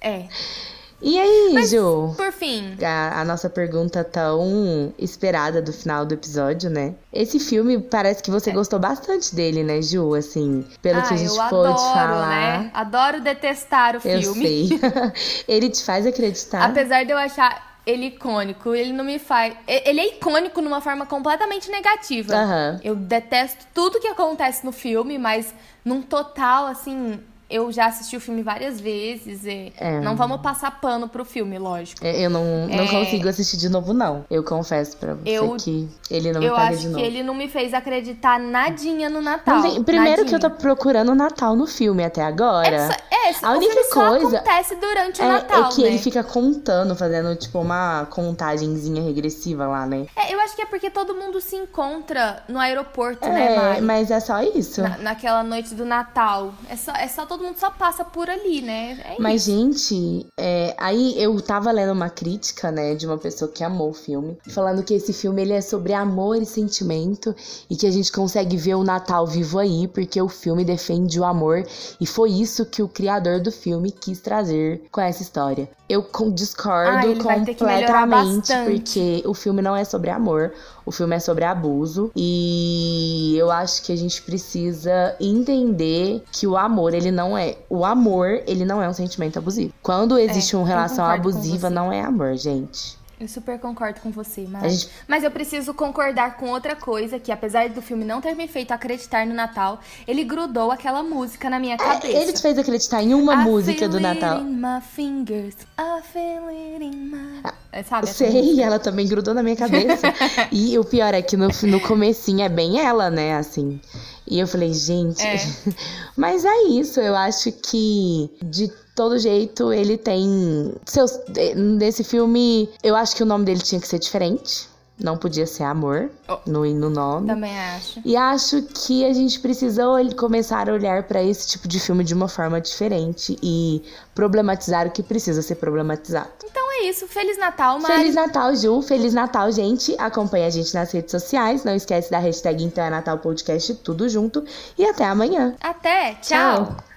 é. 0.00 0.26
E 1.02 1.18
aí, 1.18 1.66
Ju? 1.66 2.14
Por 2.16 2.30
fim, 2.32 2.76
A, 2.82 3.20
a 3.20 3.24
nossa 3.24 3.50
pergunta 3.50 4.04
tão 4.04 4.94
esperada 4.96 5.60
do 5.60 5.72
final 5.72 6.06
do 6.06 6.14
episódio, 6.14 6.70
né? 6.70 6.94
Esse 7.12 7.40
filme 7.40 7.78
parece 7.80 8.22
que 8.22 8.30
você 8.30 8.52
gostou 8.52 8.78
bastante 8.78 9.34
dele, 9.34 9.64
né, 9.64 9.82
Ju? 9.82 10.14
Assim, 10.14 10.64
pelo 10.80 10.98
É. 10.98 11.02
ah, 11.02 11.08
que 11.08 11.14
a 11.14 11.16
gente 11.16 11.30
eu 11.36 11.44
pôde 11.48 11.72
adoro, 11.72 11.78
falar. 11.92 12.28
né? 12.28 12.70
Adoro 12.72 13.20
detestar 13.20 13.94
o 13.96 14.08
Eu 14.08 14.22
filme. 14.22 14.68
sei. 14.68 14.80
ele 15.48 15.70
te 15.70 15.82
faz 15.84 16.06
acreditar. 16.06 16.64
Apesar 16.64 17.04
de 17.04 17.10
eu 17.10 17.18
achar 17.18 17.72
ele 17.84 18.06
icônico, 18.06 18.72
ele 18.72 18.92
não 18.92 19.04
me 19.04 19.18
faz. 19.18 19.54
Ele 19.66 20.00
é 20.00 20.08
icônico 20.14 20.60
numa 20.60 20.80
forma 20.80 21.04
completamente 21.04 21.68
negativa. 21.68 22.32
Aham. 22.32 22.80
Eu 22.84 22.94
detesto 22.94 23.66
tudo 23.74 23.98
que 23.98 24.06
acontece 24.06 24.64
no 24.64 24.70
filme, 24.70 25.18
mas 25.18 25.52
num 25.84 26.00
total, 26.00 26.66
assim. 26.66 27.18
Eu 27.52 27.70
já 27.70 27.86
assisti 27.86 28.16
o 28.16 28.20
filme 28.20 28.42
várias 28.42 28.80
vezes. 28.80 29.44
E 29.44 29.72
É. 29.78 30.00
Não 30.00 30.16
vamos 30.16 30.40
passar 30.40 30.80
pano 30.80 31.06
pro 31.08 31.24
filme, 31.24 31.58
lógico. 31.58 32.04
É, 32.04 32.22
Eu 32.24 32.30
não, 32.30 32.66
não 32.66 32.84
É. 32.84 32.88
consigo 32.88 33.28
assistir 33.28 33.56
de 33.58 33.68
novo, 33.68 33.92
não. 33.92 34.24
Eu 34.30 34.42
confesso 34.42 34.96
pra 34.96 35.14
você 35.14 35.28
Eu- 35.30 35.56
que 35.56 35.88
ele 36.10 36.32
não 36.32 36.40
me 36.40 36.46
Eu 36.46 36.54
pega 36.54 36.66
acho 36.68 36.76
de 36.78 36.86
que 36.86 36.92
novo. 36.92 37.04
ele 37.04 37.22
não 37.22 37.34
me 37.34 37.48
fez 37.48 37.74
acreditar 37.74 38.38
nadinha 38.38 39.10
no 39.10 39.20
Natal. 39.20 39.60
Tem- 39.62 39.82
primeiro 39.82 40.24
que 40.24 40.34
eu 40.34 40.40
tô 40.40 40.48
nadinha. 40.48 40.60
procurando 40.60 41.10
o 41.12 41.14
Natal 41.14 41.54
no 41.56 41.66
filme 41.66 42.04
até 42.04 42.22
agora. 42.22 42.88
É, 43.10 43.11
é, 43.28 43.34
A 43.42 43.52
única 43.52 43.74
coisa 43.92 44.38
acontece 44.38 44.76
durante 44.76 45.20
o 45.20 45.24
É, 45.24 45.28
Natal, 45.28 45.64
é 45.64 45.68
que 45.74 45.82
né? 45.82 45.88
ele 45.88 45.98
fica 45.98 46.22
contando, 46.24 46.94
fazendo 46.96 47.34
tipo 47.36 47.58
uma 47.60 48.06
contagenzinha 48.06 49.02
regressiva 49.02 49.66
lá, 49.66 49.86
né? 49.86 50.06
É, 50.16 50.32
eu 50.34 50.40
acho 50.40 50.54
que 50.56 50.62
é 50.62 50.66
porque 50.66 50.90
todo 50.90 51.14
mundo 51.14 51.40
se 51.40 51.56
encontra 51.56 52.42
no 52.48 52.58
aeroporto, 52.58 53.24
É, 53.26 53.30
né, 53.32 53.56
Mari? 53.56 53.80
mas 53.82 54.10
é 54.10 54.20
só 54.20 54.42
isso. 54.42 54.82
Na- 54.82 54.98
naquela 54.98 55.42
noite 55.42 55.74
do 55.74 55.84
Natal. 55.84 56.52
É 56.68 56.76
só, 56.76 56.92
é 56.92 57.08
só 57.08 57.26
todo 57.26 57.42
mundo 57.44 57.56
só 57.58 57.70
passa 57.70 58.04
por 58.04 58.28
ali, 58.28 58.60
né? 58.60 58.98
É 59.04 59.16
Mas, 59.18 59.46
isso. 59.46 59.50
gente, 59.50 60.26
é, 60.38 60.74
aí 60.78 61.14
eu 61.22 61.40
tava 61.40 61.70
lendo 61.70 61.92
uma 61.92 62.10
crítica, 62.10 62.70
né, 62.70 62.94
de 62.94 63.06
uma 63.06 63.18
pessoa 63.18 63.50
que 63.50 63.62
amou 63.62 63.90
o 63.90 63.94
filme, 63.94 64.38
falando 64.50 64.82
que 64.82 64.94
esse 64.94 65.12
filme 65.12 65.42
ele 65.42 65.52
é 65.52 65.60
sobre 65.60 65.92
amor 65.92 66.36
e 66.40 66.46
sentimento 66.46 67.34
e 67.68 67.76
que 67.76 67.86
a 67.86 67.90
gente 67.90 68.10
consegue 68.10 68.56
ver 68.56 68.74
o 68.74 68.84
Natal 68.84 69.26
vivo 69.26 69.58
aí, 69.58 69.86
porque 69.88 70.20
o 70.20 70.28
filme 70.28 70.64
defende 70.64 71.18
o 71.20 71.24
amor 71.24 71.64
e 72.00 72.06
foi 72.06 72.30
isso 72.30 72.64
que 72.66 72.82
o 72.82 72.88
criador 72.88 73.11
do 73.20 73.52
filme 73.52 73.90
quis 73.90 74.20
trazer 74.20 74.82
com 74.90 75.00
essa 75.00 75.22
história. 75.22 75.68
Eu 75.88 76.06
discordo 76.32 76.90
Ah, 76.90 77.22
completamente, 77.22 78.52
porque 78.64 79.22
o 79.26 79.34
filme 79.34 79.60
não 79.60 79.76
é 79.76 79.84
sobre 79.84 80.10
amor, 80.10 80.52
o 80.86 80.90
filme 80.90 81.14
é 81.16 81.18
sobre 81.18 81.44
abuso 81.44 82.10
e 82.16 83.34
eu 83.36 83.50
acho 83.50 83.82
que 83.82 83.92
a 83.92 83.96
gente 83.96 84.22
precisa 84.22 85.14
entender 85.20 86.22
que 86.32 86.46
o 86.46 86.56
amor, 86.56 86.94
ele 86.94 87.10
não 87.10 87.36
é. 87.36 87.56
O 87.68 87.84
amor, 87.84 88.42
ele 88.46 88.64
não 88.64 88.82
é 88.82 88.88
um 88.88 88.92
sentimento 88.94 89.38
abusivo. 89.38 89.72
Quando 89.82 90.18
existe 90.18 90.54
É, 90.54 90.58
uma 90.58 90.66
relação 90.66 91.04
abusiva, 91.04 91.68
não 91.68 91.92
é 91.92 92.00
amor, 92.00 92.36
gente. 92.36 93.01
Eu 93.22 93.28
super 93.28 93.56
concordo 93.60 94.00
com 94.00 94.10
você. 94.10 94.48
A 94.60 94.66
gente- 94.68 94.88
Mas 95.06 95.22
eu 95.22 95.30
preciso 95.30 95.72
concordar 95.72 96.36
com 96.36 96.50
outra 96.50 96.74
coisa, 96.74 97.20
que 97.20 97.30
apesar 97.30 97.68
do 97.68 97.80
filme 97.80 98.04
não 98.04 98.20
ter 98.20 98.34
me 98.34 98.48
feito 98.48 98.72
acreditar 98.72 99.24
no 99.24 99.32
Natal, 99.32 99.80
ele 100.08 100.24
grudou 100.24 100.72
aquela 100.72 101.04
música 101.04 101.48
na 101.48 101.60
minha 101.60 101.76
cabeça. 101.76 102.08
É, 102.08 102.20
Ele 102.22 102.32
te 102.32 102.42
fez 102.42 102.58
acreditar 102.58 103.00
em 103.00 103.14
uma 103.14 103.34
I 103.34 103.44
música 103.44 103.88
do 103.88 103.98
it 103.98 104.02
Natal. 104.02 104.40
in 104.40 104.56
my 104.56 104.80
fingers, 104.80 105.54
I 105.78 106.02
feel 106.02 106.48
it 106.48 106.84
in 106.84 107.10
my... 107.12 107.42
É, 107.70 107.84
Sabe? 107.84 108.08
Sei, 108.08 108.42
música? 108.42 108.62
ela 108.62 108.78
também 108.80 109.06
grudou 109.06 109.32
na 109.32 109.42
minha 109.44 109.54
cabeça. 109.56 110.12
e 110.50 110.76
o 110.76 110.84
pior 110.84 111.14
é 111.14 111.22
que 111.22 111.36
no, 111.36 111.46
no 111.62 111.80
comecinho 111.80 112.40
é 112.42 112.48
bem 112.48 112.80
ela, 112.80 113.08
né, 113.08 113.36
assim. 113.36 113.80
E 114.26 114.40
eu 114.40 114.48
falei, 114.48 114.74
gente. 114.74 115.22
É. 115.24 115.36
Mas 116.16 116.44
é 116.44 116.62
isso, 116.70 116.98
eu 117.00 117.14
acho 117.14 117.52
que 117.52 118.28
de 118.42 118.68
todo 118.94 119.18
jeito 119.18 119.72
ele 119.72 119.96
tem 119.98 120.74
seus 120.84 121.12
eh, 121.36 121.54
nesse 121.54 122.02
filme, 122.04 122.68
eu 122.82 122.94
acho 122.96 123.14
que 123.16 123.22
o 123.22 123.26
nome 123.26 123.44
dele 123.44 123.60
tinha 123.60 123.80
que 123.80 123.88
ser 123.88 123.98
diferente. 123.98 124.70
Não 125.00 125.16
podia 125.16 125.46
ser 125.46 125.64
amor 125.64 126.10
Oh. 126.28 126.38
no, 126.46 126.64
no 126.74 126.88
nome. 126.90 127.26
Também 127.26 127.58
acho. 127.58 128.00
E 128.04 128.14
acho 128.16 128.62
que 128.62 129.04
a 129.04 129.12
gente 129.12 129.40
precisa 129.40 129.88
ol- 129.88 130.14
começar 130.14 130.68
a 130.68 130.72
olhar 130.72 131.02
pra 131.04 131.20
esse 131.20 131.48
tipo 131.48 131.66
de 131.66 131.80
filme 131.80 132.04
de 132.04 132.14
uma 132.14 132.28
forma 132.28 132.60
diferente 132.60 133.36
e 133.42 133.82
problematizar 134.14 134.86
o 134.86 134.90
que 134.90 135.02
precisa 135.02 135.42
ser 135.42 135.56
problematizado. 135.56 136.28
Então 136.44 136.62
é 136.72 136.84
isso. 136.88 137.08
Feliz 137.08 137.36
Natal, 137.36 137.80
Mari. 137.80 137.94
Feliz 137.96 138.14
Natal, 138.14 138.54
Ju. 138.54 138.80
Feliz 138.82 139.12
Natal, 139.14 139.50
gente. 139.50 139.92
Acompanhe 139.98 140.44
a 140.44 140.50
gente 140.50 140.72
nas 140.72 140.92
redes 140.92 141.10
sociais. 141.10 141.64
Não 141.64 141.74
esquece 141.74 142.08
da 142.08 142.18
hashtag 142.18 142.62
Então 142.62 142.84
é 142.84 142.90
Natal 142.90 143.18
Podcast, 143.18 143.74
tudo 143.76 144.08
junto. 144.08 144.44
E 144.78 144.84
até 144.84 145.04
amanhã. 145.04 145.56
Até. 145.60 146.14
Tchau. 146.22 146.66
Tchau. 146.66 146.91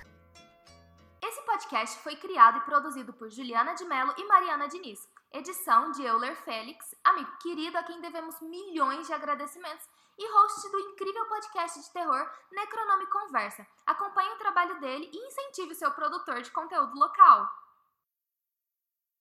Podcast 1.55 1.99
foi 1.99 2.17
criado 2.17 2.57
e 2.57 2.61
produzido 2.61 3.13
por 3.13 3.29
Juliana 3.29 3.73
de 3.75 3.85
Mello 3.85 4.13
e 4.17 4.25
Mariana 4.25 4.67
Diniz. 4.67 4.99
Edição 5.31 5.89
de 5.91 6.03
Euler 6.03 6.35
Félix, 6.43 6.93
amigo 7.01 7.31
querido 7.37 7.77
a 7.77 7.83
quem 7.83 8.01
devemos 8.01 8.41
milhões 8.41 9.07
de 9.07 9.13
agradecimentos, 9.13 9.87
e 10.19 10.33
host 10.33 10.69
do 10.69 10.79
incrível 10.79 11.25
podcast 11.27 11.79
de 11.79 11.93
terror 11.93 12.29
Necronome 12.51 13.05
Conversa. 13.07 13.65
Acompanhe 13.85 14.31
o 14.31 14.37
trabalho 14.37 14.81
dele 14.81 15.09
e 15.13 15.27
incentive 15.27 15.75
seu 15.75 15.91
produtor 15.91 16.41
de 16.41 16.51
conteúdo 16.51 16.93
local. 16.99 17.49